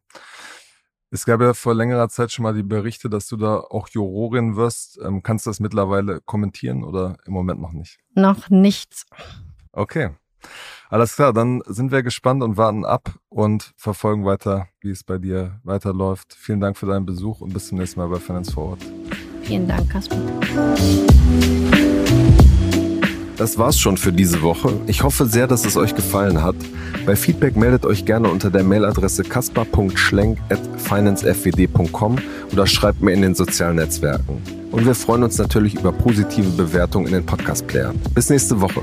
Es 1.12 1.26
gab 1.26 1.40
ja 1.40 1.54
vor 1.54 1.74
längerer 1.74 2.08
Zeit 2.08 2.30
schon 2.30 2.44
mal 2.44 2.54
die 2.54 2.62
Berichte, 2.62 3.10
dass 3.10 3.26
du 3.26 3.36
da 3.36 3.56
auch 3.56 3.88
Jurorin 3.88 4.54
wirst. 4.54 4.98
Ähm, 5.02 5.22
kannst 5.22 5.44
du 5.44 5.50
das 5.50 5.58
mittlerweile 5.58 6.20
kommentieren 6.20 6.84
oder 6.84 7.16
im 7.26 7.32
Moment 7.32 7.60
noch 7.60 7.72
nicht? 7.72 7.98
Noch 8.14 8.48
nichts. 8.48 9.06
Okay. 9.72 10.10
Alles 10.90 11.14
klar, 11.14 11.32
dann 11.32 11.62
sind 11.66 11.92
wir 11.92 12.02
gespannt 12.02 12.42
und 12.42 12.56
warten 12.56 12.84
ab 12.84 13.14
und 13.28 13.70
verfolgen 13.76 14.24
weiter, 14.24 14.66
wie 14.80 14.90
es 14.90 15.04
bei 15.04 15.18
dir 15.18 15.60
weiterläuft. 15.62 16.34
Vielen 16.36 16.58
Dank 16.60 16.76
für 16.76 16.86
deinen 16.86 17.06
Besuch 17.06 17.40
und 17.40 17.54
bis 17.54 17.68
zum 17.68 17.78
nächsten 17.78 18.00
Mal 18.00 18.08
bei 18.08 18.16
Finance 18.16 18.50
vor 18.52 18.70
Ort. 18.70 18.80
Vielen 19.42 19.68
Dank, 19.68 19.88
Kasper. 19.88 20.16
Das 23.36 23.56
war's 23.56 23.78
schon 23.78 23.98
für 23.98 24.12
diese 24.12 24.42
Woche. 24.42 24.72
Ich 24.88 25.04
hoffe 25.04 25.26
sehr, 25.26 25.46
dass 25.46 25.64
es 25.64 25.76
euch 25.76 25.94
gefallen 25.94 26.42
hat. 26.42 26.56
Bei 27.06 27.14
Feedback 27.14 27.54
meldet 27.56 27.86
euch 27.86 28.04
gerne 28.04 28.28
unter 28.28 28.50
der 28.50 28.64
Mailadresse 28.64 29.22
kasper.schlenk.financefwd.com 29.22 32.16
oder 32.52 32.66
schreibt 32.66 33.00
mir 33.00 33.12
in 33.12 33.22
den 33.22 33.36
sozialen 33.36 33.76
Netzwerken. 33.76 34.42
Und 34.72 34.84
wir 34.84 34.96
freuen 34.96 35.22
uns 35.22 35.38
natürlich 35.38 35.76
über 35.76 35.92
positive 35.92 36.50
Bewertungen 36.50 37.06
in 37.06 37.12
den 37.12 37.26
Podcast-Playern. 37.26 37.94
Bis 38.12 38.28
nächste 38.28 38.60
Woche. 38.60 38.82